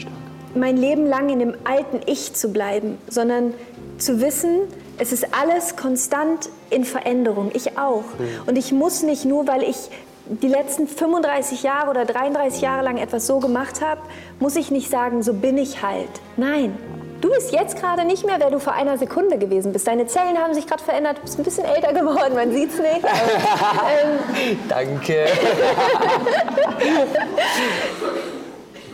mein 0.55 0.77
Leben 0.77 1.07
lang 1.07 1.29
in 1.29 1.39
dem 1.39 1.55
alten 1.65 2.01
Ich 2.07 2.35
zu 2.35 2.53
bleiben, 2.53 2.99
sondern 3.09 3.55
zu 3.99 4.21
wissen, 4.21 4.61
es 4.99 5.13
ist 5.13 5.29
alles 5.35 5.77
konstant 5.77 6.49
in 6.71 6.85
Veränderung. 6.85 7.51
Ich 7.55 7.79
auch. 7.79 8.05
Und 8.47 8.57
ich 8.57 8.73
muss 8.73 9.03
nicht 9.03 9.25
nur, 9.25 9.47
weil 9.47 9.63
ich 9.63 9.91
die 10.27 10.49
letzten 10.49 10.89
35 10.89 11.63
Jahre 11.63 11.91
oder 11.91 12.05
33 12.05 12.61
Jahre 12.61 12.85
lang 12.85 12.97
etwas 12.97 13.27
so 13.27 13.39
gemacht 13.39 13.81
habe, 13.81 14.01
muss 14.41 14.57
ich 14.57 14.71
nicht 14.71 14.91
sagen, 14.91 15.23
so 15.23 15.35
bin 15.35 15.57
ich 15.57 15.83
halt. 15.83 16.09
Nein, 16.37 16.77
Du 17.21 17.31
bist 17.31 17.53
jetzt 17.53 17.77
gerade 17.81 18.05
nicht 18.05 18.25
mehr, 18.25 18.37
wer 18.39 18.51
du 18.51 18.61
vor 18.61 18.75
einer 18.75 18.97
Sekunde 18.97 19.39
gewesen 19.39 19.73
bist. 19.73 19.89
Deine 19.89 20.07
Zellen 20.07 20.39
haben 20.39 20.55
sich 20.55 20.67
gerade 20.67 20.83
verändert, 20.83 21.19
du 21.19 21.23
bist 21.23 21.39
ein 21.39 21.43
bisschen 21.43 21.65
älter 21.65 21.93
geworden, 21.93 22.35
man 22.35 22.53
sieht 22.53 22.71
es 22.71 22.79
nicht. 22.79 23.03
ähm, 23.03 24.59
Danke. 24.69 25.27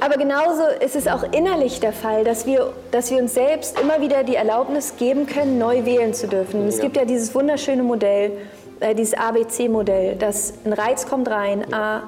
Aber 0.00 0.16
genauso 0.16 0.64
ist 0.80 0.96
es 0.96 1.06
auch 1.06 1.22
innerlich 1.32 1.80
der 1.80 1.92
Fall, 1.92 2.24
dass 2.24 2.46
wir, 2.46 2.72
dass 2.90 3.10
wir 3.10 3.18
uns 3.18 3.34
selbst 3.34 3.78
immer 3.78 4.00
wieder 4.00 4.24
die 4.24 4.36
Erlaubnis 4.36 4.96
geben 4.98 5.26
können, 5.26 5.58
neu 5.58 5.84
wählen 5.84 6.12
zu 6.14 6.26
dürfen. 6.26 6.66
Es 6.66 6.80
gibt 6.80 6.96
ja 6.96 7.04
dieses 7.04 7.34
wunderschöne 7.34 7.82
Modell, 7.82 8.32
äh, 8.80 8.94
dieses 8.94 9.14
ABC-Modell, 9.14 10.16
dass 10.16 10.54
ein 10.64 10.72
Reiz 10.72 11.06
kommt 11.06 11.28
rein, 11.28 11.72
A, 11.72 12.02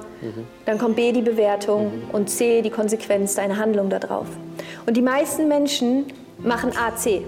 dann 0.65 0.79
kommt 0.79 0.97
B 0.97 1.13
die 1.13 1.23
Bewertung 1.23 1.93
und 2.13 2.29
C 2.31 2.63
die 2.63 2.71
Konsequenz 2.71 3.35
deiner 3.35 3.57
Handlung 3.59 3.91
darauf. 3.91 4.27
Und 4.87 4.97
die 4.97 5.03
meisten 5.03 5.47
Menschen 5.49 6.07
machen 6.39 6.73
AC 6.77 7.23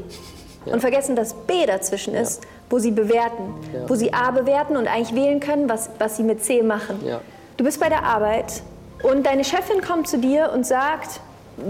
und 0.67 0.81
vergessen, 0.81 1.15
dass 1.17 1.35
B 1.35 1.67
dazwischen 1.67 2.15
ist, 2.15 2.43
wo 2.71 2.79
sie 2.79 2.91
bewerten, 2.91 3.55
Ja. 3.73 3.89
wo 3.89 3.95
sie 3.95 4.13
A 4.13 4.31
bewerten 4.31 4.77
und 4.77 4.87
eigentlich 4.89 5.15
wählen 5.15 5.41
können, 5.41 5.69
was, 5.69 5.91
was 5.99 6.17
sie 6.17 6.23
mit 6.23 6.45
C 6.45 6.63
machen. 6.63 7.01
Ja. 7.07 7.21
Du 7.57 7.65
bist 7.65 7.81
bei 7.81 7.89
der 7.89 8.03
Arbeit 8.05 8.63
und 9.03 9.25
deine 9.27 9.45
Chefin 9.45 9.81
kommt 9.81 10.09
zu 10.09 10.19
dir 10.19 10.51
und 10.55 10.67
sagt, 10.67 11.21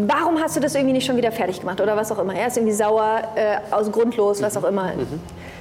warum 0.07 0.41
hast 0.41 0.57
du 0.57 0.61
das 0.61 0.75
irgendwie 0.75 0.93
nicht 0.93 1.07
schon 1.07 1.17
wieder 1.17 1.33
fertig 1.33 1.61
gemacht 1.61 1.81
oder 1.81 1.97
was 1.97 2.13
auch 2.13 2.19
immer. 2.19 2.35
Er 2.35 2.49
ist 2.49 2.57
irgendwie 2.57 2.75
sauer, 2.75 3.23
äh, 3.35 3.59
aus 3.71 3.91
grundlos, 3.91 4.43
was 4.43 4.57
auch 4.57 4.65
immer. 4.65 4.93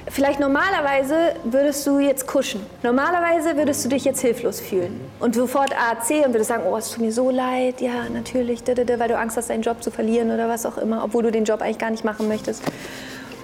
Vielleicht 0.08 0.40
normalerweise 0.40 1.34
würdest 1.44 1.86
du 1.86 1.98
jetzt 1.98 2.26
kuschen. 2.26 2.64
Normalerweise 2.82 3.56
würdest 3.56 3.84
du 3.84 3.88
dich 3.88 4.04
jetzt 4.04 4.20
hilflos 4.20 4.60
fühlen. 4.60 5.00
Und 5.20 5.34
sofort 5.34 5.72
AC 5.72 6.24
und 6.24 6.32
würdest 6.32 6.48
sagen, 6.48 6.64
oh, 6.68 6.76
es 6.76 6.90
tut 6.90 7.02
mir 7.02 7.12
so 7.12 7.30
leid, 7.30 7.80
ja, 7.80 8.08
natürlich, 8.12 8.64
da, 8.64 8.74
da, 8.74 8.84
da, 8.84 8.98
weil 8.98 9.08
du 9.08 9.18
Angst 9.18 9.36
hast, 9.36 9.50
deinen 9.50 9.62
Job 9.62 9.82
zu 9.82 9.90
verlieren 9.90 10.30
oder 10.30 10.48
was 10.48 10.64
auch 10.66 10.78
immer, 10.78 11.04
obwohl 11.04 11.24
du 11.24 11.32
den 11.32 11.44
Job 11.44 11.60
eigentlich 11.60 11.78
gar 11.78 11.90
nicht 11.90 12.04
machen 12.04 12.28
möchtest. 12.28 12.62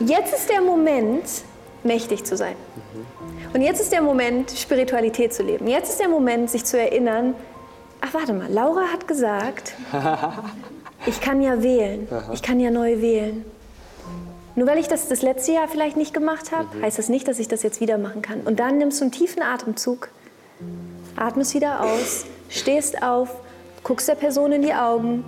Jetzt 0.01 0.35
ist 0.35 0.51
der 0.51 0.61
Moment, 0.61 1.25
mächtig 1.83 2.25
zu 2.25 2.37
sein. 2.37 2.57
Und 3.53 3.61
jetzt 3.61 3.81
ist 3.81 3.93
der 3.93 4.03
Moment, 4.03 4.51
Spiritualität 4.51 5.33
zu 5.33 5.43
leben. 5.43 5.69
Jetzt 5.69 5.91
ist 5.91 6.01
der 6.01 6.09
Moment, 6.09 6.51
sich 6.51 6.65
zu 6.65 6.79
erinnern, 6.79 7.35
ach 8.01 8.15
warte 8.15 8.33
mal, 8.33 8.51
Laura 8.51 8.87
hat 8.93 9.07
gesagt, 9.07 9.75
ich 11.07 11.21
kann 11.21 11.43
ja 11.43 11.63
wählen. 11.63 12.09
Ich 12.33 12.43
kann 12.43 12.61
ja 12.61 12.71
neu 12.71 13.01
wählen. 13.01 13.45
Nur 14.57 14.69
weil 14.69 14.79
ich 14.79 14.87
das 14.87 15.09
das 15.09 15.23
letzte 15.23 15.53
Jahr 15.53 15.67
vielleicht 15.67 15.97
nicht 15.97 16.15
gemacht 16.15 16.53
habe, 16.53 16.69
heißt 16.81 16.99
das 16.99 17.09
nicht, 17.09 17.27
dass 17.27 17.39
ich 17.39 17.49
das 17.49 17.63
jetzt 17.63 17.81
wieder 17.81 17.99
machen 17.99 18.23
kann. 18.23 18.41
Und 18.43 18.61
dann 18.61 18.79
nimmst 18.79 19.01
du 19.01 19.05
einen 19.05 19.13
tiefen 19.13 19.43
Atemzug, 19.43 20.09
atmest 21.17 21.55
wieder 21.55 21.81
aus, 21.83 22.25
stehst 22.49 23.03
auf, 23.03 23.31
guckst 23.83 24.09
der 24.09 24.15
Person 24.15 24.53
in 24.53 24.63
die 24.63 24.73
Augen 24.73 25.25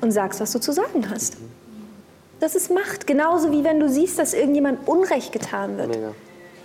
und 0.00 0.12
sagst, 0.12 0.40
was 0.40 0.52
du 0.52 0.60
zu 0.60 0.72
sagen 0.72 1.10
hast. 1.10 1.36
Das 2.40 2.54
ist 2.54 2.70
Macht, 2.70 3.06
genauso 3.06 3.52
wie 3.52 3.64
wenn 3.64 3.80
du 3.80 3.88
siehst, 3.88 4.18
dass 4.18 4.34
irgendjemand 4.34 4.88
Unrecht 4.88 5.32
getan 5.32 5.76
wird. 5.76 5.88
Mega. 5.88 6.14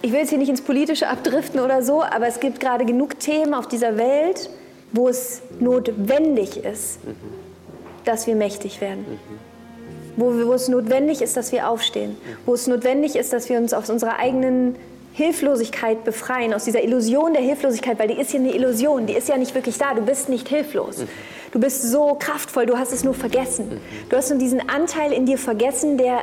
Ich 0.01 0.11
will 0.11 0.19
jetzt 0.19 0.29
hier 0.29 0.37
nicht 0.37 0.49
ins 0.49 0.61
Politische 0.61 1.09
abdriften 1.09 1.59
oder 1.59 1.83
so, 1.83 2.01
aber 2.01 2.27
es 2.27 2.39
gibt 2.39 2.61
gerade 2.61 2.85
genug 2.85 3.19
Themen 3.19 3.53
auf 3.53 3.67
dieser 3.67 3.97
Welt, 3.97 4.49
wo 4.93 5.09
es 5.09 5.41
notwendig 5.59 6.63
ist, 6.63 6.99
dass 8.09 8.27
wir 8.27 8.35
mächtig 8.35 8.81
werden. 8.81 9.05
Wo, 10.17 10.33
wir- 10.35 10.47
wo 10.47 10.53
es 10.53 10.67
notwendig 10.67 11.21
ist, 11.21 11.37
dass 11.37 11.51
wir 11.51 11.69
aufstehen. 11.69 12.17
Wo 12.45 12.53
es 12.53 12.67
notwendig 12.67 13.15
ist, 13.15 13.31
dass 13.31 13.47
wir 13.49 13.57
uns 13.57 13.73
aus 13.73 13.89
unserer 13.89 14.17
eigenen 14.19 14.75
Hilflosigkeit 15.13 16.03
befreien, 16.03 16.53
aus 16.53 16.63
dieser 16.65 16.83
Illusion 16.83 17.33
der 17.33 17.41
Hilflosigkeit, 17.41 17.99
weil 17.99 18.07
die 18.09 18.19
ist 18.19 18.31
ja 18.33 18.39
eine 18.39 18.53
Illusion, 18.53 19.05
die 19.05 19.13
ist 19.13 19.27
ja 19.29 19.37
nicht 19.37 19.53
wirklich 19.55 19.77
da. 19.77 19.93
Du 19.93 20.01
bist 20.01 20.29
nicht 20.29 20.47
hilflos. 20.49 21.03
Du 21.51 21.59
bist 21.59 21.83
so 21.83 22.15
kraftvoll, 22.19 22.65
du 22.65 22.77
hast 22.77 22.91
es 22.93 23.03
nur 23.03 23.13
vergessen. 23.13 23.79
Du 24.09 24.15
hast 24.15 24.29
nur 24.29 24.39
diesen 24.39 24.67
Anteil 24.69 25.11
in 25.13 25.25
dir 25.25 25.37
vergessen, 25.37 25.97
der, 25.97 26.19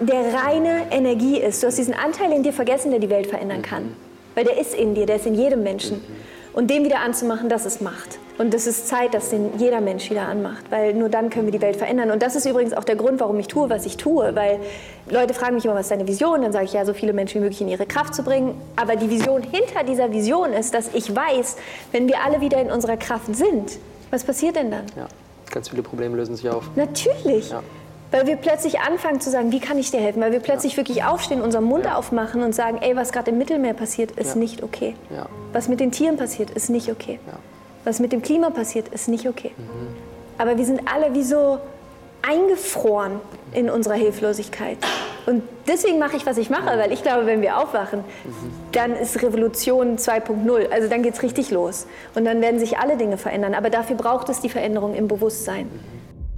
der 0.00 0.34
reine 0.34 0.82
Energie 0.90 1.38
ist. 1.40 1.62
Du 1.62 1.66
hast 1.66 1.78
diesen 1.78 1.94
Anteil 1.94 2.32
in 2.32 2.42
dir 2.42 2.52
vergessen, 2.52 2.90
der 2.90 3.00
die 3.00 3.10
Welt 3.10 3.26
verändern 3.26 3.62
kann. 3.62 3.94
Weil 4.34 4.44
der 4.44 4.58
ist 4.60 4.74
in 4.74 4.94
dir, 4.94 5.06
der 5.06 5.16
ist 5.16 5.26
in 5.26 5.34
jedem 5.34 5.62
Menschen. 5.62 6.00
Und 6.52 6.68
den 6.68 6.84
wieder 6.84 7.00
anzumachen, 7.00 7.48
das 7.48 7.64
ist 7.64 7.80
Macht. 7.80 8.18
Und 8.38 8.54
es 8.54 8.66
ist 8.66 8.88
Zeit, 8.88 9.14
dass 9.14 9.30
den 9.30 9.58
jeder 9.58 9.80
Mensch 9.80 10.10
wieder 10.10 10.26
anmacht, 10.26 10.64
weil 10.70 10.94
nur 10.94 11.08
dann 11.08 11.30
können 11.30 11.46
wir 11.46 11.52
die 11.52 11.60
Welt 11.60 11.76
verändern. 11.76 12.10
Und 12.10 12.22
das 12.22 12.34
ist 12.36 12.46
übrigens 12.46 12.72
auch 12.72 12.84
der 12.84 12.96
Grund, 12.96 13.20
warum 13.20 13.38
ich 13.38 13.48
tue, 13.48 13.68
was 13.68 13.86
ich 13.86 13.98
tue, 13.98 14.34
weil 14.34 14.58
Leute 15.10 15.34
fragen 15.34 15.54
mich 15.54 15.64
immer, 15.64 15.74
was 15.74 15.82
ist 15.82 15.90
deine 15.90 16.08
Vision? 16.08 16.42
Dann 16.42 16.52
sage 16.52 16.64
ich, 16.64 16.72
ja, 16.72 16.84
so 16.84 16.94
viele 16.94 17.12
Menschen 17.12 17.40
wie 17.40 17.44
möglich 17.44 17.60
in 17.60 17.68
ihre 17.68 17.86
Kraft 17.86 18.14
zu 18.14 18.22
bringen. 18.22 18.54
Aber 18.76 18.96
die 18.96 19.10
Vision 19.10 19.42
hinter 19.42 19.84
dieser 19.86 20.10
Vision 20.10 20.52
ist, 20.52 20.74
dass 20.74 20.94
ich 20.94 21.14
weiß, 21.14 21.56
wenn 21.92 22.08
wir 22.08 22.24
alle 22.24 22.40
wieder 22.40 22.60
in 22.60 22.70
unserer 22.70 22.96
Kraft 22.96 23.36
sind, 23.36 23.78
was 24.10 24.24
passiert 24.24 24.56
denn 24.56 24.70
dann? 24.70 24.86
Ja, 24.96 25.06
ganz 25.50 25.68
viele 25.68 25.82
Probleme 25.82 26.16
lösen 26.16 26.34
sich 26.34 26.48
auf. 26.48 26.64
Natürlich. 26.74 27.50
Ja. 27.50 27.62
Weil 28.10 28.26
wir 28.26 28.36
plötzlich 28.36 28.80
anfangen 28.80 29.20
zu 29.20 29.30
sagen, 29.30 29.52
wie 29.52 29.60
kann 29.60 29.78
ich 29.78 29.90
dir 29.90 30.00
helfen? 30.00 30.20
Weil 30.20 30.32
wir 30.32 30.40
plötzlich 30.40 30.76
wirklich 30.76 31.04
aufstehen, 31.04 31.42
unseren 31.42 31.64
Mund 31.64 31.86
aufmachen 31.92 32.42
und 32.42 32.54
sagen, 32.54 32.78
ey, 32.80 32.96
was 32.96 33.12
gerade 33.12 33.30
im 33.30 33.38
Mittelmeer 33.38 33.74
passiert, 33.74 34.12
ist 34.12 34.30
Ja. 34.30 34.36
nicht 34.36 34.62
okay. 34.62 34.96
Ja. 35.14 35.26
Was 35.52 35.68
mit 35.68 35.78
den 35.80 35.92
Tieren 35.92 36.16
passiert, 36.16 36.50
ist 36.50 36.70
nicht 36.70 36.90
okay. 36.90 37.20
Was 37.84 38.00
mit 38.00 38.12
dem 38.12 38.20
Klima 38.22 38.50
passiert, 38.50 38.88
ist 38.88 39.08
nicht 39.08 39.28
okay. 39.28 39.52
Aber 40.38 40.56
wir 40.58 40.64
sind 40.66 40.82
alle 40.92 41.14
wie 41.14 41.22
so 41.22 41.58
eingefroren 42.22 43.12
in 43.52 43.70
unserer 43.70 43.94
Hilflosigkeit. 43.94 44.78
Und 45.26 45.42
deswegen 45.68 45.98
mache 45.98 46.16
ich, 46.16 46.26
was 46.26 46.38
ich 46.38 46.50
mache, 46.50 46.78
weil 46.78 46.92
ich 46.92 47.02
glaube, 47.02 47.26
wenn 47.26 47.40
wir 47.42 47.58
aufwachen, 47.58 48.04
dann 48.72 48.94
ist 48.96 49.22
Revolution 49.22 49.96
2.0. 49.98 50.70
Also 50.70 50.88
dann 50.88 51.02
geht 51.02 51.14
es 51.14 51.22
richtig 51.22 51.50
los. 51.50 51.86
Und 52.14 52.24
dann 52.24 52.40
werden 52.40 52.58
sich 52.58 52.78
alle 52.78 52.96
Dinge 52.96 53.16
verändern. 53.18 53.54
Aber 53.54 53.70
dafür 53.70 53.96
braucht 53.96 54.28
es 54.28 54.40
die 54.40 54.48
Veränderung 54.48 54.94
im 54.94 55.08
Bewusstsein. 55.08 55.70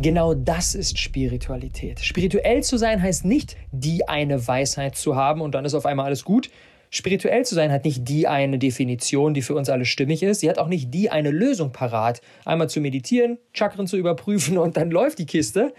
Genau 0.03 0.35
das 0.35 0.75
ist 0.75 0.99
Spiritualität. 0.99 2.01
Spirituell 2.01 2.65
zu 2.65 2.77
sein 2.77 3.01
heißt 3.01 3.25
nicht, 3.25 3.57
die 3.71 4.09
eine 4.09 4.49
Weisheit 4.49 4.97
zu 4.97 5.15
haben 5.15 5.41
und 5.41 5.55
dann 5.55 5.65
ist 5.65 5.75
auf 5.75 5.87
einmal 5.87 6.07
alles 6.07 6.25
gut. 6.25 6.51
Spirituell 6.91 7.45
zu 7.45 7.55
sein 7.55 7.71
hat 7.71 7.85
nicht 7.85 8.09
die 8.09 8.27
eine 8.27 8.59
Definition, 8.59 9.33
die 9.33 9.43
für 9.43 9.55
uns 9.55 9.71
alle 9.71 9.85
stimmig 9.85 10.25
ist. 10.25 10.41
Sie 10.41 10.51
hat 10.51 10.59
auch 10.59 10.67
nicht 10.67 10.93
die 10.93 11.11
eine 11.11 11.31
Lösung 11.31 11.71
parat. 11.71 12.21
Einmal 12.45 12.69
zu 12.69 12.81
meditieren, 12.81 13.39
Chakren 13.53 13.87
zu 13.87 13.97
überprüfen 13.97 14.59
und 14.59 14.77
dann 14.77 14.91
läuft 14.91 15.21
die 15.21 15.27
Kiste. 15.27 15.73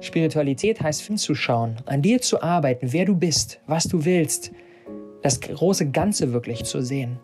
Spiritualität 0.00 0.82
heißt 0.82 1.00
hinzuschauen, 1.00 1.76
an 1.86 2.02
dir 2.02 2.20
zu 2.20 2.42
arbeiten, 2.42 2.92
wer 2.92 3.06
du 3.06 3.16
bist, 3.16 3.60
was 3.66 3.84
du 3.84 4.04
willst, 4.04 4.52
das 5.22 5.40
große 5.40 5.90
Ganze 5.90 6.34
wirklich 6.34 6.64
zu 6.64 6.82
sehen, 6.82 7.18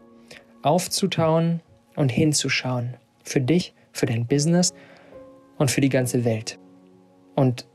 aufzutauen 0.63 1.61
und 1.97 2.11
hinzuschauen. 2.11 2.95
Für 3.23 3.43
dich, 3.43 3.75
für 3.93 4.07
dein 4.07 4.27
Business 4.27 4.73
und 5.59 5.71
für 5.71 5.81
die 5.81 5.89
ganze 5.89 6.25
Welt. 6.25 6.59
Und 7.35 7.67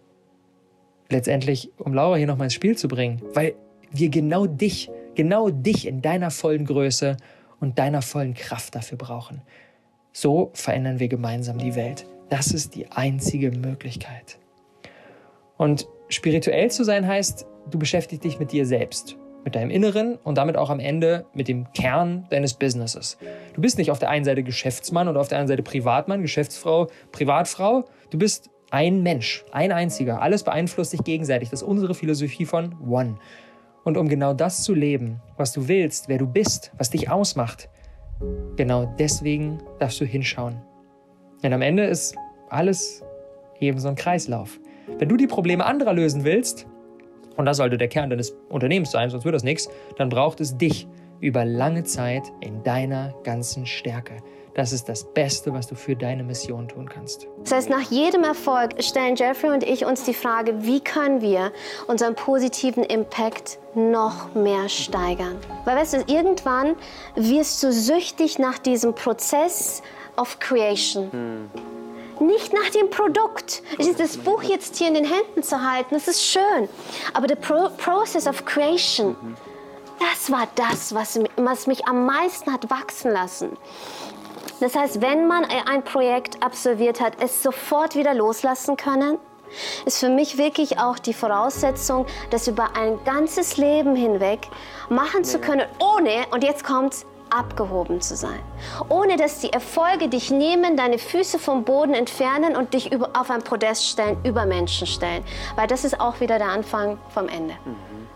letztendlich, 1.10 1.72
um 1.78 1.94
Laura 1.94 2.18
hier 2.18 2.28
nochmal 2.28 2.46
ins 2.46 2.54
Spiel 2.54 2.78
zu 2.78 2.88
bringen, 2.88 3.22
weil 3.34 3.56
wir 3.92 4.10
genau 4.10 4.46
dich, 4.46 4.90
genau 5.16 5.50
dich 5.50 5.88
in 5.88 6.02
deiner 6.02 6.32
vollen 6.32 6.66
Größe 6.66 7.18
und 7.60 7.80
deiner 7.80 8.02
vollen 8.02 8.34
Kraft 8.34 8.76
dafür 8.76 8.98
brauchen. 8.98 9.42
So 10.12 10.52
verändern 10.54 11.00
wir 11.00 11.08
gemeinsam 11.08 11.58
die 11.58 11.76
Welt. 11.76 12.06
Das 12.30 12.52
ist 12.52 12.76
die 12.76 12.92
einzige 12.92 13.52
Möglichkeit. 13.52 14.40
Und 15.58 15.88
spirituell 16.10 16.72
zu 16.72 16.84
sein 16.84 17.08
heißt, 17.08 17.46
du 17.70 17.80
beschäftigst 17.80 18.24
dich 18.24 18.40
mit 18.40 18.52
dir 18.52 18.66
selbst, 18.66 19.18
mit 19.44 19.56
deinem 19.56 19.70
Inneren 19.70 20.16
und 20.24 20.38
damit 20.38 20.58
auch 20.58 20.70
am 20.70 20.80
Ende 20.80 21.26
mit 21.34 21.48
dem 21.48 21.72
Kern 21.74 22.28
deines 22.30 22.54
Businesses. 22.54 23.18
Du 23.54 23.62
bist 23.62 23.78
nicht 23.78 23.92
auf 23.92 24.00
der 24.00 24.10
einen 24.10 24.26
Seite 24.26 24.44
Geschäftsmann 24.44 25.08
und 25.08 25.18
auf 25.18 25.28
der 25.28 25.38
anderen 25.38 25.58
Seite 25.58 25.64
Privatmann, 25.64 26.22
Geschäftsfrau, 26.22 26.88
Privatfrau. 27.12 27.86
Du 28.10 28.18
bist 28.18 28.50
ein 28.72 29.02
Mensch, 29.02 29.46
ein 29.52 29.72
einziger. 29.72 30.22
Alles 30.22 30.44
beeinflusst 30.44 30.94
dich 30.94 31.04
gegenseitig. 31.04 31.50
Das 31.50 31.62
ist 31.62 31.68
unsere 31.68 31.94
Philosophie 31.94 32.46
von 32.46 32.76
One. 32.88 33.18
Und 33.84 33.98
um 33.98 34.08
genau 34.08 34.34
das 34.34 34.64
zu 34.64 34.74
leben, 34.74 35.22
was 35.38 35.54
du 35.54 35.68
willst, 35.68 36.10
wer 36.10 36.18
du 36.18 36.28
bist, 36.28 36.72
was 36.78 36.90
dich 36.90 37.10
ausmacht, 37.10 37.70
genau 38.56 38.94
deswegen 39.00 39.60
darfst 39.80 40.00
du 40.02 40.06
hinschauen. 40.06 40.62
Denn 41.42 41.54
am 41.54 41.62
Ende 41.62 41.86
ist 41.86 42.16
alles 42.50 43.04
eben 43.60 43.80
so 43.80 43.88
ein 43.88 43.96
Kreislauf. 43.96 44.60
Wenn 44.98 45.10
du 45.10 45.18
die 45.18 45.28
Probleme 45.28 45.66
anderer 45.66 45.94
lösen 45.94 46.24
willst, 46.24 46.68
und 47.40 47.46
das 47.46 47.56
sollte 47.56 47.78
der 47.78 47.88
Kern 47.88 48.10
deines 48.10 48.36
Unternehmens 48.50 48.92
sein, 48.92 49.10
sonst 49.10 49.24
wird 49.24 49.34
das 49.34 49.44
nichts, 49.44 49.70
dann 49.96 50.10
braucht 50.10 50.42
es 50.42 50.58
dich 50.58 50.88
über 51.22 51.46
lange 51.46 51.86
Zeit 51.86 52.24
in 52.42 52.64
deiner 52.64 53.14
ganzen 53.24 53.66
Stärke. 53.66 54.18
Das 54.56 54.74
ist 54.74 54.90
das 54.90 55.06
Beste, 55.14 55.54
was 55.54 55.66
du 55.68 55.76
für 55.76 55.96
deine 55.96 56.22
Mission 56.24 56.68
tun 56.68 56.90
kannst. 56.90 57.28
Das 57.44 57.54
heißt, 57.54 57.70
nach 57.70 57.90
jedem 57.92 58.26
Erfolg 58.26 58.84
stellen 58.84 59.16
Jeffrey 59.16 59.52
und 59.52 59.64
ich 59.64 59.86
uns 59.86 60.04
die 60.04 60.14
Frage, 60.14 60.66
wie 60.66 60.82
können 60.82 61.22
wir 61.22 61.54
unseren 61.88 62.14
positiven 62.14 62.84
Impact 62.84 63.58
noch 63.74 64.36
mehr 64.36 64.68
steigern? 64.68 65.38
Weil 65.64 65.78
weißt 65.78 65.94
du, 65.94 66.14
irgendwann 66.14 66.76
wirst 67.16 67.64
du 67.64 67.72
süchtig 67.72 68.38
nach 68.38 68.60
diesem 68.60 68.94
Prozess 68.96 69.82
of 70.18 70.40
Creation. 70.40 71.10
Nicht 72.20 72.54
nach 72.54 72.70
dem 72.72 72.90
Produkt. 72.90 73.64
Das 73.98 74.18
Buch 74.18 74.44
jetzt 74.44 74.76
hier 74.78 74.88
in 74.88 74.94
den 74.94 75.06
Händen 75.06 75.44
zu 75.44 75.62
halten, 75.62 75.96
das 75.96 76.08
ist 76.08 76.24
schön. 76.24 76.70
Aber 77.14 77.28
der 77.28 77.36
Pro 77.36 77.70
Process 77.78 78.28
of 78.28 78.46
Creation, 78.46 79.16
das 80.00 80.32
war 80.32 80.48
das, 80.56 80.94
was, 80.94 81.20
was 81.38 81.68
mich 81.68 81.86
am 81.88 82.06
meisten 82.06 82.52
hat 82.52 82.70
wachsen 82.70 83.12
lassen. 83.12 83.58
Das 84.60 84.76
heißt, 84.76 85.02
wenn 85.02 85.28
man 85.28 85.46
ein 85.46 85.84
Projekt 85.84 86.44
absolviert 86.44 87.00
hat, 87.00 87.14
es 87.22 87.42
sofort 87.42 87.96
wieder 87.96 88.14
loslassen 88.14 88.76
können 88.76 89.18
ist 89.86 90.00
für 90.00 90.10
mich 90.10 90.38
wirklich 90.38 90.80
auch 90.80 91.00
die 91.00 91.14
Voraussetzung, 91.14 92.06
das 92.30 92.48
über 92.48 92.76
ein 92.76 93.04
ganzes 93.04 93.58
Leben 93.58 93.96
hinweg 93.96 94.48
machen 94.90 95.24
zu 95.24 95.40
können, 95.40 95.68
ohne, 95.80 96.28
und 96.32 96.44
jetzt 96.44 96.64
kommt's, 96.64 97.06
abgehoben 97.32 98.02
zu 98.02 98.16
sein. 98.16 98.40
Ohne 98.90 99.18
dass 99.18 99.40
die 99.40 99.52
Erfolge 99.52 100.10
dich 100.10 100.32
nehmen, 100.32 100.78
deine 100.78 100.98
Füße 100.98 101.40
vom 101.40 101.64
Boden 101.64 101.94
entfernen 101.94 102.56
und 102.56 102.74
dich 102.74 102.92
auf 103.14 103.30
ein 103.30 103.42
Podest 103.42 103.88
stellen, 103.88 104.18
über 104.24 104.46
Menschen 104.46 104.88
stellen. 104.88 105.24
Weil 105.56 105.68
das 105.68 105.84
ist 105.84 106.00
auch 106.00 106.20
wieder 106.20 106.38
der 106.38 106.50
Anfang 106.50 106.98
vom 107.10 107.28
Ende. 107.28 107.54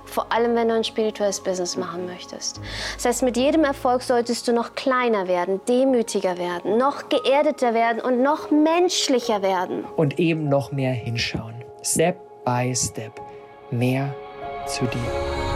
Vor 0.06 0.32
allem, 0.32 0.56
wenn 0.56 0.68
du 0.68 0.76
ein 0.76 0.84
spirituelles 0.84 1.40
Business 1.40 1.76
machen 1.76 2.06
möchtest. 2.06 2.60
Das 2.96 3.06
heißt, 3.06 3.24
mit 3.24 3.38
jedem 3.38 3.64
Erfolg 3.64 4.04
solltest 4.04 4.48
du 4.48 4.54
noch 4.54 4.76
kleiner 4.76 5.28
werden, 5.28 5.62
demütiger 5.68 6.38
werden, 6.38 6.78
noch 6.78 7.10
geerdeter 7.10 7.74
werden 7.74 8.02
und 8.02 8.22
noch 8.22 8.52
menschlicher 8.52 9.42
werden. 9.42 9.86
Und 9.96 10.20
eben 10.20 10.50
noch 10.50 10.72
mehr 10.72 10.94
hinschauen. 10.94 11.64
Step 11.82 12.18
by 12.46 12.74
Step. 12.76 13.20
Mehr 13.72 14.14
zu 14.68 14.86
dir. 14.86 15.53